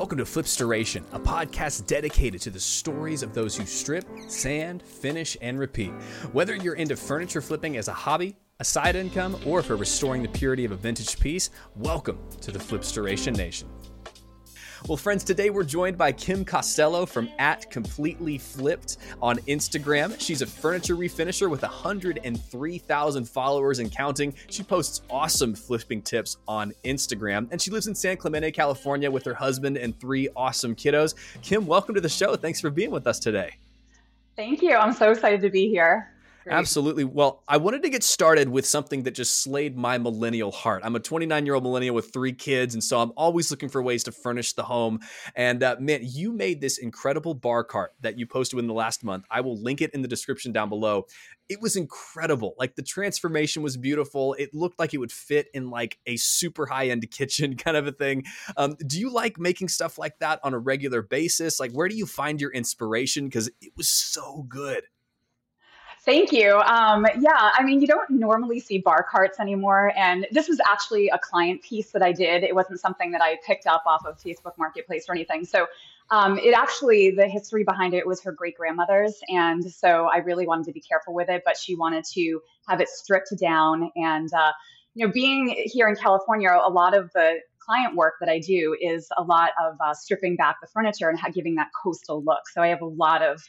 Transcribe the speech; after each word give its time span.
Welcome 0.00 0.16
to 0.16 0.24
Flipstoration, 0.24 1.04
a 1.12 1.20
podcast 1.20 1.86
dedicated 1.86 2.40
to 2.40 2.50
the 2.50 2.58
stories 2.58 3.22
of 3.22 3.34
those 3.34 3.54
who 3.54 3.66
strip, 3.66 4.06
sand, 4.28 4.82
finish, 4.82 5.36
and 5.42 5.58
repeat. 5.58 5.90
Whether 6.32 6.56
you're 6.56 6.72
into 6.76 6.96
furniture 6.96 7.42
flipping 7.42 7.76
as 7.76 7.86
a 7.88 7.92
hobby, 7.92 8.34
a 8.60 8.64
side 8.64 8.96
income, 8.96 9.38
or 9.44 9.62
for 9.62 9.76
restoring 9.76 10.22
the 10.22 10.28
purity 10.30 10.64
of 10.64 10.72
a 10.72 10.76
vintage 10.76 11.20
piece, 11.20 11.50
welcome 11.76 12.18
to 12.40 12.50
the 12.50 12.58
Flipstoration 12.58 13.34
Nation. 13.34 13.68
Well, 14.88 14.96
friends, 14.96 15.24
today 15.24 15.50
we're 15.50 15.62
joined 15.62 15.98
by 15.98 16.10
Kim 16.10 16.42
Costello 16.42 17.04
from 17.04 17.28
at 17.38 17.70
Kimpletely 17.70 18.40
Flipped 18.40 18.96
on 19.20 19.36
Instagram. 19.40 20.18
She's 20.18 20.40
a 20.40 20.46
furniture 20.46 20.96
refinisher 20.96 21.50
with 21.50 21.60
103,000 21.60 23.24
followers 23.28 23.78
and 23.78 23.92
counting. 23.92 24.34
She 24.48 24.62
posts 24.62 25.02
awesome 25.10 25.54
flipping 25.54 26.00
tips 26.00 26.38
on 26.48 26.72
Instagram, 26.84 27.48
and 27.50 27.60
she 27.60 27.70
lives 27.70 27.88
in 27.88 27.94
San 27.94 28.16
Clemente, 28.16 28.50
California 28.52 29.10
with 29.10 29.24
her 29.26 29.34
husband 29.34 29.76
and 29.76 29.98
three 30.00 30.28
awesome 30.34 30.74
kiddos. 30.74 31.14
Kim, 31.42 31.66
welcome 31.66 31.94
to 31.94 32.00
the 32.00 32.08
show. 32.08 32.34
Thanks 32.34 32.60
for 32.60 32.70
being 32.70 32.90
with 32.90 33.06
us 33.06 33.18
today. 33.18 33.58
Thank 34.34 34.62
you. 34.62 34.74
I'm 34.74 34.94
so 34.94 35.10
excited 35.10 35.42
to 35.42 35.50
be 35.50 35.68
here. 35.68 36.10
Great. 36.44 36.54
Absolutely. 36.54 37.04
Well, 37.04 37.44
I 37.48 37.58
wanted 37.58 37.82
to 37.82 37.90
get 37.90 38.02
started 38.02 38.48
with 38.48 38.64
something 38.64 39.02
that 39.02 39.10
just 39.10 39.42
slayed 39.42 39.76
my 39.76 39.98
millennial 39.98 40.50
heart. 40.50 40.80
I'm 40.82 40.96
a 40.96 41.00
29 41.00 41.44
year 41.44 41.54
old 41.54 41.64
millennial 41.64 41.94
with 41.94 42.14
three 42.14 42.32
kids, 42.32 42.72
and 42.72 42.82
so 42.82 42.98
I'm 42.98 43.12
always 43.14 43.50
looking 43.50 43.68
for 43.68 43.82
ways 43.82 44.04
to 44.04 44.12
furnish 44.12 44.54
the 44.54 44.62
home. 44.62 45.00
And 45.36 45.62
uh, 45.62 45.76
man, 45.78 46.00
you 46.02 46.32
made 46.32 46.62
this 46.62 46.78
incredible 46.78 47.34
bar 47.34 47.62
cart 47.62 47.92
that 48.00 48.18
you 48.18 48.26
posted 48.26 48.58
in 48.58 48.66
the 48.68 48.72
last 48.72 49.04
month. 49.04 49.26
I 49.30 49.42
will 49.42 49.60
link 49.62 49.82
it 49.82 49.90
in 49.92 50.00
the 50.00 50.08
description 50.08 50.50
down 50.50 50.70
below. 50.70 51.04
It 51.50 51.60
was 51.60 51.76
incredible. 51.76 52.54
Like 52.58 52.74
the 52.74 52.82
transformation 52.82 53.62
was 53.62 53.76
beautiful. 53.76 54.32
It 54.38 54.54
looked 54.54 54.78
like 54.78 54.94
it 54.94 54.98
would 54.98 55.12
fit 55.12 55.48
in 55.52 55.68
like 55.68 55.98
a 56.06 56.16
super 56.16 56.64
high 56.64 56.88
end 56.88 57.10
kitchen 57.10 57.54
kind 57.54 57.76
of 57.76 57.86
a 57.86 57.92
thing. 57.92 58.24
Um, 58.56 58.76
do 58.86 58.98
you 58.98 59.12
like 59.12 59.38
making 59.38 59.68
stuff 59.68 59.98
like 59.98 60.18
that 60.20 60.40
on 60.42 60.54
a 60.54 60.58
regular 60.58 61.02
basis? 61.02 61.60
Like, 61.60 61.72
where 61.72 61.88
do 61.88 61.96
you 61.96 62.06
find 62.06 62.40
your 62.40 62.50
inspiration? 62.50 63.26
Because 63.26 63.48
it 63.60 63.72
was 63.76 63.90
so 63.90 64.46
good. 64.48 64.84
Thank 66.02 66.32
you. 66.32 66.54
Um, 66.54 67.06
yeah, 67.18 67.50
I 67.52 67.62
mean, 67.62 67.82
you 67.82 67.86
don't 67.86 68.08
normally 68.08 68.58
see 68.58 68.78
bar 68.78 69.06
carts 69.08 69.38
anymore. 69.38 69.92
And 69.94 70.26
this 70.30 70.48
was 70.48 70.58
actually 70.66 71.08
a 71.10 71.18
client 71.18 71.62
piece 71.62 71.90
that 71.90 72.02
I 72.02 72.10
did. 72.10 72.42
It 72.42 72.54
wasn't 72.54 72.80
something 72.80 73.10
that 73.10 73.20
I 73.20 73.36
picked 73.46 73.66
up 73.66 73.82
off 73.84 74.06
of 74.06 74.18
Facebook 74.18 74.56
Marketplace 74.56 75.04
or 75.10 75.14
anything. 75.14 75.44
So 75.44 75.66
um, 76.10 76.38
it 76.38 76.54
actually, 76.56 77.10
the 77.10 77.28
history 77.28 77.64
behind 77.64 77.92
it 77.92 78.06
was 78.06 78.22
her 78.22 78.32
great 78.32 78.56
grandmother's. 78.56 79.20
And 79.28 79.62
so 79.70 80.06
I 80.06 80.18
really 80.18 80.46
wanted 80.46 80.64
to 80.66 80.72
be 80.72 80.80
careful 80.80 81.12
with 81.12 81.28
it, 81.28 81.42
but 81.44 81.58
she 81.58 81.76
wanted 81.76 82.04
to 82.14 82.40
have 82.66 82.80
it 82.80 82.88
stripped 82.88 83.38
down. 83.38 83.90
And, 83.94 84.32
uh, 84.32 84.52
you 84.94 85.06
know, 85.06 85.12
being 85.12 85.54
here 85.66 85.86
in 85.86 85.96
California, 85.96 86.50
a 86.50 86.70
lot 86.70 86.96
of 86.96 87.12
the 87.12 87.40
client 87.58 87.94
work 87.94 88.14
that 88.20 88.30
I 88.30 88.38
do 88.38 88.74
is 88.80 89.08
a 89.18 89.22
lot 89.22 89.50
of 89.62 89.76
uh, 89.78 89.92
stripping 89.92 90.36
back 90.36 90.62
the 90.62 90.66
furniture 90.66 91.10
and 91.10 91.18
giving 91.34 91.56
that 91.56 91.68
coastal 91.80 92.22
look. 92.24 92.48
So 92.54 92.62
I 92.62 92.68
have 92.68 92.80
a 92.80 92.86
lot 92.86 93.20
of 93.20 93.42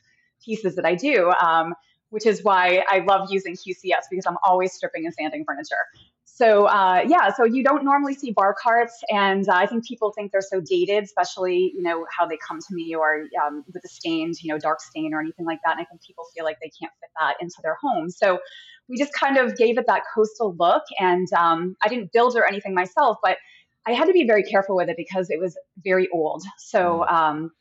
pieces 0.43 0.75
that 0.75 0.85
I 0.85 0.95
do. 0.95 1.31
Um, 1.41 1.73
which 2.11 2.25
is 2.25 2.43
why 2.43 2.83
I 2.87 2.99
love 2.99 3.31
using 3.31 3.55
QCS 3.55 4.03
because 4.09 4.25
I'm 4.27 4.37
always 4.43 4.73
stripping 4.73 5.05
and 5.05 5.13
sanding 5.13 5.43
furniture. 5.43 5.83
So 6.25 6.65
uh, 6.65 7.03
yeah, 7.07 7.33
so 7.33 7.43
you 7.43 7.63
don't 7.63 7.83
normally 7.83 8.13
see 8.13 8.31
bar 8.31 8.55
carts, 8.59 9.03
and 9.09 9.47
uh, 9.47 9.53
I 9.53 9.65
think 9.65 9.85
people 9.85 10.11
think 10.15 10.31
they're 10.31 10.41
so 10.41 10.61
dated, 10.61 11.03
especially 11.03 11.71
you 11.75 11.83
know 11.83 12.05
how 12.17 12.25
they 12.25 12.37
come 12.37 12.59
to 12.59 12.73
me 12.73 12.95
or 12.95 13.25
um, 13.45 13.63
with 13.73 13.83
a 13.83 13.87
stained, 13.87 14.35
you 14.41 14.51
know, 14.51 14.57
dark 14.57 14.81
stain 14.81 15.13
or 15.13 15.19
anything 15.19 15.45
like 15.45 15.59
that. 15.65 15.73
And 15.73 15.81
I 15.81 15.85
think 15.85 16.01
people 16.01 16.25
feel 16.35 16.45
like 16.45 16.57
they 16.61 16.71
can't 16.79 16.91
fit 16.99 17.09
that 17.19 17.35
into 17.41 17.55
their 17.61 17.77
home. 17.81 18.09
So 18.09 18.39
we 18.87 18.97
just 18.97 19.13
kind 19.13 19.37
of 19.37 19.55
gave 19.55 19.77
it 19.77 19.85
that 19.87 20.03
coastal 20.15 20.55
look, 20.57 20.83
and 20.99 21.31
um, 21.33 21.75
I 21.83 21.89
didn't 21.89 22.11
build 22.11 22.35
or 22.35 22.47
anything 22.47 22.73
myself, 22.73 23.17
but 23.21 23.37
I 23.85 23.93
had 23.93 24.05
to 24.05 24.13
be 24.13 24.25
very 24.25 24.43
careful 24.43 24.75
with 24.75 24.89
it 24.89 24.97
because 24.97 25.29
it 25.29 25.39
was 25.39 25.57
very 25.83 26.07
old. 26.13 26.43
So 26.57 27.05
mm. 27.07 27.11
um, 27.11 27.51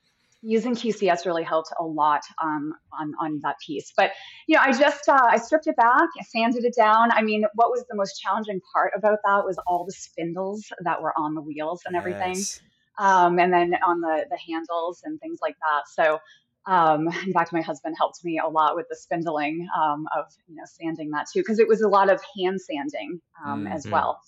using 0.43 0.75
QCS 0.75 1.27
really 1.27 1.43
helped 1.43 1.71
a 1.79 1.85
lot 1.85 2.23
um, 2.43 2.73
on, 2.99 3.13
on 3.21 3.41
that 3.43 3.57
piece. 3.65 3.93
But, 3.97 4.13
you 4.47 4.57
know, 4.57 4.63
I 4.65 4.73
just, 4.73 5.09
uh, 5.09 5.27
I 5.29 5.37
stripped 5.37 5.67
it 5.67 5.77
back, 5.77 6.09
I 6.19 6.25
sanded 6.25 6.65
it 6.65 6.75
down. 6.75 7.11
I 7.13 7.23
mean, 7.23 7.45
what 7.55 7.71
was 7.71 7.85
the 7.89 7.97
most 7.97 8.21
challenging 8.21 8.61
part 8.73 8.93
about 8.97 9.19
that 9.25 9.45
was 9.45 9.59
all 9.67 9.85
the 9.85 9.93
spindles 9.93 10.73
that 10.83 11.03
were 11.03 11.13
on 11.19 11.35
the 11.35 11.43
wheels 11.43 11.83
and 11.87 11.95
everything. 11.95 12.35
Yes. 12.35 12.61
Um, 12.99 13.39
and 13.39 13.53
then 13.53 13.75
on 13.87 14.01
the, 14.01 14.27
the 14.31 14.39
handles 14.39 15.03
and 15.05 15.21
things 15.21 15.39
like 15.43 15.57
that. 15.61 15.89
So, 15.89 16.19
um, 16.67 17.09
in 17.27 17.33
fact, 17.33 17.53
my 17.53 17.63
husband 17.63 17.97
helped 17.99 18.25
me 18.25 18.39
a 18.39 18.49
lot 18.49 18.77
with 18.77 18.87
the 18.89 18.97
spindling 18.97 19.67
um, 19.79 20.07
of, 20.17 20.27
you 20.49 20.57
know, 20.57 20.65
sanding 20.67 21.11
that 21.11 21.27
too, 21.33 21.41
because 21.41 21.59
it 21.59 21.69
was 21.69 21.81
a 21.81 21.89
lot 21.89 22.11
of 22.11 22.21
hand 22.39 22.61
sanding 22.61 23.21
um, 23.45 23.65
mm-hmm. 23.65 23.73
as 23.73 23.87
well. 23.87 24.21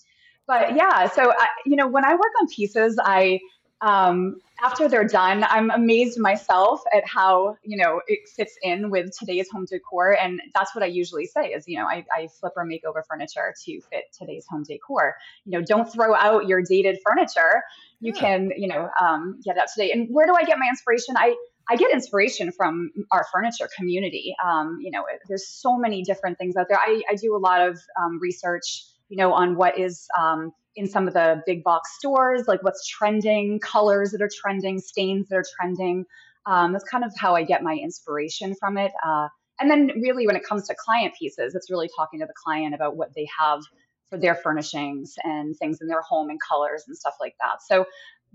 But 0.45 0.75
yeah, 0.75 1.07
so, 1.07 1.31
I, 1.31 1.47
you 1.65 1.75
know, 1.75 1.87
when 1.87 2.03
I 2.03 2.13
work 2.13 2.31
on 2.41 2.47
pieces, 2.47 2.99
I, 3.01 3.39
um, 3.83 4.37
after 4.63 4.87
they're 4.87 5.07
done, 5.07 5.43
I'm 5.43 5.69
amazed 5.69 6.17
myself 6.17 6.81
at 6.95 7.05
how 7.05 7.57
you 7.63 7.75
know 7.75 8.01
it 8.07 8.29
fits 8.29 8.57
in 8.63 8.89
with 8.89 9.11
today's 9.17 9.49
home 9.51 9.65
decor, 9.69 10.17
and 10.17 10.41
that's 10.55 10.73
what 10.73 10.83
I 10.83 10.87
usually 10.87 11.25
say 11.25 11.47
is 11.47 11.67
you 11.67 11.77
know 11.77 11.85
I, 11.85 12.05
I 12.15 12.27
flip 12.39 12.53
or 12.55 12.63
make 12.63 12.85
over 12.85 13.03
furniture 13.07 13.53
to 13.65 13.81
fit 13.81 14.05
today's 14.17 14.45
home 14.49 14.63
decor. 14.63 15.15
You 15.43 15.59
know, 15.59 15.65
don't 15.65 15.91
throw 15.91 16.15
out 16.15 16.47
your 16.47 16.61
dated 16.61 16.99
furniture. 17.05 17.61
You 17.99 18.13
yeah. 18.15 18.21
can 18.21 18.51
you 18.55 18.69
know 18.69 18.89
um, 19.01 19.41
get 19.43 19.57
up 19.57 19.65
to 19.65 19.81
date. 19.81 19.91
And 19.93 20.07
where 20.09 20.25
do 20.25 20.33
I 20.33 20.45
get 20.45 20.57
my 20.57 20.67
inspiration? 20.69 21.15
I 21.17 21.35
I 21.69 21.75
get 21.75 21.91
inspiration 21.91 22.53
from 22.53 22.91
our 23.11 23.25
furniture 23.33 23.67
community. 23.75 24.33
Um, 24.43 24.79
you 24.81 24.91
know, 24.91 25.03
there's 25.27 25.47
so 25.47 25.77
many 25.77 26.03
different 26.03 26.37
things 26.37 26.55
out 26.55 26.67
there. 26.69 26.79
I, 26.79 27.01
I 27.09 27.15
do 27.15 27.35
a 27.35 27.37
lot 27.37 27.67
of 27.67 27.79
um, 28.01 28.19
research, 28.21 28.85
you 29.09 29.17
know, 29.17 29.33
on 29.33 29.55
what 29.55 29.77
is 29.77 30.07
um, 30.17 30.53
in 30.75 30.87
some 30.87 31.07
of 31.07 31.13
the 31.13 31.41
big 31.45 31.63
box 31.63 31.95
stores, 31.97 32.47
like 32.47 32.63
what's 32.63 32.87
trending, 32.87 33.59
colors 33.59 34.11
that 34.11 34.21
are 34.21 34.29
trending, 34.33 34.79
stains 34.79 35.29
that 35.29 35.35
are 35.35 35.45
trending. 35.59 36.05
Um, 36.45 36.73
that's 36.73 36.83
kind 36.83 37.03
of 37.03 37.13
how 37.17 37.35
I 37.35 37.43
get 37.43 37.63
my 37.63 37.73
inspiration 37.73 38.55
from 38.59 38.77
it. 38.77 38.91
Uh, 39.05 39.27
and 39.59 39.69
then, 39.69 39.91
really, 40.01 40.25
when 40.27 40.35
it 40.35 40.43
comes 40.43 40.67
to 40.67 40.75
client 40.75 41.13
pieces, 41.17 41.55
it's 41.55 41.69
really 41.69 41.89
talking 41.95 42.19
to 42.19 42.25
the 42.25 42.33
client 42.33 42.73
about 42.73 42.97
what 42.97 43.13
they 43.15 43.27
have 43.39 43.61
for 44.09 44.17
their 44.17 44.35
furnishings 44.35 45.15
and 45.23 45.55
things 45.57 45.79
in 45.81 45.87
their 45.87 46.01
home 46.01 46.29
and 46.29 46.39
colors 46.41 46.83
and 46.87 46.97
stuff 46.97 47.15
like 47.19 47.35
that. 47.39 47.61
So 47.61 47.85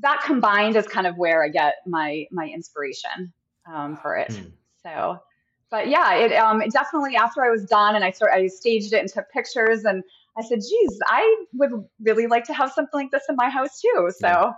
that 0.00 0.22
combined 0.24 0.76
is 0.76 0.86
kind 0.86 1.06
of 1.06 1.16
where 1.16 1.44
I 1.44 1.48
get 1.48 1.76
my 1.86 2.26
my 2.30 2.46
inspiration 2.46 3.32
um, 3.66 3.96
for 3.96 4.16
it. 4.16 4.30
Mm. 4.30 4.52
So, 4.82 5.20
but 5.70 5.88
yeah, 5.88 6.14
it, 6.14 6.32
um, 6.32 6.62
it 6.62 6.72
definitely 6.72 7.16
after 7.16 7.44
I 7.44 7.50
was 7.50 7.64
done 7.64 7.94
and 7.94 8.04
I 8.04 8.10
sort 8.10 8.32
I 8.32 8.46
staged 8.46 8.92
it 8.92 9.00
and 9.00 9.08
took 9.08 9.30
pictures 9.30 9.84
and 9.84 10.02
I 10.38 10.42
said, 10.42 10.60
geez, 10.60 10.98
I 11.06 11.44
would 11.54 11.72
really 12.00 12.26
like 12.26 12.44
to 12.44 12.54
have 12.54 12.72
something 12.72 13.00
like 13.00 13.10
this 13.10 13.24
in 13.28 13.36
my 13.36 13.50
house 13.50 13.80
too. 13.80 14.10
So 14.18 14.28
yeah. 14.28 14.52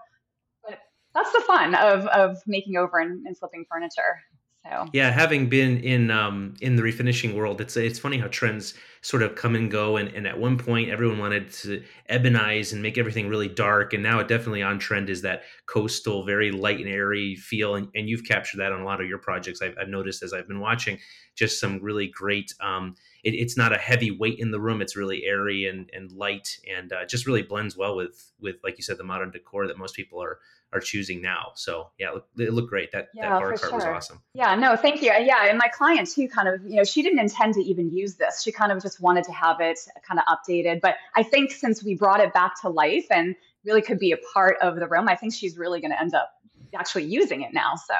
but 0.64 0.78
that's 1.14 1.32
the 1.32 1.40
fun 1.40 1.74
of, 1.74 2.06
of 2.08 2.38
making 2.46 2.76
over 2.76 2.98
and, 2.98 3.26
and 3.26 3.36
flipping 3.38 3.64
furniture. 3.70 4.20
So 4.66 4.86
yeah, 4.92 5.10
having 5.10 5.48
been 5.48 5.78
in 5.78 6.10
um, 6.10 6.54
in 6.60 6.76
the 6.76 6.82
refinishing 6.82 7.34
world, 7.34 7.62
it's 7.62 7.78
it's 7.78 7.98
funny 7.98 8.18
how 8.18 8.26
trends 8.26 8.74
sort 9.00 9.22
of 9.22 9.34
come 9.34 9.54
and 9.54 9.70
go. 9.70 9.96
And, 9.96 10.10
and 10.10 10.26
at 10.26 10.38
one 10.38 10.58
point, 10.58 10.90
everyone 10.90 11.18
wanted 11.18 11.50
to 11.52 11.82
ebonize 12.10 12.74
and 12.74 12.82
make 12.82 12.98
everything 12.98 13.30
really 13.30 13.48
dark, 13.48 13.94
and 13.94 14.02
now 14.02 14.18
it 14.18 14.28
definitely 14.28 14.62
on 14.62 14.78
trend 14.78 15.08
is 15.08 15.22
that 15.22 15.44
coastal, 15.64 16.26
very 16.26 16.50
light 16.50 16.78
and 16.78 16.90
airy 16.90 17.36
feel. 17.36 17.76
And, 17.76 17.88
and 17.94 18.06
you've 18.06 18.24
captured 18.24 18.58
that 18.58 18.70
on 18.70 18.82
a 18.82 18.84
lot 18.84 19.00
of 19.00 19.08
your 19.08 19.16
projects. 19.16 19.62
I've, 19.62 19.74
I've 19.80 19.88
noticed 19.88 20.22
as 20.22 20.34
I've 20.34 20.46
been 20.46 20.60
watching, 20.60 20.98
just 21.34 21.58
some 21.58 21.82
really 21.82 22.08
great. 22.08 22.52
Um, 22.60 22.96
it, 23.24 23.34
it's 23.34 23.56
not 23.56 23.72
a 23.72 23.78
heavy 23.78 24.10
weight 24.10 24.38
in 24.38 24.50
the 24.50 24.60
room. 24.60 24.80
It's 24.80 24.96
really 24.96 25.24
airy 25.24 25.66
and, 25.66 25.90
and 25.92 26.10
light, 26.12 26.58
and 26.76 26.92
uh, 26.92 27.04
just 27.06 27.26
really 27.26 27.42
blends 27.42 27.76
well 27.76 27.96
with 27.96 28.32
with 28.40 28.56
like 28.64 28.78
you 28.78 28.82
said 28.84 28.98
the 28.98 29.04
modern 29.04 29.30
decor 29.30 29.66
that 29.66 29.78
most 29.78 29.94
people 29.94 30.22
are 30.22 30.38
are 30.72 30.80
choosing 30.80 31.20
now. 31.20 31.50
So 31.54 31.90
yeah, 31.98 32.14
it 32.38 32.52
looked, 32.52 32.70
great. 32.70 32.92
That 32.92 33.08
yeah, 33.12 33.30
that 33.30 33.40
bar 33.40 33.48
cart 33.48 33.60
sure. 33.60 33.74
was 33.74 33.84
awesome. 33.84 34.22
Yeah, 34.34 34.54
no, 34.54 34.76
thank 34.76 35.02
you. 35.02 35.10
Yeah, 35.10 35.48
and 35.48 35.58
my 35.58 35.68
client 35.68 36.08
too, 36.08 36.28
kind 36.28 36.48
of, 36.48 36.62
you 36.64 36.76
know, 36.76 36.84
she 36.84 37.02
didn't 37.02 37.18
intend 37.18 37.54
to 37.54 37.60
even 37.60 37.90
use 37.90 38.14
this. 38.14 38.42
She 38.42 38.52
kind 38.52 38.70
of 38.70 38.80
just 38.80 39.00
wanted 39.00 39.24
to 39.24 39.32
have 39.32 39.60
it 39.60 39.80
kind 40.06 40.20
of 40.20 40.26
updated. 40.26 40.80
But 40.80 40.94
I 41.16 41.24
think 41.24 41.50
since 41.50 41.82
we 41.82 41.96
brought 41.96 42.20
it 42.20 42.32
back 42.32 42.60
to 42.62 42.68
life 42.68 43.06
and 43.10 43.34
really 43.64 43.82
could 43.82 43.98
be 43.98 44.12
a 44.12 44.18
part 44.32 44.58
of 44.62 44.76
the 44.76 44.86
room, 44.86 45.08
I 45.08 45.16
think 45.16 45.34
she's 45.34 45.58
really 45.58 45.80
going 45.80 45.90
to 45.90 46.00
end 46.00 46.14
up 46.14 46.30
actually 46.74 47.04
using 47.04 47.42
it 47.42 47.52
now. 47.52 47.74
So. 47.74 47.94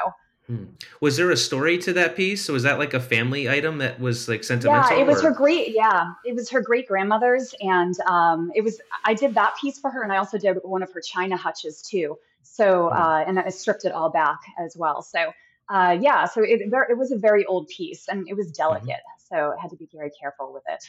Was 0.99 1.17
there 1.17 1.31
a 1.31 1.37
story 1.37 1.77
to 1.79 1.93
that 1.93 2.15
piece? 2.15 2.45
So 2.45 2.53
was 2.53 2.63
that 2.63 2.79
like 2.79 2.93
a 2.93 2.99
family 2.99 3.49
item 3.49 3.77
that 3.79 3.99
was 3.99 4.27
like 4.27 4.43
sentimental? 4.43 4.95
Yeah, 4.95 5.03
it 5.03 5.07
was 5.07 5.23
or? 5.23 5.29
her 5.29 5.35
great. 5.35 5.73
Yeah, 5.73 6.13
it 6.25 6.35
was 6.35 6.49
her 6.49 6.61
great 6.61 6.87
grandmother's, 6.87 7.53
and 7.61 7.99
um, 8.01 8.51
it 8.55 8.61
was. 8.61 8.79
I 9.05 9.13
did 9.13 9.33
that 9.35 9.55
piece 9.59 9.79
for 9.79 9.89
her, 9.89 10.03
and 10.03 10.11
I 10.11 10.17
also 10.17 10.37
did 10.37 10.57
one 10.63 10.83
of 10.83 10.91
her 10.93 11.01
china 11.01 11.37
hutches 11.37 11.81
too. 11.81 12.17
So 12.43 12.89
hmm. 12.89 12.97
uh, 12.97 13.23
and 13.27 13.39
I 13.39 13.49
stripped 13.49 13.85
it 13.85 13.91
all 13.91 14.09
back 14.09 14.39
as 14.59 14.75
well. 14.77 15.01
So 15.01 15.31
uh, 15.69 15.97
yeah, 15.99 16.25
so 16.25 16.43
it 16.43 16.61
it 16.61 16.97
was 16.97 17.11
a 17.11 17.17
very 17.17 17.45
old 17.45 17.67
piece, 17.69 18.07
and 18.07 18.27
it 18.27 18.35
was 18.35 18.47
mm-hmm. 18.47 18.63
delicate, 18.63 18.87
mm-hmm. 18.89 19.35
so 19.35 19.53
I 19.57 19.61
had 19.61 19.71
to 19.71 19.77
be 19.77 19.87
very 19.93 20.11
careful 20.11 20.51
with 20.53 20.63
it. 20.67 20.83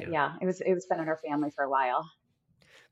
Yeah. 0.00 0.08
yeah, 0.10 0.32
it 0.40 0.46
was 0.46 0.60
it 0.60 0.74
was 0.74 0.86
been 0.86 0.98
in 0.98 1.06
her 1.06 1.16
family 1.16 1.50
for 1.50 1.64
a 1.64 1.70
while. 1.70 2.08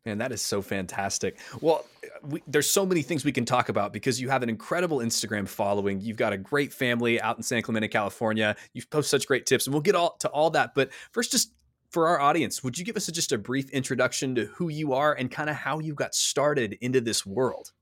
Man, 0.06 0.18
that 0.18 0.30
is 0.30 0.40
so 0.40 0.62
fantastic. 0.62 1.36
Well, 1.60 1.84
we, 2.22 2.40
there's 2.46 2.70
so 2.70 2.86
many 2.86 3.02
things 3.02 3.24
we 3.24 3.32
can 3.32 3.44
talk 3.44 3.68
about 3.68 3.92
because 3.92 4.20
you 4.20 4.28
have 4.28 4.44
an 4.44 4.48
incredible 4.48 4.98
Instagram 4.98 5.48
following. 5.48 6.00
You've 6.00 6.16
got 6.16 6.32
a 6.32 6.38
great 6.38 6.72
family 6.72 7.20
out 7.20 7.36
in 7.36 7.42
San 7.42 7.60
Clemente, 7.60 7.88
California. 7.88 8.54
You've 8.72 8.88
posted 8.88 9.20
such 9.20 9.26
great 9.26 9.46
tips, 9.46 9.66
and 9.66 9.74
we'll 9.74 9.82
get 9.82 9.96
all 9.96 10.16
to 10.20 10.28
all 10.28 10.50
that. 10.50 10.76
But 10.76 10.90
first, 11.10 11.32
just 11.32 11.52
for 11.90 12.06
our 12.06 12.20
audience, 12.20 12.62
would 12.62 12.78
you 12.78 12.84
give 12.84 12.96
us 12.96 13.08
a, 13.08 13.12
just 13.12 13.32
a 13.32 13.38
brief 13.38 13.68
introduction 13.70 14.36
to 14.36 14.46
who 14.46 14.68
you 14.68 14.92
are 14.92 15.12
and 15.12 15.28
kind 15.28 15.50
of 15.50 15.56
how 15.56 15.80
you 15.80 15.92
got 15.92 16.14
started 16.14 16.78
into 16.80 17.00
this 17.00 17.26
world? 17.26 17.72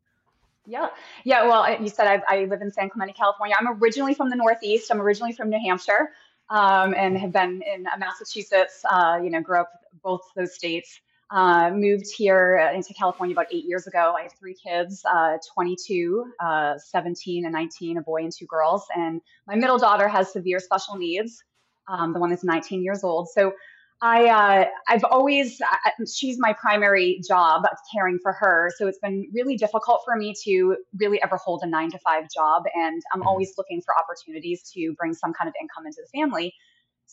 Yeah. 0.66 0.88
Yeah. 1.24 1.46
Well, 1.46 1.78
you 1.78 1.88
said 1.90 2.06
I, 2.06 2.22
I 2.26 2.44
live 2.46 2.62
in 2.62 2.72
San 2.72 2.88
Clemente, 2.88 3.12
California. 3.12 3.54
I'm 3.58 3.82
originally 3.82 4.14
from 4.14 4.30
the 4.30 4.36
Northeast. 4.36 4.90
I'm 4.90 5.00
originally 5.00 5.34
from 5.34 5.50
New 5.50 5.60
Hampshire 5.62 6.12
um, 6.48 6.94
and 6.94 7.18
have 7.18 7.32
been 7.32 7.60
in 7.62 7.86
Massachusetts, 7.98 8.82
uh, 8.90 9.20
you 9.22 9.28
know, 9.28 9.42
grew 9.42 9.60
up 9.60 9.72
both 10.02 10.22
those 10.34 10.54
states. 10.54 11.00
Uh, 11.34 11.68
moved 11.70 12.06
here 12.16 12.70
into 12.76 12.94
California 12.94 13.34
about 13.34 13.48
eight 13.50 13.64
years 13.64 13.88
ago. 13.88 14.14
I 14.16 14.22
have 14.22 14.32
three 14.34 14.54
kids 14.54 15.02
uh, 15.04 15.38
22, 15.52 16.26
uh, 16.38 16.78
17, 16.78 17.44
and 17.44 17.52
19, 17.52 17.96
a 17.96 18.02
boy 18.02 18.22
and 18.22 18.32
two 18.32 18.46
girls. 18.46 18.84
And 18.94 19.20
my 19.48 19.56
middle 19.56 19.76
daughter 19.76 20.06
has 20.06 20.32
severe 20.32 20.60
special 20.60 20.94
needs. 20.94 21.42
Um, 21.88 22.12
the 22.12 22.20
one 22.20 22.30
that's 22.30 22.44
19 22.44 22.84
years 22.84 23.02
old. 23.02 23.28
So 23.30 23.52
I 24.00 24.26
uh, 24.26 24.64
I've 24.86 25.02
always 25.02 25.60
she's 26.14 26.38
my 26.38 26.52
primary 26.52 27.20
job 27.26 27.64
caring 27.92 28.18
for 28.22 28.32
her, 28.32 28.70
so 28.76 28.86
it's 28.86 28.98
been 28.98 29.28
really 29.32 29.56
difficult 29.56 30.02
for 30.04 30.14
me 30.16 30.34
to 30.44 30.76
really 30.98 31.20
ever 31.22 31.36
hold 31.36 31.62
a 31.62 31.66
nine 31.66 31.90
to 31.90 31.98
five 31.98 32.24
job, 32.32 32.64
and 32.74 33.02
I'm 33.12 33.20
mm-hmm. 33.20 33.28
always 33.28 33.54
looking 33.56 33.80
for 33.80 33.94
opportunities 33.98 34.70
to 34.74 34.94
bring 34.98 35.14
some 35.14 35.32
kind 35.32 35.48
of 35.48 35.54
income 35.60 35.86
into 35.86 36.02
the 36.02 36.18
family. 36.18 36.54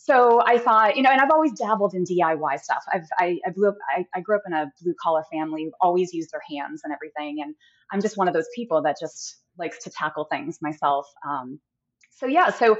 So 0.04 0.42
I 0.44 0.58
thought, 0.58 0.96
you 0.96 1.02
know, 1.04 1.10
and 1.10 1.20
I've 1.20 1.30
always 1.30 1.52
dabbled 1.52 1.94
in 1.94 2.02
DIY 2.02 2.60
stuff. 2.60 2.82
I've 2.92 3.06
I, 3.18 3.38
I 3.46 3.50
blew 3.50 3.68
up 3.68 3.76
I, 3.88 4.04
I 4.12 4.20
grew 4.20 4.34
up 4.34 4.42
in 4.46 4.52
a 4.52 4.72
blue 4.82 4.94
collar 5.00 5.22
family, 5.30 5.70
always 5.80 6.12
used 6.12 6.32
their 6.32 6.42
hands 6.50 6.80
and 6.82 6.92
everything, 6.92 7.40
and 7.40 7.54
I'm 7.92 8.00
just 8.00 8.16
one 8.16 8.26
of 8.26 8.34
those 8.34 8.48
people 8.54 8.82
that 8.82 8.96
just 8.98 9.36
likes 9.58 9.84
to 9.84 9.90
tackle 9.90 10.24
things 10.24 10.58
myself. 10.60 11.06
Um, 11.24 11.60
so 12.10 12.26
yeah, 12.26 12.50
so 12.50 12.78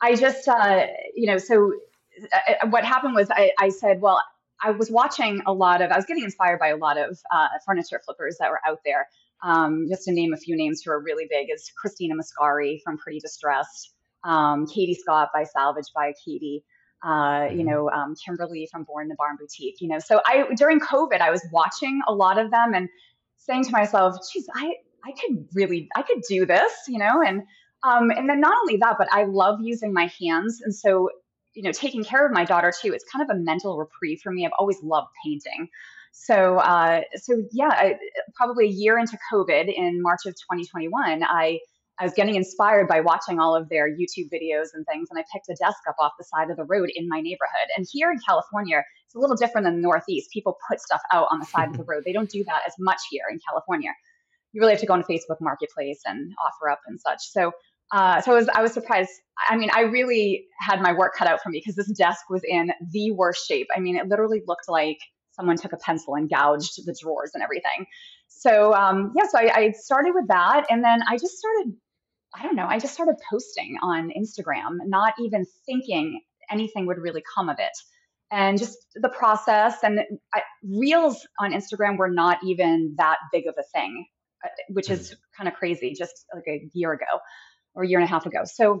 I 0.00 0.14
just 0.14 0.48
uh, 0.48 0.86
you 1.14 1.26
know 1.26 1.36
so 1.36 1.72
uh, 2.32 2.68
what 2.68 2.84
happened 2.84 3.14
was 3.14 3.30
I, 3.30 3.52
I, 3.58 3.68
said, 3.68 4.00
well, 4.00 4.20
I 4.62 4.70
was 4.70 4.90
watching 4.90 5.42
a 5.46 5.52
lot 5.52 5.82
of, 5.82 5.90
I 5.90 5.96
was 5.96 6.04
getting 6.06 6.24
inspired 6.24 6.58
by 6.58 6.68
a 6.68 6.76
lot 6.76 6.98
of 6.98 7.18
uh, 7.32 7.48
furniture 7.66 8.00
flippers 8.04 8.36
that 8.40 8.50
were 8.50 8.60
out 8.66 8.80
there. 8.84 9.08
Um, 9.42 9.86
just 9.88 10.04
to 10.04 10.12
name 10.12 10.32
a 10.32 10.36
few 10.36 10.56
names 10.56 10.82
who 10.82 10.92
are 10.92 11.00
really 11.00 11.26
big 11.28 11.48
is 11.52 11.70
Christina 11.76 12.14
Mascari 12.14 12.80
from 12.84 12.96
Pretty 12.96 13.18
Distressed, 13.18 13.91
um, 14.24 14.66
Katie 14.66 14.94
Scott 14.94 15.30
by 15.34 15.44
Salvage 15.44 15.86
by 15.94 16.12
Katie, 16.24 16.64
uh, 17.04 17.48
you 17.50 17.58
mm-hmm. 17.58 17.68
know, 17.68 17.90
um, 17.90 18.14
Kimberly 18.24 18.68
from 18.70 18.84
Born 18.84 19.04
in 19.04 19.08
the 19.08 19.16
Barn 19.16 19.36
Boutique, 19.38 19.80
you 19.80 19.88
know. 19.88 19.98
So 19.98 20.20
I, 20.24 20.46
during 20.56 20.80
COVID, 20.80 21.20
I 21.20 21.30
was 21.30 21.44
watching 21.52 22.00
a 22.06 22.14
lot 22.14 22.38
of 22.38 22.50
them 22.50 22.74
and 22.74 22.88
saying 23.36 23.64
to 23.64 23.70
myself, 23.72 24.16
geez, 24.32 24.46
I, 24.54 24.74
I 25.04 25.12
could 25.12 25.46
really, 25.54 25.88
I 25.96 26.02
could 26.02 26.22
do 26.28 26.46
this, 26.46 26.72
you 26.86 26.98
know, 26.98 27.22
and, 27.26 27.42
um, 27.82 28.10
and 28.10 28.28
then 28.28 28.40
not 28.40 28.56
only 28.62 28.76
that, 28.76 28.96
but 28.98 29.08
I 29.12 29.24
love 29.24 29.58
using 29.60 29.92
my 29.92 30.08
hands. 30.20 30.60
And 30.62 30.72
so 30.72 31.08
you 31.54 31.62
know, 31.62 31.72
taking 31.72 32.04
care 32.04 32.24
of 32.26 32.32
my 32.32 32.44
daughter 32.44 32.72
too, 32.80 32.92
it's 32.92 33.04
kind 33.04 33.28
of 33.28 33.34
a 33.34 33.38
mental 33.38 33.76
reprieve 33.76 34.20
for 34.20 34.32
me. 34.32 34.46
I've 34.46 34.52
always 34.58 34.82
loved 34.82 35.08
painting. 35.24 35.68
So, 36.12 36.58
uh, 36.58 37.02
so 37.16 37.42
yeah, 37.52 37.68
I, 37.70 37.98
probably 38.34 38.66
a 38.66 38.70
year 38.70 38.98
into 38.98 39.18
COVID 39.32 39.72
in 39.72 40.02
March 40.02 40.26
of 40.26 40.34
2021, 40.34 41.22
I, 41.22 41.60
I 42.00 42.04
was 42.04 42.14
getting 42.14 42.34
inspired 42.34 42.88
by 42.88 43.00
watching 43.00 43.38
all 43.38 43.54
of 43.54 43.68
their 43.68 43.88
YouTube 43.88 44.28
videos 44.32 44.68
and 44.74 44.84
things, 44.86 45.08
and 45.10 45.18
I 45.18 45.24
picked 45.32 45.48
a 45.48 45.54
desk 45.54 45.78
up 45.88 45.96
off 46.00 46.12
the 46.18 46.24
side 46.24 46.50
of 46.50 46.56
the 46.56 46.64
road 46.64 46.90
in 46.94 47.08
my 47.08 47.20
neighborhood. 47.20 47.68
And 47.76 47.86
here 47.90 48.10
in 48.10 48.18
California, 48.26 48.82
it's 49.06 49.14
a 49.14 49.18
little 49.18 49.36
different 49.36 49.66
than 49.66 49.76
the 49.76 49.82
Northeast. 49.82 50.30
People 50.32 50.56
put 50.68 50.80
stuff 50.80 51.02
out 51.12 51.28
on 51.30 51.38
the 51.38 51.46
side 51.46 51.68
of 51.68 51.76
the 51.76 51.84
road. 51.88 52.02
They 52.04 52.12
don't 52.12 52.30
do 52.30 52.42
that 52.44 52.62
as 52.66 52.74
much 52.78 53.00
here 53.10 53.24
in 53.30 53.38
California. 53.48 53.90
You 54.52 54.60
really 54.60 54.72
have 54.72 54.80
to 54.80 54.86
go 54.86 54.94
on 54.94 55.02
Facebook 55.04 55.40
Marketplace 55.40 56.00
and 56.04 56.32
OfferUp 56.44 56.78
and 56.86 57.00
such. 57.00 57.20
So 57.20 57.52
uh, 57.92 58.22
so 58.22 58.32
I 58.32 58.34
was, 58.34 58.48
I 58.54 58.62
was 58.62 58.72
surprised. 58.72 59.10
I 59.48 59.56
mean, 59.56 59.68
I 59.74 59.82
really 59.82 60.46
had 60.58 60.80
my 60.80 60.94
work 60.94 61.14
cut 61.14 61.28
out 61.28 61.40
for 61.42 61.50
me 61.50 61.58
because 61.58 61.76
this 61.76 61.92
desk 61.92 62.22
was 62.30 62.42
in 62.42 62.72
the 62.90 63.10
worst 63.12 63.46
shape. 63.46 63.68
I 63.76 63.80
mean, 63.80 63.96
it 63.96 64.08
literally 64.08 64.42
looked 64.46 64.68
like 64.68 64.96
someone 65.32 65.56
took 65.56 65.72
a 65.72 65.76
pencil 65.76 66.14
and 66.14 66.28
gouged 66.28 66.80
the 66.86 66.96
drawers 67.02 67.32
and 67.34 67.42
everything. 67.42 67.86
So 68.38 68.74
um, 68.74 69.12
yeah, 69.16 69.24
so 69.30 69.38
I, 69.38 69.50
I 69.54 69.72
started 69.72 70.12
with 70.14 70.28
that, 70.28 70.66
and 70.70 70.82
then 70.82 71.00
I 71.08 71.16
just 71.16 71.38
started. 71.38 71.74
I 72.34 72.42
don't 72.42 72.56
know. 72.56 72.66
I 72.66 72.78
just 72.78 72.94
started 72.94 73.16
posting 73.30 73.76
on 73.82 74.10
Instagram, 74.10 74.78
not 74.86 75.14
even 75.20 75.44
thinking 75.66 76.22
anything 76.50 76.86
would 76.86 76.98
really 76.98 77.22
come 77.34 77.48
of 77.48 77.56
it, 77.58 77.72
and 78.30 78.58
just 78.58 78.78
the 78.94 79.10
process 79.10 79.78
and 79.82 80.00
I, 80.34 80.42
reels 80.62 81.26
on 81.38 81.52
Instagram 81.52 81.98
were 81.98 82.10
not 82.10 82.38
even 82.44 82.94
that 82.98 83.18
big 83.32 83.46
of 83.46 83.54
a 83.58 83.62
thing, 83.62 84.06
uh, 84.44 84.48
which 84.68 84.90
is 84.90 85.10
hmm. 85.10 85.14
kind 85.36 85.48
of 85.48 85.54
crazy. 85.54 85.94
Just 85.96 86.24
like 86.34 86.44
a 86.48 86.68
year 86.72 86.92
ago 86.92 87.20
or 87.74 87.84
a 87.84 87.88
year 87.88 87.98
and 87.98 88.06
a 88.06 88.10
half 88.10 88.26
ago. 88.26 88.40
So 88.44 88.80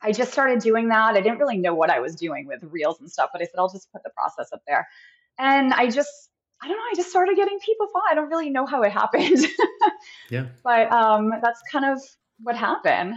I 0.00 0.12
just 0.12 0.32
started 0.32 0.60
doing 0.60 0.88
that. 0.88 1.16
I 1.16 1.20
didn't 1.20 1.38
really 1.38 1.58
know 1.58 1.74
what 1.74 1.90
I 1.90 2.00
was 2.00 2.14
doing 2.14 2.46
with 2.46 2.62
reels 2.62 3.00
and 3.00 3.10
stuff, 3.10 3.30
but 3.32 3.42
I 3.42 3.46
said, 3.46 3.58
I'll 3.58 3.72
just 3.72 3.90
put 3.92 4.02
the 4.04 4.10
process 4.10 4.48
up 4.52 4.62
there. 4.66 4.86
And 5.38 5.72
I 5.72 5.90
just, 5.90 6.30
I 6.62 6.68
don't 6.68 6.76
know, 6.76 6.82
I 6.90 6.94
just 6.96 7.10
started 7.10 7.36
getting 7.36 7.58
people 7.60 7.86
follow. 7.92 8.04
I 8.10 8.14
don't 8.14 8.28
really 8.28 8.50
know 8.50 8.66
how 8.66 8.82
it 8.82 8.92
happened. 8.92 9.46
yeah. 10.30 10.46
But 10.64 10.90
um, 10.92 11.32
that's 11.42 11.62
kind 11.70 11.84
of 11.84 12.00
what 12.42 12.56
happened. 12.56 13.14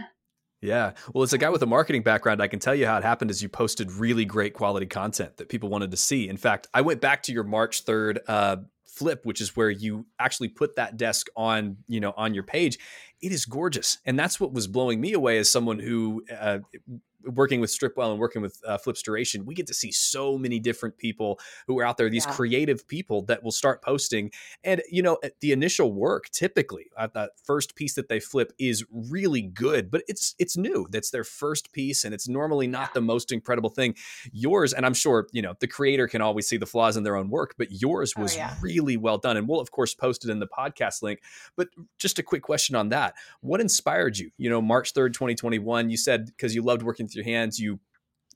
Yeah. 0.60 0.92
Well, 1.12 1.24
as 1.24 1.32
a 1.32 1.38
guy 1.38 1.50
with 1.50 1.62
a 1.62 1.66
marketing 1.66 2.02
background, 2.02 2.40
I 2.40 2.46
can 2.46 2.60
tell 2.60 2.74
you 2.74 2.86
how 2.86 2.96
it 2.96 3.02
happened 3.02 3.32
is 3.32 3.42
you 3.42 3.48
posted 3.48 3.90
really 3.90 4.24
great 4.24 4.54
quality 4.54 4.86
content 4.86 5.36
that 5.38 5.48
people 5.48 5.68
wanted 5.68 5.90
to 5.90 5.96
see. 5.96 6.28
In 6.28 6.36
fact, 6.36 6.68
I 6.72 6.82
went 6.82 7.00
back 7.00 7.24
to 7.24 7.32
your 7.32 7.42
March 7.42 7.84
3rd 7.84 8.18
uh, 8.28 8.56
flip, 8.86 9.26
which 9.26 9.40
is 9.40 9.56
where 9.56 9.70
you 9.70 10.06
actually 10.20 10.48
put 10.48 10.76
that 10.76 10.96
desk 10.96 11.28
on, 11.36 11.78
you 11.88 11.98
know, 11.98 12.14
on 12.16 12.32
your 12.32 12.44
page. 12.44 12.78
It 13.20 13.32
is 13.32 13.44
gorgeous. 13.44 13.98
And 14.06 14.16
that's 14.16 14.38
what 14.38 14.52
was 14.52 14.68
blowing 14.68 15.00
me 15.00 15.14
away 15.14 15.38
as 15.38 15.50
someone 15.50 15.80
who 15.80 16.24
uh, 16.32 16.58
working 17.24 17.60
with 17.60 17.70
Stripwell 17.70 18.10
and 18.10 18.18
working 18.18 18.42
with 18.42 18.60
uh, 18.66 18.78
Flipstoration, 18.78 19.44
we 19.44 19.54
get 19.54 19.66
to 19.66 19.74
see 19.74 19.92
so 19.92 20.38
many 20.38 20.58
different 20.58 20.96
people 20.98 21.38
who 21.66 21.78
are 21.78 21.84
out 21.84 21.96
there, 21.96 22.08
these 22.08 22.26
yeah. 22.26 22.32
creative 22.32 22.86
people 22.86 23.22
that 23.22 23.42
will 23.42 23.52
start 23.52 23.82
posting. 23.82 24.30
And, 24.64 24.82
you 24.90 25.02
know, 25.02 25.18
the 25.40 25.52
initial 25.52 25.92
work 25.92 26.30
typically 26.30 26.90
uh, 26.96 27.08
that 27.14 27.32
first 27.44 27.74
piece 27.74 27.94
that 27.94 28.08
they 28.08 28.20
flip 28.20 28.52
is 28.58 28.84
really 28.90 29.42
good, 29.42 29.90
but 29.90 30.02
it's 30.08 30.34
it's 30.38 30.56
new. 30.56 30.86
That's 30.90 31.10
their 31.10 31.24
first 31.24 31.72
piece 31.72 32.04
and 32.04 32.14
it's 32.14 32.28
normally 32.28 32.66
not 32.66 32.94
the 32.94 33.00
most 33.00 33.32
incredible 33.32 33.70
thing. 33.70 33.94
Yours, 34.32 34.72
and 34.72 34.84
I'm 34.84 34.94
sure, 34.94 35.28
you 35.32 35.42
know, 35.42 35.54
the 35.60 35.66
creator 35.66 36.08
can 36.08 36.20
always 36.20 36.48
see 36.48 36.56
the 36.56 36.66
flaws 36.66 36.96
in 36.96 37.04
their 37.04 37.16
own 37.16 37.28
work, 37.28 37.54
but 37.58 37.68
yours 37.70 38.14
oh, 38.16 38.22
was 38.22 38.34
oh, 38.34 38.38
yeah. 38.38 38.54
really 38.60 38.96
well 38.96 39.18
done. 39.18 39.36
And 39.36 39.48
we'll, 39.48 39.60
of 39.60 39.70
course, 39.70 39.94
post 39.94 40.24
it 40.24 40.30
in 40.30 40.38
the 40.38 40.46
podcast 40.46 41.02
link. 41.02 41.20
But 41.56 41.68
just 41.98 42.18
a 42.18 42.22
quick 42.22 42.42
question 42.42 42.76
on 42.76 42.90
that. 42.90 43.14
What 43.40 43.60
inspired 43.60 44.18
you? 44.18 44.30
You 44.38 44.50
know, 44.50 44.60
March 44.60 44.94
3rd, 44.94 45.12
2021, 45.14 45.90
you 45.90 45.96
said 45.96 46.26
because 46.26 46.54
you 46.54 46.62
loved 46.62 46.82
working 46.82 47.08
with 47.14 47.26
your 47.26 47.34
hands 47.34 47.58
you 47.58 47.78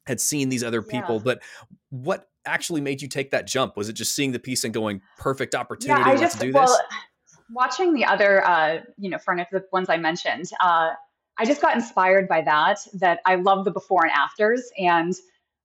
had 0.06 0.20
seen 0.20 0.48
these 0.48 0.62
other 0.62 0.82
people 0.82 1.16
yeah. 1.16 1.22
but 1.24 1.42
what 1.90 2.28
actually 2.44 2.80
made 2.80 3.02
you 3.02 3.08
take 3.08 3.30
that 3.30 3.46
jump 3.46 3.76
was 3.76 3.88
it 3.88 3.94
just 3.94 4.14
seeing 4.14 4.32
the 4.32 4.38
piece 4.38 4.64
and 4.64 4.72
going 4.72 5.00
perfect 5.18 5.54
opportunity 5.54 6.00
yeah, 6.00 6.14
I 6.14 6.16
just, 6.16 6.38
do 6.38 6.52
well, 6.52 6.66
this 6.66 6.80
watching 7.50 7.94
the 7.94 8.04
other 8.04 8.46
uh, 8.46 8.80
you 8.96 9.10
know 9.10 9.18
furniture 9.18 9.48
the 9.52 9.64
ones 9.72 9.88
i 9.88 9.96
mentioned 9.96 10.50
uh, 10.60 10.90
i 11.38 11.44
just 11.44 11.60
got 11.60 11.74
inspired 11.74 12.28
by 12.28 12.42
that 12.42 12.78
that 12.94 13.20
i 13.26 13.34
love 13.34 13.64
the 13.64 13.70
before 13.70 14.04
and 14.04 14.12
afters 14.12 14.70
and 14.78 15.14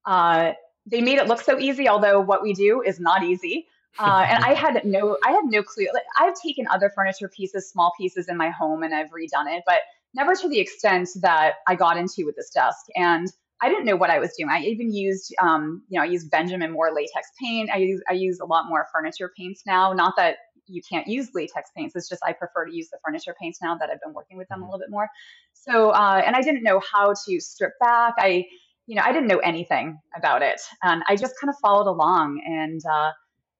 uh, 0.05 0.53
they 0.87 1.01
made 1.01 1.19
it 1.19 1.27
look 1.27 1.41
so 1.41 1.59
easy 1.59 1.87
although 1.87 2.19
what 2.19 2.41
we 2.41 2.53
do 2.53 2.81
is 2.81 2.99
not 2.99 3.23
easy 3.23 3.67
uh, 3.99 4.25
and 4.27 4.43
I 4.43 4.53
had 4.53 4.83
no, 4.85 5.17
I 5.25 5.31
had 5.31 5.45
no 5.45 5.63
clue. 5.63 5.87
Like, 5.93 6.03
I've 6.17 6.39
taken 6.41 6.65
other 6.71 6.89
furniture 6.89 7.27
pieces, 7.27 7.69
small 7.69 7.91
pieces 7.97 8.29
in 8.29 8.37
my 8.37 8.49
home, 8.49 8.83
and 8.83 8.95
I've 8.95 9.09
redone 9.09 9.53
it, 9.55 9.63
but 9.65 9.81
never 10.13 10.35
to 10.35 10.49
the 10.49 10.59
extent 10.59 11.09
that 11.21 11.55
I 11.67 11.75
got 11.75 11.97
into 11.97 12.25
with 12.25 12.35
this 12.35 12.49
desk. 12.49 12.85
And 12.95 13.27
I 13.61 13.69
didn't 13.69 13.85
know 13.85 13.95
what 13.95 14.09
I 14.09 14.19
was 14.19 14.33
doing. 14.37 14.49
I 14.49 14.61
even 14.61 14.91
used, 14.91 15.33
um, 15.41 15.83
you 15.87 15.99
know, 15.99 16.03
I 16.03 16.07
used 16.07 16.31
Benjamin 16.31 16.71
Moore 16.71 16.91
latex 16.93 17.29
paint. 17.39 17.69
I 17.71 17.77
use 17.77 18.01
I 18.09 18.13
use 18.13 18.39
a 18.39 18.45
lot 18.45 18.67
more 18.67 18.87
furniture 18.91 19.31
paints 19.37 19.61
now. 19.67 19.93
Not 19.93 20.15
that 20.17 20.37
you 20.65 20.81
can't 20.89 21.07
use 21.07 21.29
latex 21.35 21.69
paints. 21.75 21.95
It's 21.95 22.09
just 22.09 22.23
I 22.25 22.33
prefer 22.33 22.65
to 22.65 22.75
use 22.75 22.89
the 22.89 22.97
furniture 23.05 23.35
paints 23.39 23.61
now 23.61 23.77
that 23.77 23.89
I've 23.89 24.01
been 24.01 24.13
working 24.13 24.37
with 24.37 24.47
them 24.47 24.59
a 24.59 24.63
mm-hmm. 24.63 24.71
little 24.71 24.79
bit 24.79 24.89
more. 24.89 25.07
So, 25.53 25.91
uh, 25.91 26.21
and 26.25 26.35
I 26.35 26.41
didn't 26.41 26.63
know 26.63 26.79
how 26.79 27.13
to 27.27 27.39
strip 27.39 27.73
back. 27.79 28.15
I, 28.17 28.45
you 28.87 28.95
know, 28.95 29.03
I 29.05 29.11
didn't 29.11 29.27
know 29.27 29.39
anything 29.39 29.99
about 30.15 30.41
it, 30.41 30.59
and 30.81 31.03
I 31.07 31.15
just 31.15 31.39
kind 31.39 31.49
of 31.49 31.55
followed 31.61 31.89
along. 31.89 32.41
And 32.45 32.81
uh, 32.89 33.11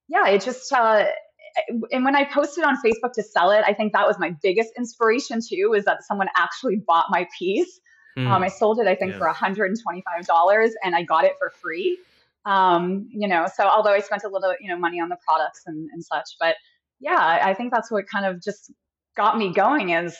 yeah, 0.08 0.28
it 0.30 0.42
just 0.42 0.72
uh, 0.74 1.06
and 1.92 2.06
when 2.06 2.16
I 2.16 2.26
posted 2.26 2.64
on 2.64 2.78
Facebook 2.78 3.14
to 3.14 3.24
sell 3.24 3.52
it, 3.52 3.64
I 3.66 3.74
think 3.74 3.94
that 3.94 4.08
was 4.08 4.18
my 4.20 4.36
biggest 4.42 4.70
inspiration 4.78 5.40
too, 5.42 5.74
is 5.76 5.86
that 5.86 6.04
someone 6.04 6.28
actually 6.36 6.78
bought 6.78 7.08
my 7.10 7.28
piece. 7.38 7.80
Mm. 8.18 8.28
Um, 8.28 8.44
I 8.44 8.48
sold 8.48 8.80
it, 8.80 8.88
I 8.88 8.96
think, 8.96 9.14
yeah. 9.14 9.20
for 9.20 9.32
$125 9.32 10.72
and 10.84 10.96
I 10.96 11.04
got 11.04 11.24
it 11.24 11.34
for 11.40 11.50
free. 11.50 11.98
Um, 12.46 13.08
you 13.12 13.28
know, 13.28 13.48
so 13.54 13.64
although 13.68 13.94
I 13.94 14.00
spent 14.00 14.24
a 14.24 14.28
little, 14.28 14.54
you 14.60 14.68
know, 14.70 14.78
money 14.78 15.00
on 15.00 15.10
the 15.10 15.18
products 15.26 15.64
and, 15.66 15.90
and 15.92 16.04
such, 16.04 16.36
but 16.40 16.56
yeah, 17.00 17.40
I 17.44 17.54
think 17.54 17.72
that's 17.72 17.92
what 17.92 18.06
kind 18.08 18.26
of 18.26 18.42
just 18.44 18.72
got 19.16 19.38
me 19.38 19.54
going 19.54 19.90
is 19.90 20.18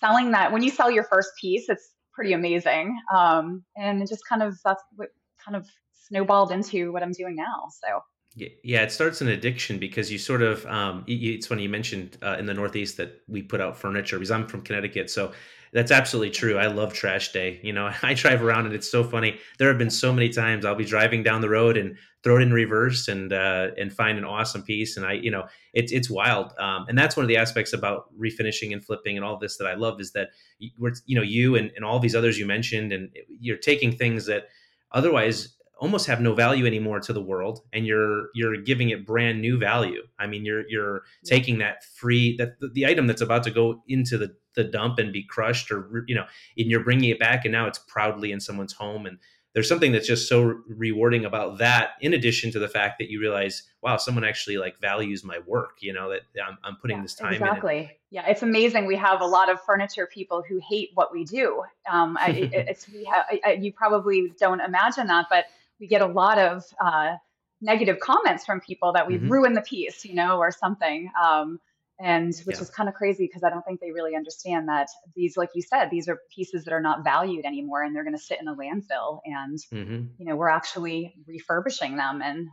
selling 0.00 0.32
that. 0.32 0.52
When 0.52 0.62
you 0.62 0.70
sell 0.70 0.90
your 0.90 1.04
first 1.04 1.30
piece, 1.40 1.68
it's 1.68 1.90
pretty 2.12 2.32
amazing. 2.32 2.98
Um, 3.14 3.64
and 3.76 4.02
it 4.02 4.08
just 4.08 4.22
kind 4.28 4.42
of, 4.42 4.58
that's 4.64 4.82
what 4.94 5.08
kind 5.44 5.56
of 5.56 5.66
snowballed 6.08 6.52
into 6.52 6.92
what 6.92 7.02
I'm 7.02 7.12
doing 7.12 7.36
now. 7.36 7.68
So 7.82 8.00
Yeah, 8.38 8.82
it 8.82 8.92
starts 8.92 9.22
an 9.22 9.28
addiction 9.28 9.78
because 9.78 10.12
you 10.12 10.18
sort 10.18 10.42
of. 10.42 10.66
Um, 10.66 11.04
it's 11.06 11.46
funny 11.46 11.62
you 11.62 11.70
mentioned 11.70 12.18
uh, 12.22 12.36
in 12.38 12.44
the 12.44 12.52
Northeast 12.52 12.98
that 12.98 13.22
we 13.28 13.42
put 13.42 13.62
out 13.62 13.78
furniture 13.78 14.16
because 14.18 14.30
I'm 14.30 14.46
from 14.46 14.60
Connecticut, 14.60 15.08
so 15.08 15.32
that's 15.72 15.90
absolutely 15.90 16.32
true. 16.32 16.58
I 16.58 16.66
love 16.66 16.92
trash 16.92 17.32
day. 17.32 17.58
You 17.62 17.72
know, 17.72 17.90
I 18.02 18.12
drive 18.12 18.42
around 18.42 18.66
and 18.66 18.74
it's 18.74 18.90
so 18.90 19.02
funny. 19.02 19.38
There 19.58 19.68
have 19.68 19.78
been 19.78 19.88
so 19.88 20.12
many 20.12 20.28
times 20.28 20.66
I'll 20.66 20.74
be 20.74 20.84
driving 20.84 21.22
down 21.22 21.40
the 21.40 21.48
road 21.48 21.78
and 21.78 21.96
throw 22.22 22.36
it 22.36 22.42
in 22.42 22.52
reverse 22.52 23.08
and 23.08 23.32
uh, 23.32 23.68
and 23.78 23.90
find 23.90 24.18
an 24.18 24.24
awesome 24.26 24.62
piece. 24.62 24.98
And 24.98 25.06
I, 25.06 25.14
you 25.14 25.30
know, 25.30 25.46
it's 25.72 25.90
it's 25.90 26.10
wild. 26.10 26.52
Um, 26.58 26.84
and 26.90 26.98
that's 26.98 27.16
one 27.16 27.24
of 27.24 27.28
the 27.28 27.38
aspects 27.38 27.72
about 27.72 28.04
refinishing 28.20 28.70
and 28.74 28.84
flipping 28.84 29.16
and 29.16 29.24
all 29.24 29.38
this 29.38 29.56
that 29.56 29.66
I 29.66 29.76
love 29.76 29.98
is 29.98 30.12
that 30.12 30.28
we're, 30.76 30.92
you 31.06 31.16
know, 31.16 31.22
you 31.22 31.56
and, 31.56 31.72
and 31.74 31.86
all 31.86 32.00
these 32.00 32.14
others 32.14 32.38
you 32.38 32.44
mentioned, 32.44 32.92
and 32.92 33.08
you're 33.40 33.56
taking 33.56 33.92
things 33.96 34.26
that 34.26 34.48
otherwise 34.92 35.55
almost 35.78 36.06
have 36.06 36.20
no 36.20 36.34
value 36.34 36.66
anymore 36.66 37.00
to 37.00 37.12
the 37.12 37.20
world 37.20 37.60
and 37.72 37.86
you're 37.86 38.28
you're 38.34 38.56
giving 38.56 38.90
it 38.90 39.06
brand 39.06 39.40
new 39.40 39.58
value. 39.58 40.02
I 40.18 40.26
mean 40.26 40.44
you're 40.44 40.68
you're 40.68 41.02
taking 41.24 41.58
that 41.58 41.84
free 41.84 42.36
that 42.38 42.58
the, 42.60 42.68
the, 42.68 42.86
item 42.86 43.06
that's 43.06 43.20
about 43.20 43.42
to 43.44 43.50
go 43.50 43.82
into 43.88 44.16
the 44.16 44.34
the 44.54 44.64
dump 44.64 44.98
and 44.98 45.12
be 45.12 45.22
crushed 45.22 45.70
or 45.70 46.04
you 46.08 46.14
know 46.14 46.24
and 46.56 46.70
you're 46.70 46.84
bringing 46.84 47.10
it 47.10 47.18
back 47.18 47.44
and 47.44 47.52
now 47.52 47.66
it's 47.66 47.78
proudly 47.78 48.32
in 48.32 48.40
someone's 48.40 48.72
home. 48.72 49.06
And 49.06 49.18
there's 49.56 49.70
something 49.70 49.90
that's 49.90 50.06
just 50.06 50.28
so 50.28 50.60
rewarding 50.68 51.24
about 51.24 51.56
that 51.58 51.92
in 52.02 52.12
addition 52.12 52.52
to 52.52 52.58
the 52.58 52.68
fact 52.68 52.98
that 52.98 53.08
you 53.08 53.18
realize 53.18 53.62
wow 53.82 53.96
someone 53.96 54.22
actually 54.22 54.58
like 54.58 54.78
values 54.80 55.24
my 55.24 55.38
work 55.46 55.78
you 55.80 55.94
know 55.94 56.10
that 56.10 56.20
i'm, 56.46 56.58
I'm 56.62 56.76
putting 56.76 56.98
yeah, 56.98 57.02
this 57.02 57.14
time 57.14 57.32
exactly. 57.32 57.78
In 57.78 57.88
yeah 58.10 58.26
it's 58.28 58.42
amazing 58.42 58.84
we 58.84 58.96
have 58.96 59.22
a 59.22 59.26
lot 59.26 59.48
of 59.50 59.58
furniture 59.62 60.06
people 60.12 60.44
who 60.46 60.60
hate 60.68 60.90
what 60.92 61.10
we 61.10 61.24
do. 61.24 61.62
Um, 61.90 62.18
I, 62.20 62.50
it's 62.52 62.86
we 62.86 63.04
have 63.04 63.24
I, 63.44 63.52
you 63.52 63.72
probably 63.72 64.34
don't 64.38 64.60
imagine 64.60 65.06
that 65.06 65.26
but 65.30 65.46
we 65.80 65.86
get 65.86 66.02
a 66.02 66.06
lot 66.06 66.38
of 66.38 66.64
uh, 66.80 67.16
negative 67.60 67.98
comments 68.00 68.44
from 68.44 68.60
people 68.60 68.92
that 68.92 69.06
we've 69.06 69.20
mm-hmm. 69.20 69.32
ruined 69.32 69.56
the 69.56 69.62
piece, 69.62 70.04
you 70.04 70.14
know, 70.14 70.38
or 70.38 70.50
something. 70.50 71.10
Um, 71.20 71.58
and 71.98 72.34
which 72.44 72.56
yeah. 72.56 72.62
is 72.62 72.70
kind 72.70 72.88
of 72.90 72.94
crazy 72.94 73.26
because 73.26 73.42
I 73.42 73.48
don't 73.48 73.64
think 73.64 73.80
they 73.80 73.90
really 73.90 74.14
understand 74.14 74.68
that 74.68 74.88
these, 75.14 75.36
like 75.36 75.50
you 75.54 75.62
said, 75.62 75.88
these 75.90 76.08
are 76.08 76.18
pieces 76.34 76.64
that 76.64 76.74
are 76.74 76.80
not 76.80 77.04
valued 77.04 77.46
anymore, 77.46 77.82
and 77.82 77.96
they're 77.96 78.04
going 78.04 78.16
to 78.16 78.22
sit 78.22 78.38
in 78.38 78.48
a 78.48 78.54
landfill. 78.54 79.20
And 79.24 79.58
mm-hmm. 79.72 80.06
you 80.18 80.26
know, 80.26 80.36
we're 80.36 80.50
actually 80.50 81.14
refurbishing 81.26 81.96
them 81.96 82.20
and 82.22 82.48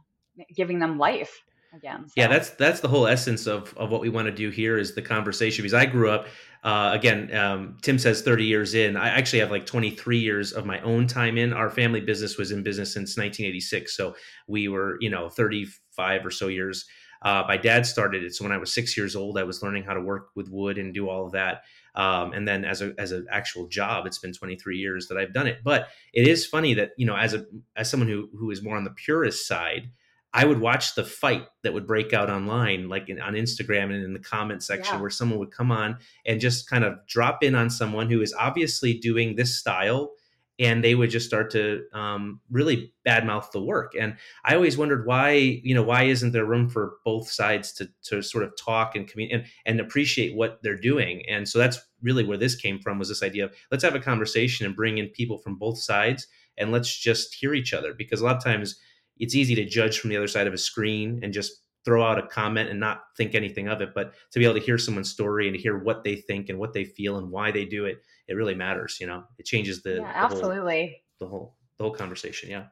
giving 0.55 0.79
them 0.79 0.97
life 0.97 1.41
again. 1.73 2.07
So. 2.07 2.13
Yeah, 2.15 2.27
that's 2.27 2.51
that's 2.51 2.79
the 2.79 2.87
whole 2.87 3.07
essence 3.07 3.47
of 3.47 3.75
of 3.77 3.89
what 3.89 4.01
we 4.01 4.09
want 4.09 4.27
to 4.27 4.31
do 4.33 4.49
here 4.49 4.77
is 4.77 4.95
the 4.95 5.01
conversation. 5.01 5.63
Because 5.63 5.73
I 5.73 5.85
grew 5.85 6.09
up 6.09 6.27
uh, 6.63 6.91
again, 6.93 7.33
um, 7.35 7.77
Tim 7.81 7.99
says 7.99 8.21
30 8.21 8.45
years 8.45 8.73
in. 8.73 8.95
I 8.95 9.09
actually 9.09 9.39
have 9.39 9.51
like 9.51 9.65
23 9.65 10.17
years 10.17 10.53
of 10.53 10.65
my 10.65 10.79
own 10.81 11.07
time 11.07 11.37
in. 11.37 11.51
Our 11.51 11.69
family 11.69 11.99
business 11.99 12.37
was 12.37 12.51
in 12.51 12.63
business 12.63 12.93
since 12.93 13.17
1986. 13.17 13.95
So 13.95 14.15
we 14.47 14.69
were, 14.69 14.97
you 15.01 15.09
know, 15.09 15.27
35 15.27 16.25
or 16.25 16.31
so 16.31 16.47
years. 16.47 16.85
Uh, 17.21 17.43
my 17.47 17.57
dad 17.57 17.85
started 17.85 18.23
it. 18.23 18.33
So 18.33 18.45
when 18.45 18.53
I 18.53 18.57
was 18.57 18.73
six 18.73 18.95
years 18.95 19.15
old, 19.15 19.37
I 19.37 19.43
was 19.43 19.61
learning 19.61 19.83
how 19.83 19.93
to 19.93 20.01
work 20.01 20.29
with 20.35 20.49
wood 20.49 20.77
and 20.77 20.93
do 20.93 21.09
all 21.09 21.25
of 21.25 21.33
that. 21.33 21.63
Um, 21.95 22.31
and 22.31 22.47
then 22.47 22.65
as 22.65 22.81
a 22.81 22.93
as 22.97 23.11
an 23.11 23.27
actual 23.29 23.67
job, 23.67 24.07
it's 24.07 24.17
been 24.17 24.33
23 24.33 24.77
years 24.77 25.07
that 25.07 25.17
I've 25.17 25.33
done 25.33 25.47
it. 25.47 25.59
But 25.63 25.89
it 26.13 26.27
is 26.27 26.45
funny 26.45 26.73
that 26.75 26.91
you 26.97 27.05
know, 27.05 27.15
as 27.15 27.33
a 27.33 27.45
as 27.75 27.89
someone 27.89 28.09
who 28.09 28.29
who 28.37 28.51
is 28.51 28.63
more 28.63 28.75
on 28.75 28.83
the 28.83 28.91
purist 28.91 29.47
side, 29.47 29.91
I 30.33 30.45
would 30.45 30.59
watch 30.59 30.95
the 30.95 31.03
fight 31.03 31.45
that 31.61 31.73
would 31.73 31.85
break 31.85 32.11
out 32.11 32.29
online, 32.29 32.89
like 32.89 33.07
in, 33.07 33.21
on 33.21 33.33
Instagram 33.33 33.85
and 33.85 34.03
in 34.03 34.13
the 34.13 34.19
comment 34.19 34.63
section, 34.63 34.95
yeah. 34.95 35.01
where 35.01 35.11
someone 35.11 35.37
would 35.39 35.51
come 35.51 35.71
on 35.71 35.97
and 36.25 36.41
just 36.41 36.67
kind 36.67 36.83
of 36.83 37.05
drop 37.07 37.43
in 37.43 37.53
on 37.53 37.69
someone 37.69 38.09
who 38.09 38.21
is 38.21 38.33
obviously 38.33 38.97
doing 38.97 39.35
this 39.35 39.55
style, 39.57 40.11
and 40.57 40.83
they 40.83 40.95
would 40.95 41.11
just 41.11 41.27
start 41.27 41.51
to 41.51 41.83
um, 41.93 42.39
really 42.49 42.93
badmouth 43.07 43.51
the 43.51 43.61
work. 43.61 43.93
And 43.99 44.15
I 44.43 44.55
always 44.55 44.77
wondered 44.77 45.05
why, 45.05 45.33
you 45.33 45.75
know, 45.75 45.83
why 45.83 46.03
isn't 46.03 46.31
there 46.31 46.45
room 46.45 46.67
for 46.67 46.95
both 47.05 47.29
sides 47.29 47.71
to 47.73 47.89
to 48.05 48.23
sort 48.23 48.43
of 48.43 48.53
talk 48.57 48.95
and 48.95 49.07
communicate 49.07 49.41
and, 49.65 49.77
and 49.79 49.79
appreciate 49.79 50.35
what 50.35 50.63
they're 50.63 50.77
doing? 50.77 51.23
And 51.29 51.47
so 51.47 51.59
that's 51.59 51.79
really 52.01 52.23
where 52.23 52.37
this 52.37 52.55
came 52.55 52.79
from 52.79 52.97
was 52.97 53.09
this 53.09 53.23
idea 53.23 53.45
of 53.45 53.53
let's 53.71 53.83
have 53.83 53.95
a 53.95 53.99
conversation 53.99 54.65
and 54.65 54.75
bring 54.75 54.97
in 54.97 55.09
people 55.09 55.37
from 55.37 55.57
both 55.57 55.77
sides 55.77 56.27
and 56.57 56.71
let's 56.71 56.95
just 56.95 57.35
hear 57.35 57.53
each 57.53 57.73
other 57.73 57.93
because 57.93 58.21
a 58.21 58.25
lot 58.25 58.37
of 58.37 58.43
times 58.43 58.79
it's 59.17 59.35
easy 59.35 59.55
to 59.55 59.65
judge 59.65 59.99
from 59.99 60.09
the 60.09 60.17
other 60.17 60.27
side 60.27 60.47
of 60.47 60.53
a 60.53 60.57
screen 60.57 61.19
and 61.23 61.33
just 61.33 61.61
throw 61.85 62.03
out 62.03 62.17
a 62.17 62.27
comment 62.27 62.69
and 62.69 62.79
not 62.79 63.03
think 63.17 63.35
anything 63.35 63.67
of 63.67 63.81
it 63.81 63.89
but 63.93 64.13
to 64.31 64.39
be 64.39 64.45
able 64.45 64.55
to 64.55 64.61
hear 64.61 64.77
someone's 64.77 65.09
story 65.09 65.47
and 65.47 65.55
to 65.55 65.61
hear 65.61 65.77
what 65.77 66.03
they 66.03 66.15
think 66.15 66.49
and 66.49 66.57
what 66.57 66.73
they 66.73 66.85
feel 66.85 67.17
and 67.17 67.29
why 67.29 67.51
they 67.51 67.65
do 67.65 67.85
it 67.85 68.01
it 68.27 68.35
really 68.35 68.55
matters 68.55 68.97
you 68.99 69.07
know? 69.07 69.23
It 69.37 69.45
changes 69.45 69.83
the, 69.83 69.95
yeah, 69.95 70.13
the 70.13 70.17
absolutely. 70.17 71.03
whole, 71.19 71.27
the 71.27 71.27
whole 71.27 71.55
the 71.77 71.83
whole 71.83 71.93
conversation 71.93 72.49
yeah. 72.49 72.65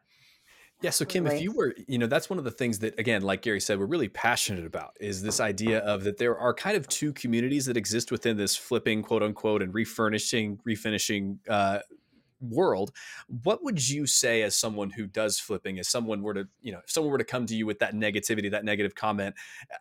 Yeah, 0.82 0.90
so 0.90 1.06
Kim, 1.06 1.28
if 1.28 1.42
you 1.42 1.52
were, 1.52 1.76
you 1.88 2.00
know, 2.00 2.08
that's 2.08 2.28
one 2.28 2.40
of 2.40 2.44
the 2.44 2.52
things 2.52 2.80
that, 2.80 3.00
again, 3.00 3.22
like 3.22 3.44
Gary 3.44 3.60
said, 3.62 3.78
we're 3.78 3.86
really 3.86 4.10
passionate 4.10 4.66
about 4.66 4.98
is 5.00 5.22
this 5.22 5.40
idea 5.40 5.80
of 5.80 6.04
that 6.06 6.18
there 6.18 6.38
are 6.38 6.56
kind 6.56 6.76
of 6.76 6.88
two 6.88 7.14
communities 7.14 7.68
that 7.68 7.78
exist 7.78 8.12
within 8.12 8.36
this 8.36 8.56
flipping, 8.56 9.04
quote 9.04 9.22
unquote, 9.22 9.62
and 9.62 9.76
refurnishing, 9.76 10.60
refinishing 10.68 11.38
uh, 11.48 11.80
world 12.42 12.92
what 13.44 13.64
would 13.64 13.88
you 13.88 14.06
say 14.06 14.42
as 14.42 14.56
someone 14.56 14.90
who 14.90 15.06
does 15.06 15.40
flipping 15.40 15.80
as 15.80 15.88
someone 15.88 16.22
were 16.22 16.34
to 16.34 16.48
you 16.62 16.72
know 16.72 16.80
if 16.84 16.92
someone 16.92 17.12
were 17.12 17.18
to 17.18 17.24
come 17.24 17.46
to 17.46 17.56
you 17.56 17.66
with 17.66 17.80
that 17.80 17.94
negativity 17.94 18.50
that 18.52 18.66
negative 18.66 18.96
comment 18.96 19.36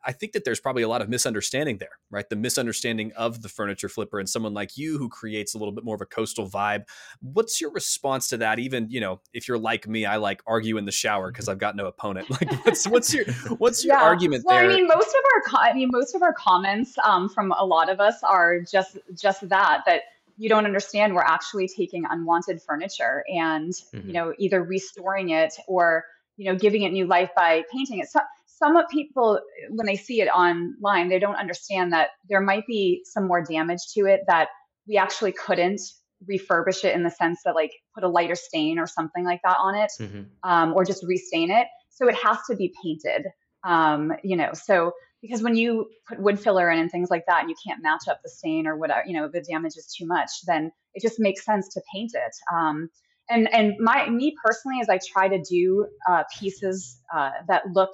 i 0.04 0.12
think 0.12 0.32
that 0.32 0.44
there's 0.44 0.60
probably 0.60 0.82
a 0.82 0.88
lot 0.88 1.02
of 1.02 1.08
misunderstanding 1.08 1.78
there 1.78 2.00
right? 2.10 2.28
The 2.28 2.36
misunderstanding 2.36 3.12
of 3.16 3.42
the 3.42 3.48
furniture 3.48 3.88
flipper 3.88 4.18
and 4.18 4.28
someone 4.28 4.52
like 4.52 4.76
you 4.76 4.98
who 4.98 5.08
creates 5.08 5.54
a 5.54 5.58
little 5.58 5.72
bit 5.72 5.84
more 5.84 5.94
of 5.94 6.00
a 6.00 6.06
coastal 6.06 6.48
vibe. 6.48 6.84
What's 7.20 7.60
your 7.60 7.70
response 7.70 8.28
to 8.28 8.36
that? 8.38 8.58
Even 8.58 8.88
you 8.90 9.00
know 9.00 9.20
if 9.32 9.46
you're 9.46 9.58
like 9.58 9.86
me 9.86 10.04
i 10.04 10.16
like 10.16 10.42
argue 10.46 10.76
in 10.76 10.84
the 10.84 10.92
shower 10.92 11.30
because 11.30 11.48
i've 11.48 11.58
got 11.58 11.76
no 11.76 11.86
opponent. 11.86 12.28
Like 12.40 12.64
what's 12.64 12.86
what's 12.88 13.12
your 13.12 13.24
what's 13.58 13.84
your 13.84 13.96
yeah. 13.96 14.02
argument 14.02 14.44
well, 14.46 14.56
there? 14.56 14.70
i 14.70 14.74
mean 14.74 14.86
most 14.86 15.08
of 15.08 15.20
our 15.34 15.60
i 15.60 15.72
mean 15.74 15.90
most 15.92 16.14
of 16.14 16.22
our 16.22 16.32
comments 16.32 16.96
um, 17.04 17.28
from 17.28 17.52
a 17.58 17.64
lot 17.64 17.90
of 17.90 18.00
us 18.00 18.22
are 18.22 18.60
just 18.60 18.96
just 19.14 19.46
that 19.48 19.82
that 19.84 20.02
you 20.40 20.48
don't 20.48 20.64
understand 20.64 21.14
we're 21.14 21.20
actually 21.20 21.68
taking 21.68 22.04
unwanted 22.08 22.62
furniture 22.62 23.22
and 23.28 23.72
mm-hmm. 23.72 24.06
you 24.06 24.12
know 24.14 24.32
either 24.38 24.62
restoring 24.62 25.28
it 25.28 25.52
or 25.68 26.04
you 26.38 26.50
know 26.50 26.58
giving 26.58 26.82
it 26.82 26.92
new 26.92 27.06
life 27.06 27.28
by 27.36 27.62
painting 27.70 27.98
it 28.00 28.08
so, 28.08 28.20
some 28.46 28.76
people 28.90 29.38
when 29.68 29.86
they 29.86 29.96
see 29.96 30.22
it 30.22 30.28
online 30.28 31.08
they 31.08 31.18
don't 31.18 31.36
understand 31.36 31.92
that 31.92 32.08
there 32.28 32.40
might 32.40 32.66
be 32.66 33.02
some 33.04 33.26
more 33.28 33.42
damage 33.44 33.80
to 33.92 34.06
it 34.06 34.20
that 34.26 34.48
we 34.88 34.96
actually 34.96 35.32
couldn't 35.32 35.80
refurbish 36.28 36.84
it 36.84 36.94
in 36.94 37.02
the 37.02 37.10
sense 37.10 37.40
that 37.44 37.54
like 37.54 37.72
put 37.94 38.02
a 38.02 38.08
lighter 38.08 38.34
stain 38.34 38.78
or 38.78 38.86
something 38.86 39.24
like 39.24 39.40
that 39.44 39.56
on 39.60 39.74
it 39.74 39.92
mm-hmm. 40.00 40.22
um, 40.42 40.72
or 40.72 40.84
just 40.86 41.04
restain 41.06 41.50
it 41.50 41.66
so 41.90 42.08
it 42.08 42.14
has 42.14 42.38
to 42.48 42.56
be 42.56 42.72
painted 42.82 43.26
um, 43.64 44.10
you 44.24 44.36
know 44.36 44.50
so 44.54 44.92
because 45.22 45.42
when 45.42 45.56
you 45.56 45.88
put 46.08 46.20
wood 46.20 46.40
filler 46.40 46.70
in 46.70 46.78
and 46.78 46.90
things 46.90 47.10
like 47.10 47.24
that 47.26 47.40
and 47.40 47.50
you 47.50 47.56
can't 47.66 47.82
match 47.82 48.08
up 48.08 48.20
the 48.22 48.30
stain 48.30 48.66
or 48.66 48.76
whatever 48.76 49.02
you 49.06 49.14
know 49.14 49.28
the 49.28 49.40
damage 49.40 49.76
is 49.76 49.94
too 49.96 50.06
much 50.06 50.30
then 50.46 50.70
it 50.94 51.02
just 51.02 51.20
makes 51.20 51.44
sense 51.44 51.68
to 51.68 51.80
paint 51.92 52.12
it. 52.14 52.34
Um, 52.52 52.88
and 53.28 53.52
and 53.54 53.74
my 53.78 54.08
me 54.10 54.34
personally 54.44 54.78
as 54.82 54.88
i 54.88 54.98
try 55.12 55.28
to 55.28 55.40
do 55.42 55.86
uh, 56.08 56.24
pieces 56.38 56.98
uh, 57.14 57.30
that 57.48 57.62
look 57.72 57.90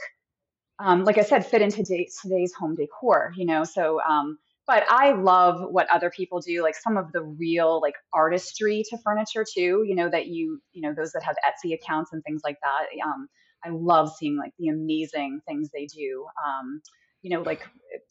um, 0.79 1.05
like 1.05 1.19
i 1.19 1.23
said 1.23 1.47
fit 1.47 1.63
into 1.63 1.79
today's, 1.85 2.19
today's 2.21 2.53
home 2.55 2.75
decor 2.75 3.33
you 3.37 3.47
know 3.47 3.65
so 3.65 4.01
um, 4.03 4.39
but 4.67 4.85
i 4.89 5.13
love 5.13 5.61
what 5.71 5.89
other 5.91 6.11
people 6.11 6.41
do 6.41 6.63
like 6.63 6.75
some 6.75 6.97
of 6.97 7.13
the 7.13 7.23
real 7.23 7.81
like 7.81 7.95
artistry 8.13 8.83
to 8.89 8.99
furniture 9.05 9.45
too 9.45 9.85
you 9.87 9.95
know 9.95 10.09
that 10.09 10.27
you 10.27 10.61
you 10.73 10.83
know 10.83 10.95
those 10.95 11.13
that 11.13 11.23
have 11.23 11.37
etsy 11.47 11.75
accounts 11.75 12.13
and 12.13 12.23
things 12.25 12.41
like 12.45 12.57
that. 12.63 12.87
Um, 13.05 13.29
i 13.65 13.69
love 13.71 14.11
seeing 14.17 14.37
like 14.37 14.53
the 14.59 14.69
amazing 14.69 15.41
things 15.47 15.69
they 15.73 15.87
do. 15.87 16.27
Um, 16.47 16.81
you 17.27 17.33
know, 17.35 17.43
like 17.43 17.63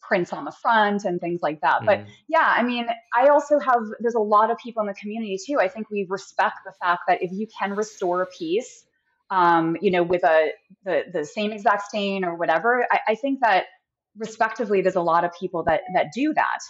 prints 0.06 0.30
on 0.30 0.44
the 0.44 0.52
front 0.52 1.06
and 1.06 1.22
things 1.22 1.40
like 1.40 1.58
that. 1.62 1.80
Mm. 1.80 1.86
But 1.86 2.04
yeah, 2.28 2.52
I 2.60 2.62
mean, 2.62 2.86
I 3.14 3.28
also 3.28 3.58
have, 3.58 3.80
there's 3.98 4.14
a 4.14 4.26
lot 4.36 4.50
of 4.50 4.58
people 4.58 4.82
in 4.82 4.88
the 4.88 4.94
community 4.94 5.38
too. 5.46 5.58
I 5.58 5.68
think 5.68 5.88
we 5.88 6.06
respect 6.10 6.56
the 6.66 6.72
fact 6.82 7.00
that 7.08 7.22
if 7.22 7.30
you 7.32 7.46
can 7.58 7.70
restore 7.74 8.20
a 8.20 8.26
piece, 8.26 8.84
um, 9.30 9.74
you 9.80 9.90
know, 9.90 10.02
with 10.02 10.22
a, 10.22 10.50
the, 10.84 11.04
the 11.10 11.24
same 11.24 11.50
exact 11.50 11.82
stain 11.88 12.26
or 12.26 12.34
whatever, 12.36 12.86
I, 12.92 12.98
I 13.12 13.14
think 13.14 13.40
that 13.40 13.64
respectively, 14.18 14.82
there's 14.82 14.96
a 14.96 15.00
lot 15.00 15.24
of 15.24 15.30
people 15.40 15.62
that, 15.64 15.80
that 15.94 16.12
do 16.12 16.34
that. 16.34 16.60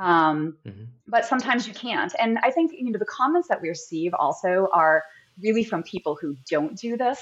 Um, 0.00 0.56
mm-hmm. 0.66 0.84
But 1.06 1.24
sometimes 1.24 1.68
you 1.68 1.74
can't. 1.74 2.12
And 2.18 2.38
I 2.42 2.50
think, 2.50 2.72
you 2.74 2.90
know, 2.90 2.98
the 2.98 3.04
comments 3.04 3.46
that 3.46 3.62
we 3.62 3.68
receive 3.68 4.12
also 4.18 4.66
are 4.74 5.04
really 5.40 5.62
from 5.62 5.84
people 5.84 6.18
who 6.20 6.36
don't 6.50 6.76
do 6.76 6.96
this. 6.96 7.20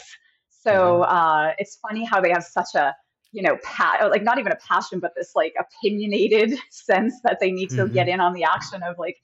So 0.48 0.72
mm-hmm. 0.72 1.16
uh, 1.16 1.52
it's 1.58 1.76
funny 1.76 2.06
how 2.06 2.22
they 2.22 2.30
have 2.30 2.44
such 2.44 2.74
a 2.74 2.96
you 3.32 3.42
know, 3.42 3.56
pat 3.62 4.10
like 4.10 4.22
not 4.22 4.38
even 4.38 4.52
a 4.52 4.56
passion, 4.56 5.00
but 5.00 5.12
this 5.16 5.32
like 5.34 5.54
opinionated 5.58 6.58
sense 6.70 7.14
that 7.24 7.38
they 7.40 7.50
need 7.50 7.70
to 7.70 7.84
mm-hmm. 7.84 7.94
get 7.94 8.08
in 8.08 8.20
on 8.20 8.32
the 8.32 8.44
action 8.44 8.82
of 8.82 8.98
like, 8.98 9.16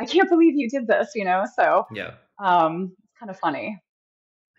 I 0.00 0.04
can't 0.04 0.28
believe 0.28 0.54
you 0.56 0.68
did 0.68 0.86
this, 0.86 1.12
you 1.14 1.24
know? 1.24 1.44
So 1.56 1.86
yeah, 1.92 2.12
um, 2.38 2.92
it's 2.98 3.18
kind 3.18 3.30
of 3.30 3.38
funny. 3.38 3.80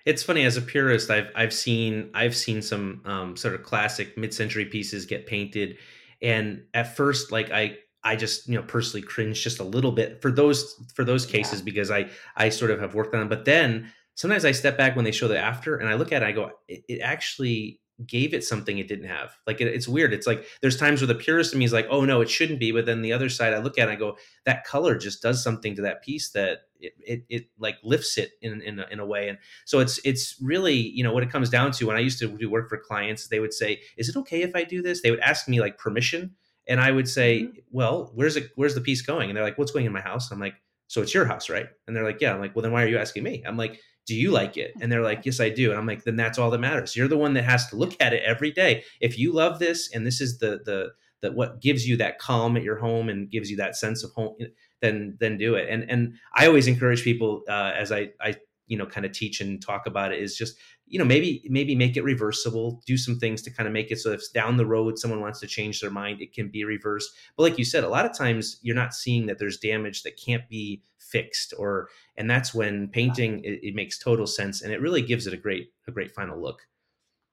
It's 0.06 0.22
funny 0.22 0.44
as 0.44 0.58
a 0.58 0.62
purist, 0.62 1.10
I've 1.10 1.30
I've 1.36 1.54
seen 1.54 2.10
I've 2.14 2.36
seen 2.36 2.62
some 2.62 3.02
um, 3.06 3.38
sort 3.38 3.56
of 3.56 3.64
classic 3.64 4.18
mid-century 4.18 4.66
pieces 4.66 5.06
get 5.06 5.28
painted, 5.28 5.78
and 6.22 6.64
at 6.74 6.96
first, 6.96 7.32
like 7.32 7.52
I 7.52 7.78
I 8.04 8.18
just 8.18 8.48
you 8.50 8.56
know 8.56 8.64
personally 8.64 9.02
cringe 9.02 9.42
just 9.42 9.60
a 9.60 9.64
little 9.64 9.94
bit 9.94 10.22
for 10.22 10.30
those 10.30 10.76
for 10.94 11.06
those 11.06 11.26
cases 11.26 11.60
yeah. 11.60 11.66
because 11.66 11.90
I 11.90 12.10
I 12.36 12.50
sort 12.50 12.72
of 12.72 12.82
have 12.82 12.96
worked 12.96 13.14
on 13.14 13.22
them, 13.22 13.30
but 13.30 13.46
then 13.46 13.92
sometimes 14.16 14.46
I 14.46 14.52
step 14.52 14.78
back 14.78 14.96
when 14.96 15.06
they 15.06 15.12
show 15.12 15.28
the 15.28 15.40
after 15.40 15.78
and 15.78 15.90
I 15.90 15.96
look 15.96 16.12
at 16.12 16.22
it, 16.22 16.26
I 16.26 16.32
go, 16.32 16.52
it, 16.68 16.84
it 16.88 17.00
actually 17.00 17.80
gave 18.06 18.34
it 18.34 18.44
something 18.44 18.78
it 18.78 18.88
didn't 18.88 19.08
have. 19.08 19.36
Like 19.46 19.62
it, 19.62 19.68
it's 19.68 19.88
weird. 19.88 20.14
It's 20.14 20.28
like 20.28 20.46
there's 20.62 20.78
times 20.78 21.02
where 21.02 21.08
the 21.08 21.16
purist 21.16 21.54
in 21.54 21.60
me 21.60 21.66
is 21.66 21.74
like, 21.74 21.88
oh 21.90 22.06
no, 22.06 22.22
it 22.22 22.30
shouldn't 22.30 22.60
be. 22.60 22.72
But 22.72 22.86
then 22.86 23.02
the 23.02 23.14
other 23.14 23.30
side, 23.30 23.54
I 23.54 23.60
look 23.60 23.78
at 23.78 23.90
it, 23.90 23.92
I 23.92 23.96
go, 23.96 24.18
that 24.46 24.66
color 24.66 24.98
just 24.98 25.22
does 25.22 25.44
something 25.44 25.76
to 25.76 25.82
that 25.84 26.04
piece 26.04 26.32
that 26.32 26.64
it 26.80 26.94
it, 27.00 27.24
it 27.30 27.46
like 27.60 27.78
lifts 27.84 28.18
it 28.18 28.32
in 28.42 28.62
in 28.62 28.80
a, 28.80 28.88
in 28.92 29.00
a 29.00 29.06
way. 29.06 29.30
And 29.30 29.38
so 29.66 29.80
it's 29.80 30.00
it's 30.04 30.36
really 30.42 30.76
you 30.76 31.04
know 31.04 31.14
what 31.14 31.24
it 31.24 31.32
comes 31.32 31.50
down 31.50 31.72
to. 31.74 31.88
When 31.88 31.96
I 31.96 32.02
used 32.02 32.20
to 32.20 32.28
do 32.28 32.50
work 32.50 32.70
for 32.70 32.78
clients, 32.78 33.28
they 33.28 33.40
would 33.40 33.54
say, 33.54 33.82
is 33.98 34.10
it 34.10 34.16
okay 34.18 34.42
if 34.42 34.56
I 34.56 34.64
do 34.64 34.82
this? 34.82 35.02
They 35.02 35.12
would 35.12 35.20
ask 35.20 35.48
me 35.48 35.60
like 35.62 35.78
permission, 35.78 36.32
and 36.68 36.80
I 36.80 36.92
would 36.92 37.08
say, 37.08 37.44
mm-hmm. 37.44 37.60
well, 37.72 38.12
where's 38.16 38.36
it? 38.36 38.52
Where's 38.56 38.76
the 38.76 38.82
piece 38.82 39.02
going? 39.02 39.30
And 39.30 39.38
they're 39.38 39.46
like, 39.46 39.58
what's 39.58 39.72
going 39.72 39.86
in 39.86 39.94
my 39.94 40.02
house? 40.02 40.32
I'm 40.32 40.40
like, 40.40 40.56
so 40.88 41.02
it's 41.02 41.14
your 41.14 41.26
house, 41.26 41.50
right? 41.50 41.68
And 41.88 41.96
they're 41.96 42.04
like, 42.04 42.22
yeah. 42.22 42.34
I'm 42.34 42.40
like, 42.40 42.56
well, 42.56 42.64
then 42.64 42.72
why 42.72 42.84
are 42.84 42.88
you 42.88 42.98
asking 42.98 43.24
me? 43.24 43.44
I'm 43.46 43.58
like 43.58 43.80
do 44.06 44.16
you 44.16 44.32
like 44.32 44.58
it? 44.58 44.74
And 44.82 44.92
they're 44.92 45.02
like, 45.02 45.26
yes, 45.26 45.40
I 45.40 45.50
do. 45.50 45.70
And 45.70 45.80
I'm 45.80 45.88
like, 45.88 46.04
then 46.04 46.16
that's 46.16 46.38
all 46.38 46.52
that 46.52 46.60
matters. 46.60 46.96
You're 46.96 47.08
the 47.08 47.18
one 47.18 47.34
that 47.34 47.44
has 47.44 47.68
to 47.70 47.76
look 47.76 47.96
at 48.00 48.14
it 48.14 48.24
every 48.26 48.52
day. 48.52 48.84
If 49.00 49.18
you 49.18 49.34
love 49.34 49.60
this 49.60 49.90
and 49.94 50.06
this 50.06 50.20
is 50.20 50.40
the 50.40 50.62
the 50.66 50.92
that 51.22 51.36
what 51.36 51.62
gives 51.62 51.88
you 51.88 51.96
that 51.98 52.20
calm 52.20 52.58
at 52.58 52.64
your 52.64 52.78
home 52.78 53.08
and 53.08 53.32
gives 53.32 53.50
you 53.50 53.58
that 53.58 53.78
sense 53.78 54.04
of 54.04 54.12
home, 54.12 54.36
then 54.82 55.18
then 55.20 55.38
do 55.38 55.56
it. 55.56 55.70
And 55.70 55.90
and 55.90 56.16
I 56.36 56.48
always 56.48 56.68
encourage 56.68 57.04
people 57.04 57.44
uh, 57.48 57.72
as 57.76 57.92
I 57.92 58.10
I 58.20 58.36
you 58.68 58.78
know 58.78 58.86
kind 58.86 59.06
of 59.06 59.14
teach 59.14 59.40
and 59.42 59.62
talk 59.62 59.86
about 59.88 60.12
it 60.12 60.20
is 60.20 60.36
just 60.36 60.58
you 60.86 61.00
know 61.00 61.06
maybe 61.06 61.44
maybe 61.50 61.76
make 61.76 61.98
it 61.98 62.04
reversible 62.04 62.82
do 62.86 62.98
some 62.98 63.18
things 63.18 63.42
to 63.42 63.50
kind 63.50 63.68
of 63.68 63.74
make 63.74 63.92
it 63.92 64.00
so 64.00 64.12
if 64.12 64.32
down 64.34 64.58
the 64.58 64.66
road 64.66 65.00
someone 65.00 65.22
wants 65.22 65.40
to 65.40 65.48
change 65.48 65.82
their 65.82 65.90
mind 65.90 66.22
it 66.22 66.34
can 66.34 66.50
be 66.50 66.64
reversed. 66.64 67.12
But 67.36 67.44
like 67.44 67.58
you 67.58 67.66
said 67.66 67.84
a 67.84 67.90
lot 67.90 68.06
of 68.06 68.18
times 68.18 68.60
you're 68.62 68.76
not 68.76 68.94
seeing 68.94 69.26
that 69.28 69.40
there's 69.40 69.58
damage 69.58 70.04
that 70.04 70.18
can't 70.18 70.48
be 70.50 70.82
fixed 70.98 71.54
or 71.58 71.90
and 72.18 72.30
that's 72.30 72.54
when 72.54 72.88
painting 72.88 73.44
it, 73.44 73.60
it 73.64 73.76
makes 73.76 73.98
total 73.98 74.28
sense 74.28 74.62
and 74.62 74.72
it 74.72 74.82
really 74.82 75.02
gives 75.02 75.28
it 75.28 75.34
a 75.34 75.38
great 75.38 75.70
a 75.88 75.92
great 75.92 76.12
final 76.12 76.42
look. 76.42 76.62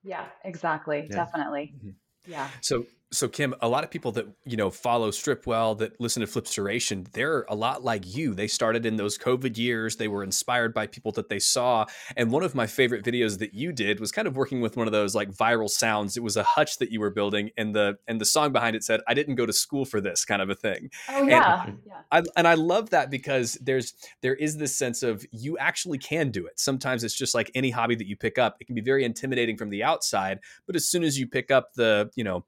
Yeah 0.03 0.25
exactly 0.43 1.07
yeah. 1.09 1.15
definitely. 1.15 1.73
Mm-hmm. 1.77 2.31
yeah. 2.31 2.47
So 2.61 2.85
so 3.13 3.27
Kim, 3.27 3.53
a 3.61 3.67
lot 3.67 3.83
of 3.83 3.91
people 3.91 4.11
that 4.13 4.25
you 4.45 4.55
know 4.55 4.69
follow 4.69 5.11
Stripwell 5.11 5.77
that 5.79 5.99
listen 5.99 6.21
to 6.21 6.27
Flipstoration, 6.27 7.05
they're 7.11 7.45
a 7.49 7.55
lot 7.55 7.83
like 7.83 8.15
you. 8.15 8.33
They 8.33 8.47
started 8.47 8.85
in 8.85 8.95
those 8.95 9.17
COVID 9.17 9.57
years. 9.57 9.97
They 9.97 10.07
were 10.07 10.23
inspired 10.23 10.73
by 10.73 10.87
people 10.87 11.11
that 11.13 11.27
they 11.27 11.39
saw. 11.39 11.85
And 12.15 12.31
one 12.31 12.43
of 12.43 12.55
my 12.55 12.67
favorite 12.67 13.03
videos 13.03 13.39
that 13.39 13.53
you 13.53 13.73
did 13.73 13.99
was 13.99 14.11
kind 14.11 14.27
of 14.27 14.37
working 14.37 14.61
with 14.61 14.77
one 14.77 14.87
of 14.87 14.93
those 14.93 15.13
like 15.13 15.31
viral 15.31 15.69
sounds. 15.69 16.15
It 16.15 16.23
was 16.23 16.37
a 16.37 16.43
hutch 16.43 16.77
that 16.77 16.91
you 16.91 17.01
were 17.01 17.09
building, 17.09 17.51
and 17.57 17.75
the 17.75 17.97
and 18.07 18.21
the 18.21 18.25
song 18.25 18.53
behind 18.53 18.75
it 18.75 18.83
said, 18.83 19.01
"I 19.07 19.13
didn't 19.13 19.35
go 19.35 19.45
to 19.45 19.53
school 19.53 19.83
for 19.83 19.99
this," 19.99 20.23
kind 20.23 20.41
of 20.41 20.49
a 20.49 20.55
thing. 20.55 20.89
Oh 21.09 21.27
yeah, 21.27 21.65
and 21.65 21.79
yeah. 21.85 22.01
I, 22.11 22.23
and 22.37 22.47
I 22.47 22.53
love 22.53 22.91
that 22.91 23.11
because 23.11 23.57
there's 23.61 23.93
there 24.21 24.35
is 24.35 24.57
this 24.57 24.75
sense 24.75 25.03
of 25.03 25.25
you 25.31 25.57
actually 25.57 25.97
can 25.97 26.31
do 26.31 26.45
it. 26.45 26.59
Sometimes 26.59 27.03
it's 27.03 27.17
just 27.17 27.35
like 27.35 27.51
any 27.55 27.71
hobby 27.71 27.95
that 27.95 28.07
you 28.07 28.15
pick 28.15 28.37
up. 28.37 28.55
It 28.61 28.65
can 28.65 28.75
be 28.75 28.81
very 28.81 29.03
intimidating 29.03 29.57
from 29.57 29.69
the 29.69 29.83
outside, 29.83 30.39
but 30.65 30.77
as 30.77 30.89
soon 30.89 31.03
as 31.03 31.19
you 31.19 31.27
pick 31.27 31.51
up 31.51 31.73
the 31.73 32.09
you 32.15 32.23
know 32.23 32.45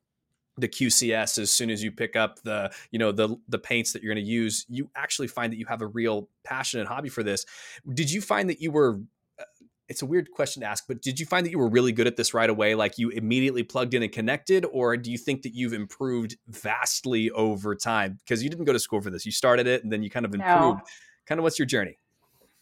the 0.57 0.67
QCS 0.67 1.39
as 1.39 1.51
soon 1.51 1.69
as 1.69 1.83
you 1.83 1.91
pick 1.91 2.15
up 2.15 2.41
the 2.43 2.71
you 2.91 2.99
know 2.99 3.11
the 3.11 3.35
the 3.47 3.57
paints 3.57 3.93
that 3.93 4.03
you're 4.03 4.13
going 4.13 4.23
to 4.23 4.31
use 4.31 4.65
you 4.69 4.89
actually 4.95 5.27
find 5.27 5.51
that 5.51 5.57
you 5.57 5.65
have 5.65 5.81
a 5.81 5.87
real 5.87 6.29
passion 6.43 6.79
and 6.79 6.87
hobby 6.87 7.09
for 7.09 7.23
this. 7.23 7.45
Did 7.91 8.11
you 8.11 8.21
find 8.21 8.49
that 8.49 8.61
you 8.61 8.71
were 8.71 8.99
uh, 9.39 9.43
it's 9.89 10.01
a 10.01 10.05
weird 10.05 10.29
question 10.31 10.61
to 10.61 10.67
ask 10.67 10.85
but 10.87 11.01
did 11.01 11.19
you 11.19 11.25
find 11.25 11.45
that 11.45 11.49
you 11.49 11.57
were 11.57 11.69
really 11.69 11.91
good 11.91 12.05
at 12.05 12.17
this 12.17 12.33
right 12.33 12.49
away? 12.49 12.75
Like 12.75 12.97
you 12.97 13.09
immediately 13.09 13.63
plugged 13.63 13.93
in 13.93 14.03
and 14.03 14.11
connected 14.11 14.65
or 14.71 14.95
do 14.95 15.11
you 15.11 15.17
think 15.17 15.41
that 15.41 15.55
you've 15.55 15.73
improved 15.73 16.37
vastly 16.47 17.31
over 17.31 17.75
time? 17.75 18.19
Because 18.23 18.43
you 18.43 18.49
didn't 18.49 18.65
go 18.65 18.73
to 18.73 18.79
school 18.79 19.01
for 19.01 19.09
this. 19.09 19.25
You 19.25 19.31
started 19.31 19.65
it 19.65 19.83
and 19.83 19.91
then 19.91 20.03
you 20.03 20.09
kind 20.09 20.25
of 20.25 20.33
improved 20.35 20.77
no. 20.77 20.81
kind 21.25 21.39
of 21.39 21.43
what's 21.43 21.57
your 21.57 21.65
journey? 21.65 21.97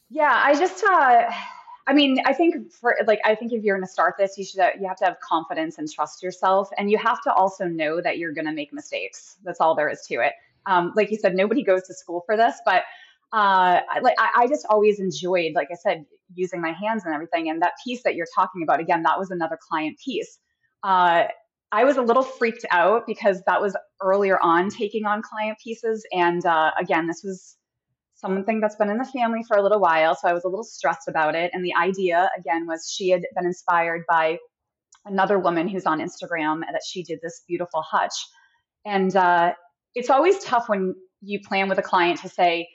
Yeah 0.10 0.41
i 0.45 0.53
just 0.55 0.83
uh 0.83 1.29
I 1.88 1.94
mean, 1.94 2.20
I 2.26 2.34
think 2.34 2.72
for 2.72 2.96
like, 3.08 3.20
I 3.26 3.36
think 3.36 3.54
if 3.54 3.64
you're 3.64 3.76
going 3.76 3.86
to 3.86 3.92
start 3.92 4.16
this, 4.18 4.38
you 4.38 4.46
should 4.46 4.62
you 4.80 4.88
have 4.88 4.98
to 4.98 5.06
have 5.06 5.20
confidence 5.20 5.78
and 5.78 5.92
trust 5.92 6.22
yourself, 6.22 6.70
and 6.78 6.92
you 6.92 6.98
have 6.98 7.22
to 7.24 7.34
also 7.34 7.66
know 7.66 8.02
that 8.02 8.18
you're 8.18 8.34
going 8.34 8.46
to 8.46 8.52
make 8.52 8.72
mistakes. 8.72 9.38
That's 9.44 9.60
all 9.60 9.76
there 9.76 9.90
is 9.90 10.02
to 10.08 10.16
it. 10.16 10.34
Um, 10.68 10.94
like 10.96 11.10
you 11.10 11.18
said, 11.18 11.36
nobody 11.36 11.64
goes 11.64 11.84
to 11.88 11.94
school 11.94 12.24
for 12.26 12.38
this, 12.38 12.56
but 12.66 12.84
uh, 13.34 13.80
like 14.02 14.16
I, 14.20 14.44
I 14.44 14.48
just 14.48 14.66
always 14.70 15.00
enjoyed, 15.00 15.54
like 15.56 15.70
I 15.72 15.76
said, 15.76 16.06
using 16.36 16.62
my 16.62 16.72
hands 16.72 17.04
and 17.06 17.14
everything. 17.14 17.50
And 17.50 17.62
that 17.62 17.74
piece 17.84 18.04
that 18.04 18.16
you're 18.16 18.28
talking 18.36 18.62
about, 18.62 18.80
again, 18.80 19.04
that 19.04 19.18
was 19.18 19.32
another 19.32 19.58
client 19.70 19.98
piece. 20.04 20.38
Uh, 20.84 21.24
I 21.72 21.86
was 21.86 21.98
a 21.98 22.02
little 22.02 22.24
freaked 22.24 22.66
out 22.72 23.08
because 23.08 23.42
that 23.48 23.62
was 23.62 23.76
earlier 24.02 24.38
on 24.42 24.70
taking 24.70 25.06
on 25.06 25.22
client 25.22 25.58
pieces, 25.64 26.06
and 26.12 26.46
uh, 26.46 26.72
again, 26.80 27.08
this 27.08 27.24
was 27.24 27.58
something 28.22 28.62
that's 28.62 28.76
been 28.76 28.89
in 28.89 28.98
the 28.98 29.06
family 29.06 29.43
for 29.48 29.58
a 29.58 29.63
little 29.63 29.80
while. 29.80 30.15
So 30.15 30.28
I 30.28 30.34
was 30.34 30.43
a 30.43 30.48
little 30.48 30.63
stressed 30.63 31.08
about 31.08 31.36
it. 31.36 31.52
And 31.54 31.65
the 31.65 31.74
idea, 31.76 32.30
again, 32.38 32.67
was 32.67 32.89
she 32.89 33.10
had 33.10 33.24
been 33.36 33.45
inspired 33.45 34.04
by 34.08 34.38
another 35.06 35.39
woman 35.39 35.67
who's 35.67 35.86
on 35.86 36.00
Instagram 36.00 36.62
that 36.62 36.82
she 36.88 37.04
did 37.04 37.19
this 37.22 37.41
beautiful 37.48 37.82
hutch. 37.82 38.13
And 38.86 39.15
uh, 39.15 39.54
it's 39.95 40.10
always 40.10 40.43
tough 40.43 40.69
when 40.69 40.93
you 41.22 41.39
plan 41.41 41.67
with 41.67 41.80
a 41.80 41.84
client 41.84 42.19
to 42.22 42.30
say, 42.30 42.67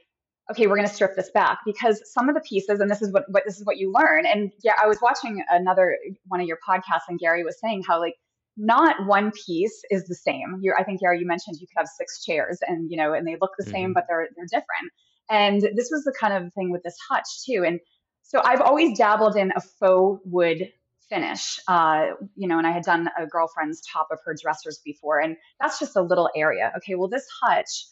okay, 0.51 0.67
we're 0.67 0.77
going 0.77 0.89
to 0.89 0.95
strip 0.95 1.17
this 1.17 1.31
back 1.31 1.59
because 1.65 2.01
some 2.13 2.29
of 2.29 2.35
the 2.35 2.41
pieces, 2.41 2.81
and 2.81 2.91
this 2.91 3.03
is 3.03 3.13
what, 3.13 3.25
what 3.29 3.43
this 3.47 3.59
is 3.59 3.65
what 3.65 3.79
you 3.79 3.93
learn. 3.93 4.27
And 4.27 4.51
yeah, 4.63 4.75
I 4.81 4.87
was 4.87 4.99
watching 5.01 5.43
another 5.51 5.97
one 6.27 6.41
of 6.41 6.47
your 6.47 6.59
podcasts, 6.69 7.09
and 7.09 7.19
Gary 7.19 7.45
was 7.45 7.59
saying 7.61 7.83
how 7.87 7.99
like 7.99 8.15
not 8.57 9.07
one 9.07 9.33
piece 9.33 9.83
is 9.91 10.05
the 10.05 10.15
same. 10.15 10.61
You're, 10.63 10.79
I 10.79 10.85
think 10.85 11.01
Gary, 11.01 11.19
you 11.19 11.27
mentioned 11.27 11.57
you 11.61 11.67
could 11.67 11.79
have 11.79 11.89
six 11.89 12.25
chairs, 12.25 12.59
and 12.67 12.91
you 12.91 12.97
know, 12.97 13.13
and 13.13 13.27
they 13.27 13.37
look 13.41 13.53
the 13.59 13.65
mm-hmm. 13.65 13.73
same, 13.73 13.93
but 13.93 14.05
they're 14.09 14.29
they're 14.37 14.47
different. 14.47 14.93
And 15.31 15.61
this 15.61 15.89
was 15.91 16.05
the 16.05 16.15
kind 16.19 16.33
of 16.33 16.53
thing 16.55 16.71
with 16.71 16.83
this 16.83 16.97
hutch 17.09 17.45
too. 17.45 17.65
And 17.67 17.81
so 18.23 18.41
I've 18.45 18.61
always 18.61 18.99
dabbled 18.99 19.37
in 19.37 19.53
a 19.55 19.61
faux 19.61 20.21
wood 20.25 20.73
finish, 21.09 21.61
uh, 21.69 22.09
you 22.35 22.49
know, 22.49 22.59
and 22.59 22.67
I 22.67 22.73
had 22.73 22.83
done 22.83 23.09
a 23.19 23.27
girlfriend's 23.27 23.81
top 23.81 24.09
of 24.11 24.19
her 24.25 24.35
dressers 24.41 24.81
before, 24.85 25.21
and 25.21 25.37
that's 25.61 25.79
just 25.79 25.97
a 25.97 26.03
little 26.03 26.29
area. 26.35 26.73
Okay, 26.79 26.97
well, 26.97 27.09
this 27.09 27.27
hutch, 27.41 27.87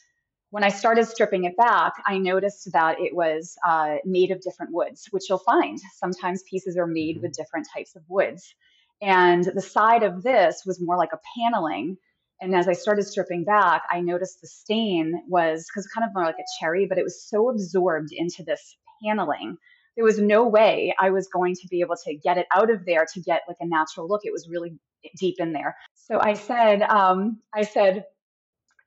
when 0.50 0.64
I 0.64 0.68
started 0.68 1.06
stripping 1.06 1.44
it 1.44 1.56
back, 1.56 1.92
I 2.06 2.18
noticed 2.18 2.72
that 2.72 3.00
it 3.00 3.14
was 3.14 3.56
uh, 3.66 3.96
made 4.04 4.30
of 4.30 4.40
different 4.40 4.72
woods, 4.72 5.06
which 5.10 5.24
you'll 5.28 5.38
find. 5.38 5.78
Sometimes 5.96 6.42
pieces 6.48 6.76
are 6.76 6.86
made 6.86 7.20
with 7.22 7.32
different 7.32 7.68
types 7.72 7.94
of 7.94 8.02
woods. 8.08 8.54
And 9.00 9.44
the 9.44 9.60
side 9.60 10.02
of 10.02 10.22
this 10.22 10.62
was 10.64 10.80
more 10.80 10.96
like 10.96 11.12
a 11.12 11.20
paneling 11.36 11.96
and 12.40 12.54
as 12.54 12.68
I 12.68 12.72
started 12.72 13.04
stripping 13.04 13.44
back, 13.44 13.82
I 13.90 14.00
noticed 14.00 14.40
the 14.40 14.48
stain 14.48 15.22
was 15.28 15.66
because 15.68 15.86
kind 15.88 16.06
of 16.06 16.14
more 16.14 16.24
like 16.24 16.38
a 16.38 16.44
cherry, 16.60 16.86
but 16.86 16.98
it 16.98 17.04
was 17.04 17.22
so 17.22 17.48
absorbed 17.48 18.10
into 18.12 18.42
this 18.42 18.76
paneling. 19.02 19.56
There 19.96 20.04
was 20.04 20.18
no 20.18 20.46
way 20.46 20.94
I 20.98 21.10
was 21.10 21.28
going 21.28 21.54
to 21.54 21.68
be 21.68 21.80
able 21.80 21.96
to 22.04 22.14
get 22.16 22.36
it 22.36 22.46
out 22.54 22.70
of 22.70 22.84
there 22.84 23.06
to 23.14 23.20
get 23.20 23.42
like 23.46 23.58
a 23.60 23.66
natural 23.66 24.08
look. 24.08 24.22
It 24.24 24.32
was 24.32 24.48
really 24.48 24.76
deep 25.16 25.36
in 25.38 25.52
there. 25.52 25.76
So 25.94 26.20
I 26.20 26.34
said, 26.34 26.82
um, 26.82 27.38
I 27.54 27.62
said, 27.62 28.04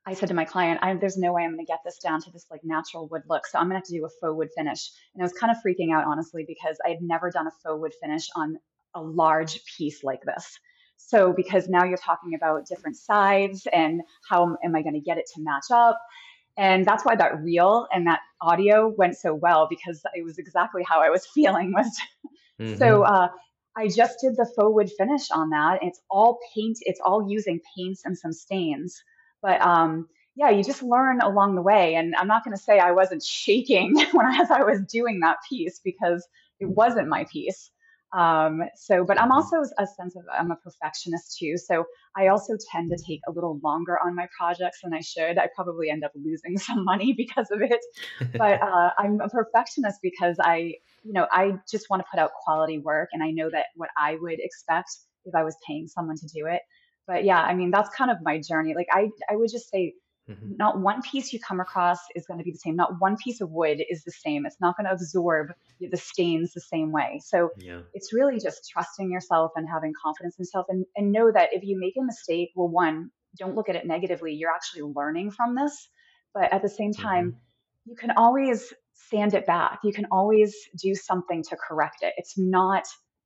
I 0.05 0.13
said 0.13 0.29
to 0.29 0.35
my 0.35 0.45
client, 0.45 0.79
there's 0.99 1.17
no 1.17 1.33
way 1.33 1.43
I'm 1.43 1.53
going 1.53 1.65
to 1.65 1.69
get 1.69 1.79
this 1.85 1.97
down 1.97 2.21
to 2.21 2.31
this 2.31 2.45
like 2.51 2.61
natural 2.63 3.07
wood 3.07 3.23
look. 3.29 3.45
So 3.45 3.57
I'm 3.57 3.65
going 3.65 3.73
to 3.73 3.77
have 3.79 3.85
to 3.85 3.97
do 3.97 4.05
a 4.05 4.09
faux 4.21 4.37
wood 4.37 4.49
finish. 4.55 4.89
And 5.13 5.21
I 5.21 5.25
was 5.25 5.33
kind 5.33 5.51
of 5.51 5.57
freaking 5.65 5.93
out, 5.93 6.05
honestly, 6.05 6.45
because 6.47 6.77
I 6.85 6.89
had 6.89 7.01
never 7.01 7.29
done 7.29 7.47
a 7.47 7.51
faux 7.63 7.79
wood 7.79 7.93
finish 8.01 8.27
on 8.35 8.57
a 8.93 9.01
large 9.01 9.63
piece 9.65 10.03
like 10.03 10.21
this. 10.23 10.59
So, 10.97 11.33
because 11.33 11.69
now 11.69 11.83
you're 11.83 11.97
talking 11.97 12.33
about 12.33 12.67
different 12.67 12.97
sides 12.97 13.67
and 13.71 14.01
how 14.29 14.57
am 14.63 14.75
I 14.75 14.81
going 14.81 14.95
to 14.95 14.99
get 14.99 15.17
it 15.17 15.25
to 15.35 15.41
match 15.41 15.65
up? 15.71 15.99
And 16.57 16.85
that's 16.85 17.05
why 17.05 17.15
that 17.15 17.41
reel 17.41 17.87
and 17.93 18.07
that 18.07 18.19
audio 18.41 18.87
went 18.97 19.15
so 19.15 19.33
well 19.33 19.67
because 19.69 20.01
it 20.15 20.23
was 20.23 20.39
exactly 20.39 20.83
how 20.83 21.01
I 21.01 21.09
was 21.09 21.25
feeling. 21.33 21.71
Was 21.71 21.99
mm-hmm. 22.59 22.75
so 22.77 23.03
uh, 23.03 23.29
I 23.75 23.87
just 23.87 24.19
did 24.21 24.35
the 24.35 24.45
faux 24.55 24.73
wood 24.73 24.91
finish 24.97 25.29
on 25.31 25.51
that. 25.51 25.79
It's 25.83 26.01
all 26.09 26.39
paint. 26.55 26.79
It's 26.81 26.99
all 26.99 27.29
using 27.29 27.61
paints 27.77 28.01
and 28.05 28.17
some 28.17 28.33
stains. 28.33 29.01
But 29.41 29.61
um, 29.61 30.07
yeah, 30.35 30.49
you 30.49 30.63
just 30.63 30.81
learn 30.81 31.21
along 31.21 31.55
the 31.55 31.61
way. 31.61 31.93
And 31.95 32.15
I'm 32.15 32.27
not 32.27 32.43
going 32.43 32.57
to 32.57 32.61
say 32.61 32.79
I 32.79 32.91
wasn't 32.91 33.23
shaking 33.23 33.95
when 34.13 34.25
as 34.25 34.49
I 34.49 34.63
was 34.63 34.81
doing 34.81 35.19
that 35.19 35.37
piece 35.47 35.79
because 35.83 36.27
it 36.59 36.67
wasn't 36.67 37.07
my 37.07 37.25
piece. 37.31 37.69
Um, 38.13 38.63
so, 38.75 39.03
but 39.03 39.19
I'm 39.19 39.31
also 39.31 39.57
a 39.77 39.85
sense 39.85 40.15
of 40.15 40.23
I'm 40.31 40.51
a 40.51 40.55
perfectionist 40.55 41.37
too. 41.37 41.57
So 41.57 41.83
I 42.15 42.27
also 42.27 42.53
tend 42.71 42.89
to 42.91 42.97
take 43.05 43.19
a 43.27 43.31
little 43.31 43.59
longer 43.63 43.97
on 44.03 44.15
my 44.15 44.27
projects 44.37 44.79
than 44.83 44.93
I 44.93 45.01
should. 45.01 45.37
I 45.37 45.49
probably 45.55 45.89
end 45.89 46.03
up 46.03 46.11
losing 46.15 46.57
some 46.67 46.85
money 46.85 47.13
because 47.13 47.47
of 47.51 47.61
it. 47.61 47.83
but 48.33 48.61
uh, 48.61 48.91
I'm 48.97 49.19
a 49.19 49.29
perfectionist 49.29 49.99
because 50.01 50.37
I, 50.39 50.75
you 51.03 51.13
know, 51.13 51.27
I 51.31 51.53
just 51.69 51.89
want 51.89 52.01
to 52.01 52.05
put 52.09 52.19
out 52.19 52.31
quality 52.43 52.79
work, 52.79 53.09
and 53.11 53.21
I 53.21 53.31
know 53.31 53.49
that 53.49 53.67
what 53.75 53.89
I 53.97 54.15
would 54.19 54.39
expect 54.39 54.89
if 55.25 55.35
I 55.35 55.43
was 55.43 55.55
paying 55.67 55.87
someone 55.87 56.15
to 56.17 56.27
do 56.27 56.45
it. 56.47 56.61
But 57.07 57.23
yeah, 57.23 57.41
I 57.41 57.53
mean, 57.53 57.71
that's 57.71 57.89
kind 57.95 58.11
of 58.11 58.17
my 58.21 58.39
journey. 58.39 58.73
Like 58.75 58.87
I, 58.91 59.09
I 59.29 59.35
would 59.35 59.49
just 59.51 59.69
say 59.69 59.93
Mm-hmm. 60.29 60.57
Not 60.57 60.79
one 60.79 61.01
piece 61.01 61.31
you 61.31 61.39
come 61.39 61.59
across 61.59 61.99
is 62.15 62.25
going 62.25 62.37
to 62.39 62.43
be 62.43 62.51
the 62.51 62.57
same. 62.57 62.75
Not 62.75 62.99
one 62.99 63.15
piece 63.15 63.39
of 63.41 63.49
wood 63.49 63.81
is 63.89 64.03
the 64.03 64.11
same. 64.11 64.45
It's 64.45 64.59
not 64.59 64.75
going 64.75 64.85
to 64.85 64.91
absorb 64.91 65.53
the 65.79 65.97
stains 65.97 66.53
the 66.53 66.61
same 66.61 66.91
way. 66.91 67.21
So 67.23 67.51
yeah. 67.57 67.81
it's 67.93 68.13
really 68.13 68.39
just 68.39 68.69
trusting 68.69 69.09
yourself 69.09 69.51
and 69.55 69.67
having 69.71 69.93
confidence 70.01 70.35
in 70.37 70.43
yourself 70.43 70.65
and, 70.69 70.85
and 70.95 71.11
know 71.11 71.31
that 71.31 71.49
if 71.53 71.63
you 71.63 71.79
make 71.79 71.95
a 71.97 72.03
mistake, 72.03 72.51
well, 72.55 72.67
one, 72.67 73.11
don't 73.37 73.55
look 73.55 73.69
at 73.69 73.75
it 73.75 73.85
negatively. 73.85 74.33
You're 74.33 74.51
actually 74.51 74.81
learning 74.81 75.31
from 75.31 75.55
this. 75.55 75.87
But 76.33 76.51
at 76.51 76.61
the 76.61 76.69
same 76.69 76.93
time, 76.93 77.31
mm-hmm. 77.31 77.91
you 77.91 77.95
can 77.95 78.11
always 78.17 78.73
sand 79.09 79.33
it 79.33 79.45
back. 79.45 79.79
You 79.83 79.93
can 79.93 80.07
always 80.11 80.55
do 80.81 80.93
something 80.93 81.43
to 81.43 81.55
correct 81.55 81.97
it. 82.01 82.13
It's 82.17 82.37
not 82.37 82.85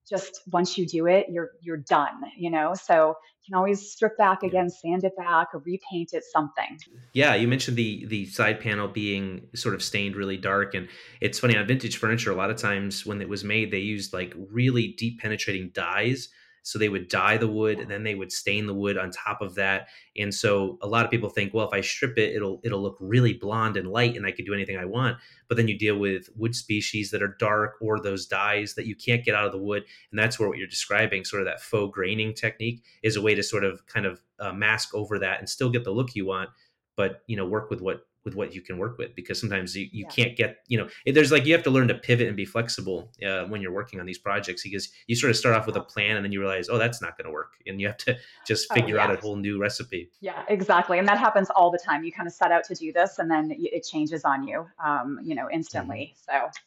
just 0.09 0.41
once 0.51 0.77
you 0.77 0.85
do 0.85 1.07
it, 1.07 1.27
you're 1.29 1.51
you're 1.61 1.77
done, 1.77 2.21
you 2.37 2.49
know. 2.49 2.73
So 2.73 3.09
you 3.09 3.53
can 3.53 3.55
always 3.57 3.91
strip 3.91 4.17
back 4.17 4.43
again, 4.43 4.69
sand 4.69 5.03
it 5.03 5.15
back, 5.17 5.49
or 5.53 5.59
repaint 5.59 6.13
it 6.13 6.23
something. 6.31 6.77
Yeah, 7.13 7.35
you 7.35 7.47
mentioned 7.47 7.77
the 7.77 8.05
the 8.05 8.25
side 8.27 8.59
panel 8.59 8.87
being 8.87 9.47
sort 9.55 9.75
of 9.75 9.81
stained 9.81 10.15
really 10.15 10.37
dark, 10.37 10.73
and 10.73 10.87
it's 11.21 11.39
funny 11.39 11.57
on 11.57 11.65
vintage 11.67 11.97
furniture. 11.97 12.31
A 12.31 12.35
lot 12.35 12.49
of 12.49 12.57
times 12.57 13.05
when 13.05 13.21
it 13.21 13.29
was 13.29 13.43
made, 13.43 13.71
they 13.71 13.79
used 13.79 14.13
like 14.13 14.33
really 14.51 14.89
deep 14.89 15.19
penetrating 15.19 15.71
dyes 15.73 16.29
so 16.63 16.77
they 16.77 16.89
would 16.89 17.07
dye 17.07 17.37
the 17.37 17.47
wood 17.47 17.79
and 17.79 17.89
then 17.89 18.03
they 18.03 18.15
would 18.15 18.31
stain 18.31 18.67
the 18.67 18.73
wood 18.73 18.97
on 18.97 19.09
top 19.09 19.41
of 19.41 19.55
that. 19.55 19.87
And 20.17 20.33
so 20.33 20.77
a 20.81 20.87
lot 20.87 21.05
of 21.05 21.11
people 21.11 21.29
think, 21.29 21.53
well, 21.53 21.67
if 21.67 21.73
I 21.73 21.81
strip 21.81 22.17
it, 22.17 22.35
it'll 22.35 22.61
it'll 22.63 22.81
look 22.81 22.97
really 22.99 23.33
blonde 23.33 23.77
and 23.77 23.89
light 23.89 24.15
and 24.15 24.25
I 24.25 24.31
could 24.31 24.45
do 24.45 24.53
anything 24.53 24.77
I 24.77 24.85
want. 24.85 25.17
But 25.47 25.57
then 25.57 25.67
you 25.67 25.77
deal 25.77 25.97
with 25.97 26.29
wood 26.35 26.55
species 26.55 27.11
that 27.11 27.23
are 27.23 27.35
dark 27.39 27.75
or 27.81 27.99
those 27.99 28.25
dyes 28.25 28.75
that 28.75 28.85
you 28.85 28.95
can't 28.95 29.25
get 29.25 29.35
out 29.35 29.45
of 29.45 29.51
the 29.51 29.57
wood. 29.57 29.83
And 30.11 30.19
that's 30.19 30.39
where 30.39 30.47
what 30.47 30.57
you're 30.57 30.67
describing, 30.67 31.25
sort 31.25 31.41
of 31.41 31.47
that 31.47 31.61
faux 31.61 31.93
graining 31.93 32.33
technique, 32.33 32.83
is 33.03 33.15
a 33.15 33.21
way 33.21 33.35
to 33.35 33.43
sort 33.43 33.63
of 33.63 33.85
kind 33.87 34.05
of 34.05 34.21
uh, 34.39 34.53
mask 34.53 34.93
over 34.93 35.19
that 35.19 35.39
and 35.39 35.49
still 35.49 35.69
get 35.69 35.83
the 35.83 35.91
look 35.91 36.15
you 36.15 36.25
want, 36.25 36.49
but 36.95 37.21
you 37.27 37.35
know, 37.37 37.45
work 37.45 37.69
with 37.69 37.81
what 37.81 38.05
with 38.23 38.35
what 38.35 38.53
you 38.53 38.61
can 38.61 38.77
work 38.77 38.97
with 38.97 39.15
because 39.15 39.39
sometimes 39.39 39.75
you, 39.75 39.87
you 39.91 40.05
yeah. 40.05 40.09
can't 40.09 40.37
get 40.37 40.57
you 40.67 40.77
know 40.77 40.87
there's 41.05 41.31
like 41.31 41.45
you 41.45 41.53
have 41.53 41.63
to 41.63 41.69
learn 41.69 41.87
to 41.87 41.95
pivot 41.95 42.27
and 42.27 42.37
be 42.37 42.45
flexible 42.45 43.11
uh, 43.25 43.43
when 43.45 43.61
you're 43.61 43.71
working 43.71 43.99
on 43.99 44.05
these 44.05 44.17
projects 44.17 44.63
because 44.63 44.89
you 45.07 45.15
sort 45.15 45.29
of 45.29 45.37
start 45.37 45.55
off 45.55 45.65
with 45.65 45.75
a 45.75 45.81
plan 45.81 46.15
and 46.15 46.23
then 46.23 46.31
you 46.31 46.39
realize 46.39 46.69
oh 46.69 46.77
that's 46.77 47.01
not 47.01 47.17
going 47.17 47.25
to 47.25 47.31
work 47.31 47.53
and 47.65 47.81
you 47.81 47.87
have 47.87 47.97
to 47.97 48.15
just 48.45 48.67
oh, 48.71 48.75
figure 48.75 48.99
oh, 48.99 49.03
yeah. 49.03 49.09
out 49.09 49.17
a 49.17 49.21
whole 49.21 49.35
new 49.35 49.59
recipe 49.59 50.09
yeah 50.21 50.43
exactly 50.47 50.99
and 50.99 51.07
that 51.07 51.17
happens 51.17 51.49
all 51.55 51.71
the 51.71 51.79
time 51.79 52.03
you 52.03 52.11
kind 52.11 52.27
of 52.27 52.33
set 52.33 52.51
out 52.51 52.63
to 52.63 52.75
do 52.75 52.91
this 52.91 53.19
and 53.19 53.29
then 53.29 53.53
it 53.57 53.83
changes 53.83 54.23
on 54.23 54.47
you 54.47 54.65
um, 54.83 55.19
you 55.23 55.35
know 55.35 55.49
instantly 55.51 56.13
mm-hmm. 56.29 56.49
so 56.49 56.59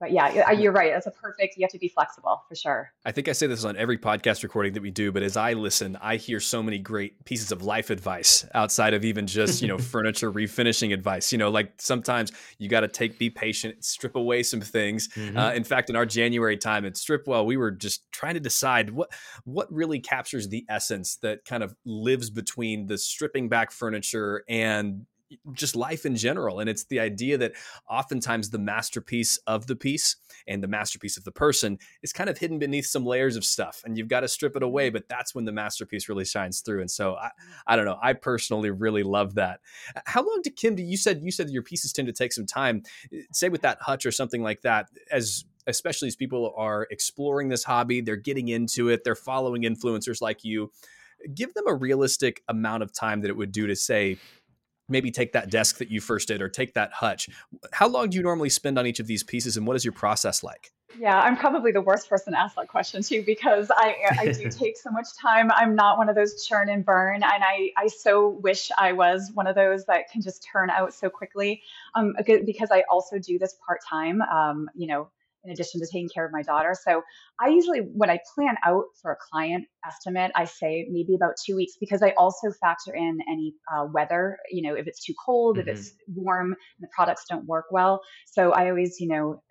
but 0.00 0.12
yeah, 0.12 0.52
you're 0.52 0.72
right. 0.72 0.92
It's 0.92 1.06
a 1.06 1.10
perfect. 1.10 1.56
You 1.56 1.64
have 1.64 1.72
to 1.72 1.78
be 1.78 1.88
flexible 1.88 2.42
for 2.48 2.54
sure. 2.54 2.92
I 3.04 3.12
think 3.12 3.28
I 3.28 3.32
say 3.32 3.46
this 3.46 3.64
on 3.64 3.76
every 3.76 3.98
podcast 3.98 4.42
recording 4.42 4.72
that 4.74 4.82
we 4.82 4.90
do, 4.90 5.10
but 5.10 5.22
as 5.22 5.36
I 5.36 5.54
listen, 5.54 5.96
I 6.00 6.16
hear 6.16 6.38
so 6.38 6.62
many 6.62 6.78
great 6.78 7.24
pieces 7.24 7.50
of 7.50 7.62
life 7.62 7.90
advice 7.90 8.46
outside 8.54 8.94
of 8.94 9.04
even 9.04 9.26
just 9.26 9.60
you 9.60 9.68
know 9.68 9.78
furniture 9.78 10.30
refinishing 10.30 10.92
advice. 10.92 11.32
You 11.32 11.38
know, 11.38 11.50
like 11.50 11.72
sometimes 11.78 12.32
you 12.58 12.68
got 12.68 12.80
to 12.80 12.88
take, 12.88 13.18
be 13.18 13.30
patient, 13.30 13.84
strip 13.84 14.14
away 14.14 14.42
some 14.42 14.60
things. 14.60 15.08
Mm-hmm. 15.08 15.36
Uh, 15.36 15.52
in 15.52 15.64
fact, 15.64 15.90
in 15.90 15.96
our 15.96 16.06
January 16.06 16.56
time 16.56 16.84
at 16.84 16.94
Stripwell, 16.94 17.44
we 17.44 17.56
were 17.56 17.72
just 17.72 18.10
trying 18.12 18.34
to 18.34 18.40
decide 18.40 18.90
what 18.90 19.10
what 19.44 19.72
really 19.72 19.98
captures 19.98 20.48
the 20.48 20.64
essence 20.68 21.16
that 21.22 21.44
kind 21.44 21.62
of 21.62 21.74
lives 21.84 22.30
between 22.30 22.86
the 22.86 22.98
stripping 22.98 23.48
back 23.48 23.72
furniture 23.72 24.44
and 24.48 25.06
just 25.52 25.76
life 25.76 26.06
in 26.06 26.16
general. 26.16 26.60
And 26.60 26.70
it's 26.70 26.84
the 26.84 27.00
idea 27.00 27.38
that 27.38 27.52
oftentimes 27.88 28.50
the 28.50 28.58
masterpiece 28.58 29.38
of 29.46 29.66
the 29.66 29.76
piece 29.76 30.16
and 30.46 30.62
the 30.62 30.68
masterpiece 30.68 31.16
of 31.16 31.24
the 31.24 31.32
person 31.32 31.78
is 32.02 32.12
kind 32.12 32.30
of 32.30 32.38
hidden 32.38 32.58
beneath 32.58 32.86
some 32.86 33.04
layers 33.04 33.36
of 33.36 33.44
stuff. 33.44 33.82
And 33.84 33.98
you've 33.98 34.08
got 34.08 34.20
to 34.20 34.28
strip 34.28 34.56
it 34.56 34.62
away, 34.62 34.88
mm-hmm. 34.88 34.94
but 34.94 35.08
that's 35.08 35.34
when 35.34 35.44
the 35.44 35.52
masterpiece 35.52 36.08
really 36.08 36.24
shines 36.24 36.60
through. 36.60 36.80
And 36.80 36.90
so 36.90 37.14
I, 37.16 37.30
I 37.66 37.76
don't 37.76 37.84
know. 37.84 37.98
I 38.02 38.14
personally 38.14 38.70
really 38.70 39.02
love 39.02 39.34
that. 39.34 39.60
How 40.06 40.22
long 40.22 40.40
did 40.42 40.56
Kim, 40.56 40.74
Do 40.74 40.82
you 40.82 40.96
said, 40.96 41.20
you 41.22 41.30
said 41.30 41.50
your 41.50 41.62
pieces 41.62 41.92
tend 41.92 42.06
to 42.06 42.12
take 42.12 42.32
some 42.32 42.46
time, 42.46 42.82
say 43.32 43.48
with 43.48 43.62
that 43.62 43.78
hutch 43.82 44.06
or 44.06 44.12
something 44.12 44.42
like 44.42 44.62
that, 44.62 44.88
as 45.10 45.44
especially 45.66 46.08
as 46.08 46.16
people 46.16 46.54
are 46.56 46.86
exploring 46.90 47.48
this 47.50 47.64
hobby, 47.64 48.00
they're 48.00 48.16
getting 48.16 48.48
into 48.48 48.88
it, 48.88 49.04
they're 49.04 49.14
following 49.14 49.62
influencers 49.62 50.22
like 50.22 50.42
you. 50.42 50.72
Give 51.34 51.52
them 51.52 51.64
a 51.66 51.74
realistic 51.74 52.42
amount 52.48 52.82
of 52.82 52.92
time 52.92 53.20
that 53.20 53.28
it 53.28 53.36
would 53.36 53.52
do 53.52 53.66
to 53.66 53.76
say, 53.76 54.16
maybe 54.88 55.10
take 55.10 55.32
that 55.32 55.50
desk 55.50 55.78
that 55.78 55.90
you 55.90 56.00
first 56.00 56.28
did 56.28 56.42
or 56.42 56.48
take 56.48 56.74
that 56.74 56.92
hutch. 56.92 57.28
How 57.72 57.88
long 57.88 58.10
do 58.10 58.16
you 58.16 58.22
normally 58.22 58.50
spend 58.50 58.78
on 58.78 58.86
each 58.86 59.00
of 59.00 59.06
these 59.06 59.22
pieces 59.22 59.56
and 59.56 59.66
what 59.66 59.76
is 59.76 59.84
your 59.84 59.92
process 59.92 60.42
like? 60.42 60.72
Yeah, 60.98 61.20
I'm 61.20 61.36
probably 61.36 61.70
the 61.70 61.82
worst 61.82 62.08
person 62.08 62.32
to 62.32 62.38
ask 62.38 62.56
that 62.56 62.68
question 62.68 63.02
too 63.02 63.22
because 63.22 63.70
I 63.70 63.94
I 64.18 64.32
do 64.32 64.48
take 64.50 64.76
so 64.76 64.90
much 64.90 65.06
time. 65.20 65.50
I'm 65.52 65.74
not 65.74 65.98
one 65.98 66.08
of 66.08 66.14
those 66.14 66.44
churn 66.46 66.68
and 66.70 66.84
burn, 66.84 67.16
and 67.16 67.44
I 67.44 67.70
I 67.76 67.88
so 67.88 68.30
wish 68.42 68.70
I 68.76 68.92
was 68.92 69.30
one 69.34 69.46
of 69.46 69.54
those 69.54 69.84
that 69.84 70.10
can 70.10 70.22
just 70.22 70.46
turn 70.50 70.70
out 70.70 70.94
so 70.94 71.10
quickly. 71.10 71.62
Um, 71.94 72.14
because 72.44 72.70
I 72.70 72.84
also 72.90 73.18
do 73.18 73.38
this 73.38 73.54
part 73.64 73.80
time. 73.88 74.22
Um, 74.22 74.70
you 74.74 74.86
know, 74.86 75.10
in 75.44 75.52
addition 75.52 75.80
to 75.80 75.86
taking 75.86 76.08
care 76.12 76.24
of 76.24 76.32
my 76.32 76.42
daughter. 76.42 76.74
So 76.80 77.02
I 77.40 77.48
usually, 77.48 77.80
when 77.80 78.10
I 78.10 78.18
plan 78.34 78.56
out 78.66 78.84
for 79.00 79.12
a 79.12 79.16
client 79.30 79.66
estimate, 79.86 80.32
I 80.34 80.44
say 80.44 80.86
maybe 80.90 81.14
about 81.14 81.34
two 81.44 81.56
weeks 81.56 81.74
because 81.78 82.02
I 82.02 82.10
also 82.10 82.50
factor 82.60 82.94
in 82.94 83.18
any 83.30 83.54
uh, 83.72 83.86
weather, 83.92 84.38
you 84.50 84.62
know, 84.62 84.74
if 84.74 84.86
it's 84.86 85.04
too 85.04 85.14
cold, 85.24 85.56
mm-hmm. 85.56 85.68
if 85.68 85.78
it's 85.78 85.92
warm, 86.14 86.46
and 86.48 86.56
the 86.80 86.88
products 86.94 87.24
don't 87.28 87.46
work 87.46 87.66
well. 87.70 88.00
So 88.26 88.52
I 88.52 88.68
always, 88.68 89.00
you 89.00 89.08
know, 89.08 89.42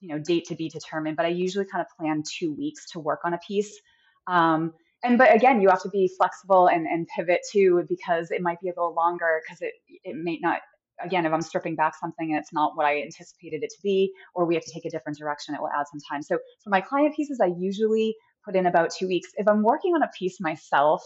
you 0.00 0.08
know, 0.08 0.22
date 0.22 0.46
to 0.46 0.54
be 0.54 0.68
determined, 0.68 1.16
but 1.16 1.26
I 1.26 1.30
usually 1.30 1.66
kind 1.66 1.84
of 1.84 1.88
plan 1.98 2.22
two 2.26 2.54
weeks 2.54 2.90
to 2.92 3.00
work 3.00 3.20
on 3.24 3.34
a 3.34 3.38
piece. 3.46 3.78
Um, 4.26 4.72
and 5.02 5.16
but 5.16 5.34
again, 5.34 5.60
you 5.60 5.68
have 5.70 5.82
to 5.82 5.88
be 5.88 6.10
flexible 6.16 6.66
and, 6.66 6.86
and 6.86 7.06
pivot 7.14 7.40
too 7.50 7.84
because 7.88 8.30
it 8.30 8.42
might 8.42 8.60
be 8.60 8.68
a 8.68 8.72
little 8.72 8.94
longer 8.94 9.40
because 9.44 9.62
it 9.62 9.72
it 10.04 10.16
may 10.16 10.38
not 10.42 10.60
again, 11.04 11.26
if 11.26 11.32
I'm 11.32 11.42
stripping 11.42 11.76
back 11.76 11.94
something 11.98 12.30
and 12.30 12.38
it's 12.38 12.52
not 12.52 12.76
what 12.76 12.86
I 12.86 13.02
anticipated 13.02 13.62
it 13.62 13.70
to 13.70 13.82
be, 13.82 14.12
or 14.34 14.46
we 14.46 14.54
have 14.54 14.64
to 14.64 14.72
take 14.72 14.84
a 14.84 14.90
different 14.90 15.18
direction, 15.18 15.54
it 15.54 15.60
will 15.60 15.70
add 15.70 15.86
some 15.90 16.00
time. 16.10 16.22
So 16.22 16.38
for 16.62 16.70
my 16.70 16.80
client 16.80 17.14
pieces, 17.14 17.40
I 17.42 17.50
usually 17.58 18.16
put 18.44 18.56
in 18.56 18.66
about 18.66 18.90
two 18.90 19.06
weeks. 19.06 19.30
If 19.36 19.48
I'm 19.48 19.62
working 19.62 19.94
on 19.94 20.02
a 20.02 20.10
piece 20.18 20.40
myself, 20.40 21.02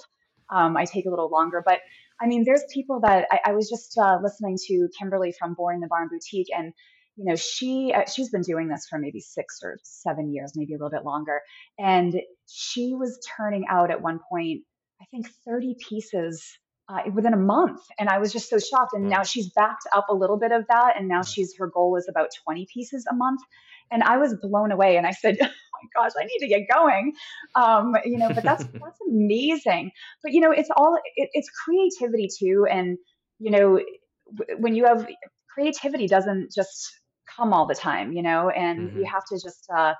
um, 0.51 0.77
I 0.77 0.85
take 0.85 1.07
a 1.07 1.11
little 1.11 1.31
longer. 1.31 1.63
But 1.65 1.81
I 2.21 2.27
mean, 2.27 2.45
there's 2.45 2.63
people 2.73 3.01
that 3.01 3.27
I, 3.31 3.41
I 3.47 3.53
was 3.53 3.69
just 3.69 3.97
uh, 3.99 4.19
listening 4.23 4.57
to 4.67 4.89
Kimberly 4.99 5.33
from 5.39 5.55
Born 5.55 5.77
in 5.77 5.81
the 5.81 5.89
Barn 5.89 6.09
Boutique, 6.09 6.49
and 6.57 6.73
you 7.17 7.25
know, 7.25 7.37
she 7.37 7.93
uh, 7.95 8.09
she's 8.11 8.31
been 8.31 8.43
doing 8.43 8.69
this 8.69 8.87
for 8.89 8.99
maybe 8.99 9.21
six 9.21 9.61
or 9.63 9.79
seven 9.83 10.33
years, 10.33 10.53
maybe 10.55 10.75
a 10.75 10.77
little 10.77 10.91
bit 10.91 11.05
longer, 11.05 11.41
and 11.79 12.15
she 12.47 12.95
was 12.95 13.19
turning 13.37 13.65
out 13.69 13.91
at 13.91 14.03
one 14.03 14.21
point, 14.31 14.63
I 15.01 15.05
think, 15.11 15.29
30 15.47 15.77
pieces 15.89 16.45
uh, 16.89 17.03
within 17.13 17.33
a 17.33 17.39
month. 17.39 17.81
And 17.99 18.09
I 18.09 18.19
was 18.19 18.33
just 18.33 18.49
so 18.49 18.59
shocked. 18.59 18.93
And 18.95 19.09
now 19.09 19.23
she's 19.23 19.51
backed 19.51 19.87
up 19.95 20.07
a 20.09 20.15
little 20.15 20.39
bit 20.39 20.53
of 20.53 20.67
that. 20.69 20.95
And 20.97 21.09
now 21.09 21.23
she's, 21.23 21.55
her 21.59 21.67
goal 21.67 21.97
is 21.97 22.09
about 22.09 22.31
20 22.45 22.67
pieces 22.73 23.07
a 23.11 23.15
month. 23.15 23.41
And 23.91 24.03
I 24.03 24.19
was 24.19 24.35
blown 24.35 24.73
away. 24.73 24.97
And 24.97 25.07
I 25.07 25.13
said, 25.13 25.39
oh 25.43 25.47
my 25.47 26.03
gosh, 26.03 26.13
I 26.19 26.25
need 26.25 26.39
to 26.41 26.49
get 26.49 26.63
going. 26.73 27.13
Um, 27.55 27.97
you 28.05 28.19
know, 28.19 28.29
but 28.29 28.43
that's, 28.43 28.65
that's 28.73 29.01
amazing. 29.09 29.93
But, 30.23 30.33
you 30.33 30.41
know, 30.41 30.51
it's 30.51 30.71
all, 30.77 30.99
it, 31.17 31.31
it's 31.33 31.49
creativity 31.51 32.29
too. 32.39 32.67
And, 32.71 32.99
you 33.39 33.51
know, 33.51 33.81
when 34.59 34.75
you 34.75 34.87
have 34.87 35.07
creativity 35.53 36.07
doesn't 36.07 36.53
just 36.53 36.93
come 37.37 37.53
all 37.53 37.67
the 37.67 37.75
time, 37.75 38.13
you 38.13 38.23
know, 38.23 38.51
and 38.51 38.91
mm-hmm. 38.91 38.99
you 38.99 39.05
have 39.07 39.25
to 39.27 39.39
just, 39.43 39.67
uh, 39.75 39.95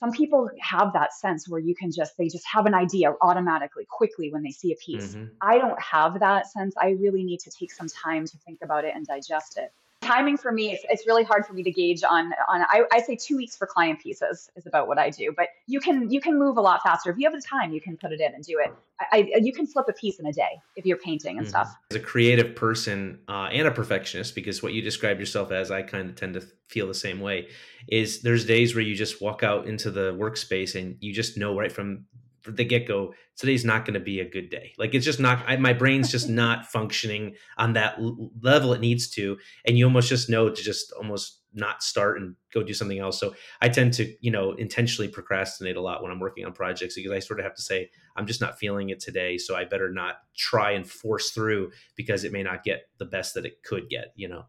some 0.00 0.10
people 0.10 0.50
have 0.60 0.94
that 0.94 1.12
sense 1.12 1.48
where 1.48 1.60
you 1.60 1.74
can 1.74 1.92
just 1.92 2.16
they 2.16 2.28
just 2.28 2.46
have 2.46 2.66
an 2.66 2.74
idea 2.74 3.14
automatically 3.20 3.86
quickly 3.88 4.32
when 4.32 4.42
they 4.42 4.50
see 4.50 4.72
a 4.72 4.76
piece. 4.76 5.14
Mm-hmm. 5.14 5.26
i 5.40 5.58
don't 5.58 5.80
have 5.80 6.18
that 6.20 6.50
sense. 6.50 6.74
I 6.80 6.90
really 6.90 7.22
need 7.22 7.40
to 7.40 7.50
take 7.50 7.72
some 7.72 7.88
time 7.88 8.26
to 8.26 8.36
think 8.38 8.60
about 8.62 8.84
it 8.84 8.94
and 8.96 9.06
digest 9.06 9.58
it 9.58 9.72
timing 10.10 10.36
for 10.36 10.52
me 10.52 10.72
it's, 10.72 10.84
it's 10.88 11.06
really 11.06 11.24
hard 11.24 11.46
for 11.46 11.52
me 11.52 11.62
to 11.62 11.70
gauge 11.70 12.02
on 12.02 12.32
on 12.48 12.62
I, 12.62 12.84
I 12.92 13.00
say 13.00 13.16
two 13.16 13.36
weeks 13.36 13.56
for 13.56 13.66
client 13.66 14.00
pieces 14.00 14.50
is 14.56 14.66
about 14.66 14.88
what 14.88 14.98
i 14.98 15.10
do 15.10 15.32
but 15.36 15.48
you 15.66 15.80
can 15.80 16.10
you 16.10 16.20
can 16.20 16.38
move 16.38 16.56
a 16.56 16.60
lot 16.60 16.82
faster. 16.82 17.10
If 17.10 17.18
you 17.18 17.30
have 17.30 17.40
the 17.40 17.46
time 17.46 17.72
you 17.72 17.80
can 17.80 17.96
put 17.96 18.12
it 18.12 18.20
in 18.20 18.34
and 18.34 18.44
do 18.44 18.58
it. 18.62 18.72
I, 19.00 19.30
I 19.34 19.38
you 19.38 19.52
can 19.52 19.66
flip 19.66 19.86
a 19.88 19.92
piece 19.92 20.18
in 20.18 20.26
a 20.26 20.32
day 20.32 20.60
if 20.76 20.84
you're 20.84 20.98
painting 20.98 21.38
and 21.38 21.46
mm-hmm. 21.46 21.50
stuff. 21.50 21.74
As 21.90 21.96
a 21.96 22.00
creative 22.00 22.54
person 22.54 23.20
uh, 23.28 23.48
and 23.52 23.66
a 23.66 23.70
perfectionist 23.70 24.34
because 24.34 24.62
what 24.62 24.72
you 24.72 24.82
describe 24.82 25.18
yourself 25.18 25.52
as 25.52 25.70
i 25.70 25.82
kind 25.82 26.10
of 26.10 26.16
tend 26.16 26.34
to 26.34 26.42
feel 26.68 26.86
the 26.86 26.94
same 26.94 27.20
way 27.20 27.48
is 27.88 28.22
there's 28.22 28.44
days 28.44 28.74
where 28.74 28.82
you 28.82 28.94
just 28.94 29.20
walk 29.20 29.42
out 29.42 29.66
into 29.66 29.90
the 29.90 30.12
workspace 30.14 30.78
and 30.78 30.96
you 31.00 31.12
just 31.12 31.36
know 31.36 31.56
right 31.58 31.72
from 31.72 32.04
the 32.44 32.64
get 32.64 32.86
go, 32.86 33.14
today's 33.36 33.64
not 33.64 33.84
going 33.84 33.94
to 33.94 34.00
be 34.00 34.20
a 34.20 34.28
good 34.28 34.50
day. 34.50 34.72
Like 34.78 34.94
it's 34.94 35.04
just 35.04 35.20
not, 35.20 35.42
I, 35.46 35.56
my 35.56 35.72
brain's 35.72 36.10
just 36.10 36.28
not 36.42 36.66
functioning 36.66 37.34
on 37.56 37.74
that 37.74 37.98
l- 37.98 38.30
level 38.40 38.72
it 38.72 38.80
needs 38.80 39.08
to. 39.10 39.38
And 39.66 39.78
you 39.78 39.84
almost 39.84 40.08
just 40.08 40.30
know 40.30 40.48
to 40.48 40.62
just 40.62 40.92
almost 40.92 41.40
not 41.52 41.82
start 41.82 42.18
and 42.18 42.36
go 42.52 42.62
do 42.62 42.72
something 42.72 42.98
else. 42.98 43.18
So 43.18 43.34
I 43.60 43.68
tend 43.68 43.92
to, 43.94 44.14
you 44.20 44.30
know, 44.30 44.52
intentionally 44.52 45.08
procrastinate 45.08 45.76
a 45.76 45.80
lot 45.80 46.02
when 46.02 46.12
I'm 46.12 46.20
working 46.20 46.44
on 46.44 46.52
projects 46.52 46.94
because 46.94 47.12
I 47.12 47.18
sort 47.18 47.40
of 47.40 47.44
have 47.44 47.54
to 47.56 47.62
say, 47.62 47.90
I'm 48.16 48.26
just 48.26 48.40
not 48.40 48.58
feeling 48.58 48.90
it 48.90 49.00
today. 49.00 49.36
So 49.36 49.56
I 49.56 49.64
better 49.64 49.90
not 49.90 50.16
try 50.36 50.72
and 50.72 50.88
force 50.88 51.30
through 51.30 51.72
because 51.96 52.24
it 52.24 52.32
may 52.32 52.42
not 52.42 52.62
get 52.62 52.82
the 52.98 53.04
best 53.04 53.34
that 53.34 53.46
it 53.46 53.62
could 53.64 53.88
get, 53.88 54.12
you 54.14 54.28
know? 54.28 54.44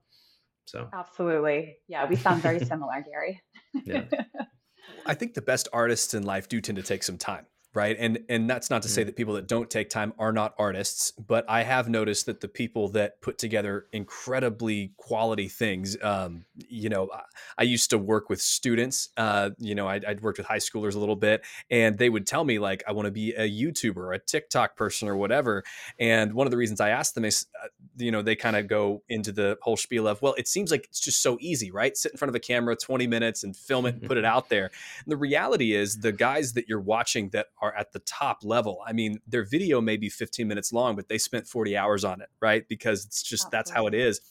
So 0.66 0.90
absolutely. 0.94 1.78
Yeah. 1.88 2.08
We 2.08 2.16
sound 2.16 2.42
very 2.42 2.60
similar, 2.66 3.04
Gary. 3.10 3.42
yeah. 3.84 4.04
I 5.06 5.14
think 5.16 5.34
the 5.34 5.42
best 5.42 5.68
artists 5.74 6.14
in 6.14 6.24
life 6.24 6.48
do 6.48 6.62
tend 6.62 6.76
to 6.76 6.84
take 6.84 7.04
some 7.04 7.18
time 7.18 7.46
right? 7.74 7.96
And 8.00 8.20
and 8.30 8.50
that's 8.50 8.70
not 8.70 8.82
to 8.84 8.90
say 8.90 9.04
mm. 9.04 9.08
that 9.08 9.16
people 9.16 9.34
that 9.36 9.48
don't 9.48 9.70
take 9.70 9.90
time 9.90 10.14
are 10.20 10.32
not 10.32 10.54
artists 10.58 11.12
but 11.12 11.46
i 11.50 11.64
have 11.64 11.90
noticed 11.90 12.26
that 12.26 12.42
the 12.42 12.48
people 12.48 12.90
that 12.90 13.22
put 13.22 13.38
together 13.38 13.88
incredibly 13.92 14.94
quality 14.98 15.48
things 15.48 15.98
um, 16.04 16.46
you 16.56 16.90
know 16.90 17.10
i 17.58 17.64
used 17.64 17.90
to 17.90 17.98
work 17.98 18.30
with 18.30 18.42
students 18.42 19.10
uh, 19.18 19.50
you 19.58 19.76
know 19.76 19.88
I'd, 19.88 20.06
I'd, 20.06 20.22
worked 20.22 20.38
with 20.38 20.48
high 20.48 20.58
schoolers 20.58 20.96
a 20.96 21.00
little 21.00 21.16
bit 21.16 21.44
and 21.70 21.98
they 21.98 22.10
would 22.10 22.28
tell 22.28 22.44
me 22.44 22.60
like 22.60 22.84
i 22.88 22.92
want 22.92 23.06
to 23.06 23.12
be 23.12 23.34
a 23.34 23.50
youtuber 23.50 23.98
or 23.98 24.14
a 24.14 24.20
tiktok 24.20 24.76
person 24.76 25.08
or 25.08 25.16
whatever 25.16 25.64
and 26.00 26.34
one 26.34 26.48
of 26.48 26.52
the 26.52 26.58
reasons 26.58 26.80
i 26.80 26.90
asked 26.90 27.16
them 27.16 27.26
is 27.26 27.48
uh, 27.64 27.68
you 27.98 28.12
know 28.12 28.22
they 28.22 28.36
kind 28.36 28.56
of 28.56 28.68
go 28.68 29.02
into 29.10 29.32
the 29.32 29.58
whole 29.62 29.78
spiel 29.78 30.08
of 30.08 30.22
well 30.22 30.36
it 30.38 30.48
seems 30.48 30.72
like 30.72 30.86
it's 30.86 31.00
just 31.00 31.22
so 31.22 31.38
easy 31.42 31.72
right? 31.72 31.96
Sit 31.98 32.12
in 32.12 32.18
front 32.18 32.30
of 32.30 32.36
a 32.36 32.40
camera 32.40 32.76
20 32.76 33.08
minutes 33.08 33.44
and 33.44 33.56
film 33.56 33.86
it 33.86 33.96
and 33.96 34.04
put 34.04 34.18
it 34.18 34.26
out 34.34 34.50
there. 34.50 34.66
And 34.66 35.12
the 35.12 35.18
reality 35.18 35.74
is 35.74 35.98
the 35.98 36.12
guys 36.12 36.54
that 36.54 36.68
you're 36.68 36.80
watching 36.80 37.30
that 37.30 37.48
are 37.62 37.76
at 37.76 37.92
the 37.92 38.00
top 38.00 38.44
level. 38.44 38.80
I 38.86 38.94
mean, 38.94 39.20
their 39.28 39.44
video 39.44 39.82
may 39.82 39.98
be 39.98 40.10
15 40.10 40.48
minutes 40.48 40.74
long, 40.74 40.96
but 40.96 41.08
they 41.08 41.18
spent 41.18 41.48
40 41.48 41.78
hours 41.78 42.04
on 42.04 42.22
it, 42.22 42.30
right? 42.42 42.68
Because 42.68 43.06
it's 43.06 43.22
just 43.22 43.46
Absolutely. 43.46 43.58
that's 43.58 43.72
how 43.72 43.88
it 43.88 43.94
is. 43.94 44.22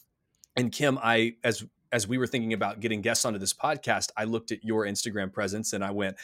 And 0.57 0.73
Kim, 0.73 0.99
I 1.01 1.37
as 1.45 1.65
as 1.93 2.07
we 2.07 2.19
were 2.19 2.27
thinking 2.27 2.53
about 2.53 2.81
getting 2.81 3.01
guests 3.01 3.25
onto 3.25 3.39
this 3.39 3.53
podcast, 3.53 4.11
I 4.17 4.25
looked 4.25 4.53
at 4.53 4.65
your 4.65 4.87
Instagram 4.87 5.33
presence 5.33 5.73
and 5.73 5.85
I 5.85 5.91
went, 5.91 6.17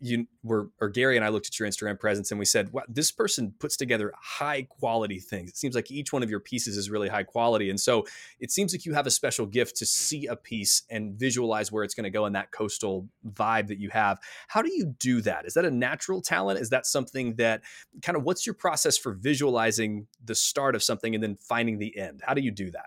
you 0.00 0.26
were, 0.42 0.70
or 0.80 0.88
Gary 0.88 1.16
and 1.16 1.24
I 1.24 1.28
looked 1.28 1.46
at 1.46 1.58
your 1.58 1.68
Instagram 1.68 1.98
presence 1.98 2.30
and 2.30 2.38
we 2.38 2.44
said, 2.44 2.72
wow, 2.72 2.82
this 2.88 3.10
person 3.10 3.54
puts 3.58 3.76
together 3.76 4.12
high 4.20 4.62
quality 4.62 5.18
things. 5.18 5.50
It 5.50 5.56
seems 5.56 5.74
like 5.74 5.90
each 5.90 6.12
one 6.12 6.22
of 6.22 6.30
your 6.30 6.40
pieces 6.40 6.76
is 6.76 6.90
really 6.90 7.08
high 7.08 7.22
quality. 7.22 7.70
And 7.70 7.80
so 7.80 8.06
it 8.38 8.50
seems 8.50 8.72
like 8.72 8.84
you 8.84 8.92
have 8.94 9.06
a 9.06 9.10
special 9.10 9.46
gift 9.46 9.76
to 9.76 9.86
see 9.86 10.26
a 10.26 10.36
piece 10.36 10.82
and 10.90 11.14
visualize 11.14 11.72
where 11.72 11.84
it's 11.84 11.94
going 11.94 12.04
to 12.04 12.10
go 12.10 12.26
in 12.26 12.34
that 12.34 12.50
coastal 12.50 13.08
vibe 13.32 13.68
that 13.68 13.78
you 13.78 13.88
have. 13.90 14.18
How 14.48 14.60
do 14.60 14.70
you 14.70 14.94
do 14.98 15.22
that? 15.22 15.46
Is 15.46 15.54
that 15.54 15.64
a 15.64 15.70
natural 15.70 16.20
talent? 16.20 16.60
Is 16.60 16.70
that 16.70 16.86
something 16.86 17.34
that 17.36 17.62
kind 18.02 18.16
of 18.16 18.24
what's 18.24 18.46
your 18.46 18.54
process 18.54 18.98
for 18.98 19.12
visualizing 19.12 20.06
the 20.22 20.34
start 20.34 20.74
of 20.74 20.82
something 20.82 21.14
and 21.14 21.22
then 21.22 21.36
finding 21.36 21.78
the 21.78 21.96
end? 21.96 22.20
How 22.26 22.34
do 22.34 22.42
you 22.42 22.50
do 22.50 22.70
that? 22.72 22.86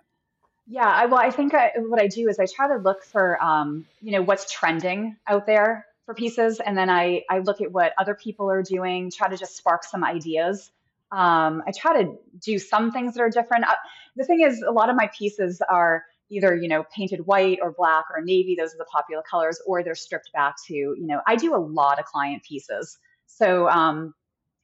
Yeah, 0.71 0.87
I, 0.87 1.07
well, 1.07 1.19
I 1.19 1.31
think 1.31 1.53
I, 1.53 1.73
what 1.79 2.01
I 2.01 2.07
do 2.07 2.29
is 2.29 2.39
I 2.39 2.45
try 2.45 2.69
to 2.69 2.77
look 2.77 3.03
for, 3.03 3.37
um, 3.43 3.85
you 4.01 4.13
know, 4.13 4.21
what's 4.21 4.49
trending 4.49 5.17
out 5.27 5.45
there 5.45 5.85
for 6.05 6.13
pieces, 6.13 6.61
and 6.61 6.77
then 6.77 6.89
I 6.89 7.23
I 7.29 7.39
look 7.39 7.59
at 7.59 7.73
what 7.73 7.91
other 7.97 8.15
people 8.15 8.49
are 8.49 8.63
doing, 8.63 9.11
try 9.11 9.27
to 9.27 9.35
just 9.35 9.57
spark 9.57 9.83
some 9.83 10.05
ideas. 10.05 10.71
Um, 11.11 11.61
I 11.67 11.73
try 11.77 12.03
to 12.03 12.15
do 12.39 12.57
some 12.57 12.93
things 12.93 13.15
that 13.15 13.21
are 13.21 13.29
different. 13.29 13.65
Uh, 13.65 13.73
the 14.15 14.23
thing 14.23 14.39
is, 14.39 14.61
a 14.61 14.71
lot 14.71 14.89
of 14.89 14.95
my 14.95 15.11
pieces 15.17 15.61
are 15.69 16.05
either 16.29 16.55
you 16.55 16.69
know 16.69 16.85
painted 16.95 17.25
white 17.25 17.59
or 17.61 17.73
black 17.73 18.05
or 18.09 18.21
navy; 18.21 18.55
those 18.57 18.73
are 18.73 18.77
the 18.77 18.85
popular 18.85 19.23
colors, 19.29 19.59
or 19.67 19.83
they're 19.83 19.93
stripped 19.93 20.31
back 20.31 20.55
to 20.67 20.73
you 20.73 21.05
know. 21.05 21.19
I 21.27 21.35
do 21.35 21.53
a 21.53 21.59
lot 21.59 21.99
of 21.99 22.05
client 22.05 22.43
pieces, 22.43 22.97
so 23.27 23.67
um, 23.67 24.13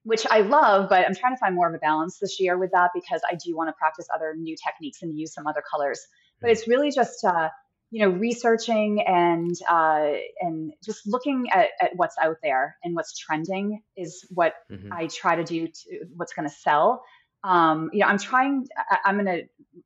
which 0.07 0.25
I 0.31 0.39
love, 0.39 0.87
but 0.87 1.05
I'm 1.05 1.13
trying 1.13 1.35
to 1.35 1.37
find 1.37 1.53
more 1.53 1.67
of 1.67 1.75
a 1.75 1.79
balance 1.79 2.17
this 2.17 2.39
year 2.39 2.57
with 2.57 2.71
that 2.71 2.91
because 2.93 3.19
I 3.29 3.35
do 3.35 3.57
want 3.57 3.67
to 3.67 3.73
practice 3.73 4.07
other 4.15 4.33
new 4.37 4.55
techniques 4.55 5.01
and 5.01 5.19
use 5.19 5.33
some 5.33 5.45
other 5.47 5.61
colors. 5.69 5.99
But 6.39 6.49
it's 6.49 6.65
really 6.65 6.91
just 6.91 7.25
uh, 7.25 7.49
you 7.91 8.05
know 8.05 8.11
researching 8.11 9.01
and 9.05 9.53
uh, 9.69 10.13
and 10.39 10.71
just 10.81 11.05
looking 11.05 11.47
at, 11.51 11.71
at 11.81 11.91
what's 11.97 12.15
out 12.21 12.37
there 12.41 12.77
and 12.85 12.95
what's 12.95 13.17
trending 13.17 13.81
is 13.97 14.25
what 14.29 14.53
mm-hmm. 14.71 14.93
I 14.93 15.07
try 15.07 15.35
to 15.35 15.43
do 15.43 15.67
to 15.67 16.05
what's 16.15 16.31
going 16.31 16.47
to 16.47 16.55
sell. 16.55 17.03
Um, 17.43 17.89
you 17.93 17.99
know, 17.99 18.07
I'm 18.07 18.17
trying. 18.17 18.67
I, 18.77 18.97
I'm 19.05 19.17
gonna. 19.17 19.41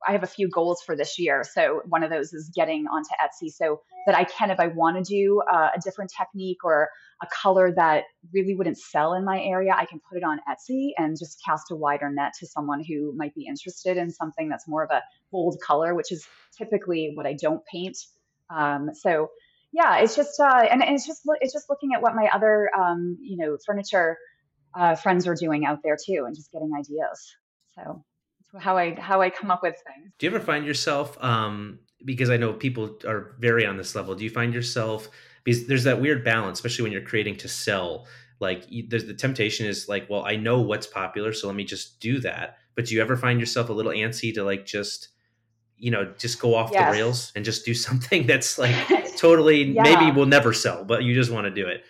I 0.07 0.13
have 0.13 0.23
a 0.23 0.27
few 0.27 0.49
goals 0.49 0.81
for 0.81 0.95
this 0.95 1.19
year. 1.19 1.43
So 1.43 1.81
one 1.87 2.01
of 2.01 2.09
those 2.09 2.33
is 2.33 2.49
getting 2.55 2.87
onto 2.87 3.09
Etsy 3.21 3.51
so 3.51 3.81
that 4.05 4.15
I 4.15 4.23
can, 4.23 4.49
if 4.49 4.59
I 4.59 4.67
want 4.67 4.97
to 4.97 5.03
do 5.03 5.41
uh, 5.51 5.69
a 5.75 5.79
different 5.83 6.11
technique 6.17 6.63
or 6.63 6.89
a 7.21 7.27
color 7.27 7.71
that 7.75 8.05
really 8.33 8.55
wouldn't 8.55 8.77
sell 8.77 9.13
in 9.13 9.25
my 9.25 9.41
area, 9.41 9.75
I 9.77 9.85
can 9.85 9.99
put 9.99 10.17
it 10.17 10.23
on 10.23 10.39
Etsy 10.49 10.91
and 10.97 11.17
just 11.19 11.41
cast 11.45 11.71
a 11.71 11.75
wider 11.75 12.09
net 12.09 12.33
to 12.39 12.47
someone 12.47 12.83
who 12.83 13.13
might 13.15 13.35
be 13.35 13.45
interested 13.45 13.97
in 13.97 14.09
something 14.09 14.49
that's 14.49 14.67
more 14.67 14.83
of 14.83 14.89
a 14.91 15.03
bold 15.31 15.59
color, 15.61 15.93
which 15.93 16.11
is 16.11 16.25
typically 16.57 17.11
what 17.13 17.27
I 17.27 17.33
don't 17.33 17.63
paint. 17.65 17.97
Um, 18.49 18.91
so 18.93 19.29
yeah, 19.71 19.97
it's 19.99 20.15
just 20.15 20.39
uh, 20.39 20.65
and, 20.69 20.83
and, 20.83 20.95
it's 20.95 21.07
just 21.07 21.21
it's 21.39 21.53
just 21.53 21.69
looking 21.69 21.91
at 21.95 22.01
what 22.01 22.15
my 22.15 22.29
other 22.33 22.69
um, 22.77 23.17
you 23.21 23.37
know 23.37 23.57
furniture 23.65 24.17
uh, 24.77 24.95
friends 24.95 25.27
are 25.27 25.35
doing 25.35 25.65
out 25.65 25.79
there 25.83 25.97
too, 26.03 26.23
and 26.25 26.35
just 26.35 26.51
getting 26.51 26.71
ideas. 26.77 27.35
So 27.75 28.03
that's 28.53 28.63
how 28.63 28.77
I 28.77 28.99
how 28.99 29.21
I 29.21 29.29
come 29.29 29.51
up 29.51 29.63
with 29.63 29.75
things. 29.87 30.11
Do 30.17 30.25
you 30.25 30.35
ever 30.35 30.43
find 30.43 30.65
yourself 30.65 31.21
um, 31.23 31.79
because 32.05 32.29
I 32.29 32.37
know 32.37 32.53
people 32.53 32.97
are 33.07 33.35
very 33.39 33.65
on 33.65 33.77
this 33.77 33.95
level. 33.95 34.15
Do 34.15 34.23
you 34.23 34.29
find 34.29 34.53
yourself 34.53 35.09
because 35.43 35.67
there's 35.67 35.83
that 35.85 36.01
weird 36.01 36.23
balance, 36.23 36.59
especially 36.59 36.83
when 36.83 36.91
you're 36.91 37.01
creating 37.01 37.37
to 37.37 37.47
sell. 37.47 38.07
Like 38.39 38.65
there's 38.89 39.05
the 39.05 39.13
temptation 39.13 39.67
is 39.67 39.87
like, 39.87 40.09
well, 40.09 40.25
I 40.25 40.35
know 40.35 40.61
what's 40.61 40.87
popular, 40.87 41.33
so 41.33 41.47
let 41.47 41.55
me 41.55 41.63
just 41.63 41.99
do 41.99 42.19
that. 42.21 42.57
But 42.75 42.85
do 42.85 42.95
you 42.95 43.01
ever 43.01 43.15
find 43.15 43.39
yourself 43.39 43.69
a 43.69 43.73
little 43.73 43.91
antsy 43.91 44.33
to 44.33 44.43
like 44.43 44.65
just, 44.65 45.09
you 45.77 45.91
know, 45.91 46.13
just 46.17 46.39
go 46.39 46.55
off 46.55 46.71
yes. 46.71 46.85
the 46.85 46.91
rails 46.91 47.31
and 47.35 47.45
just 47.45 47.65
do 47.65 47.73
something 47.87 48.25
that's 48.25 48.57
like 48.57 48.75
totally 49.17 49.63
yeah. 49.63 49.83
maybe 49.83 50.11
will 50.11 50.25
never 50.25 50.53
sell, 50.53 50.83
but 50.83 51.03
you 51.03 51.13
just 51.13 51.31
want 51.31 51.45
to 51.45 51.51
do 51.51 51.67
it? 51.67 51.83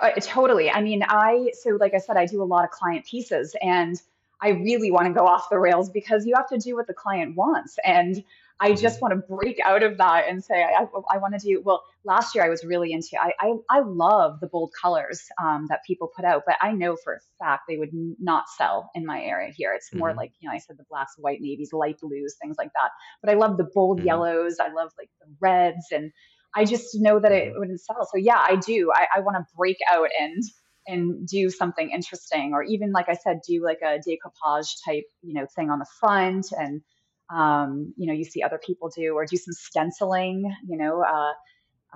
Uh, 0.00 0.10
totally. 0.20 0.70
I 0.70 0.82
mean, 0.82 1.04
I 1.08 1.50
so 1.54 1.70
like 1.80 1.94
I 1.94 1.98
said, 1.98 2.16
I 2.16 2.26
do 2.26 2.42
a 2.42 2.44
lot 2.44 2.64
of 2.64 2.70
client 2.70 3.04
pieces, 3.04 3.54
and 3.60 4.00
I 4.40 4.50
really 4.50 4.90
want 4.90 5.06
to 5.06 5.12
go 5.12 5.26
off 5.26 5.48
the 5.50 5.58
rails 5.58 5.90
because 5.90 6.26
you 6.26 6.34
have 6.36 6.48
to 6.48 6.58
do 6.58 6.76
what 6.76 6.86
the 6.86 6.94
client 6.94 7.36
wants, 7.36 7.76
and 7.84 8.22
I 8.58 8.70
mm-hmm. 8.70 8.80
just 8.80 9.02
want 9.02 9.12
to 9.12 9.34
break 9.34 9.60
out 9.64 9.82
of 9.82 9.98
that 9.98 10.24
and 10.28 10.42
say, 10.42 10.62
I, 10.62 10.86
I 11.10 11.18
want 11.18 11.38
to 11.38 11.40
do, 11.40 11.60
well, 11.62 11.84
last 12.04 12.34
year 12.34 12.44
I 12.44 12.48
was 12.48 12.64
really 12.64 12.92
into, 12.92 13.20
I, 13.20 13.32
I, 13.38 13.54
I 13.68 13.80
love 13.80 14.40
the 14.40 14.46
bold 14.46 14.72
colors 14.80 15.22
um, 15.42 15.66
that 15.68 15.80
people 15.86 16.10
put 16.14 16.24
out, 16.24 16.44
but 16.46 16.56
I 16.62 16.72
know 16.72 16.96
for 16.96 17.14
a 17.14 17.20
fact 17.38 17.64
they 17.68 17.76
would 17.76 17.90
not 17.92 18.44
sell 18.56 18.90
in 18.94 19.04
my 19.04 19.20
area 19.20 19.52
here. 19.54 19.74
It's 19.74 19.92
more 19.92 20.08
mm-hmm. 20.08 20.18
like, 20.18 20.32
you 20.40 20.48
know, 20.48 20.54
I 20.54 20.58
said 20.58 20.78
the 20.78 20.86
blacks, 20.88 21.14
white 21.18 21.40
navies, 21.40 21.72
light 21.72 22.00
blues, 22.00 22.36
things 22.40 22.56
like 22.56 22.72
that. 22.72 22.90
But 23.22 23.30
I 23.30 23.34
love 23.34 23.58
the 23.58 23.68
bold 23.74 23.98
mm-hmm. 23.98 24.06
yellows. 24.06 24.56
I 24.58 24.72
love 24.72 24.90
like 24.98 25.10
the 25.20 25.26
reds 25.38 25.88
and 25.92 26.12
I 26.54 26.64
just 26.64 26.98
know 26.98 27.18
that 27.20 27.32
it 27.32 27.50
mm-hmm. 27.50 27.58
wouldn't 27.58 27.80
sell. 27.82 28.08
So 28.10 28.16
yeah, 28.16 28.38
I 28.38 28.56
do. 28.56 28.90
I, 28.94 29.06
I 29.16 29.20
want 29.20 29.36
to 29.36 29.44
break 29.54 29.76
out 29.92 30.08
and, 30.18 30.42
and 30.86 31.26
do 31.26 31.50
something 31.50 31.90
interesting 31.90 32.52
or 32.52 32.62
even 32.62 32.92
like 32.92 33.08
i 33.08 33.14
said 33.14 33.40
do 33.46 33.62
like 33.64 33.80
a 33.82 33.98
decoupage 33.98 34.74
type 34.84 35.04
you 35.22 35.34
know 35.34 35.46
thing 35.54 35.70
on 35.70 35.78
the 35.78 35.86
front 36.00 36.46
and 36.52 36.80
um, 37.28 37.92
you 37.96 38.06
know 38.06 38.12
you 38.12 38.24
see 38.24 38.42
other 38.42 38.60
people 38.64 38.88
do 38.96 39.14
or 39.14 39.26
do 39.26 39.36
some 39.36 39.52
stenciling 39.52 40.54
you 40.68 40.76
know 40.76 41.02
uh, 41.02 41.32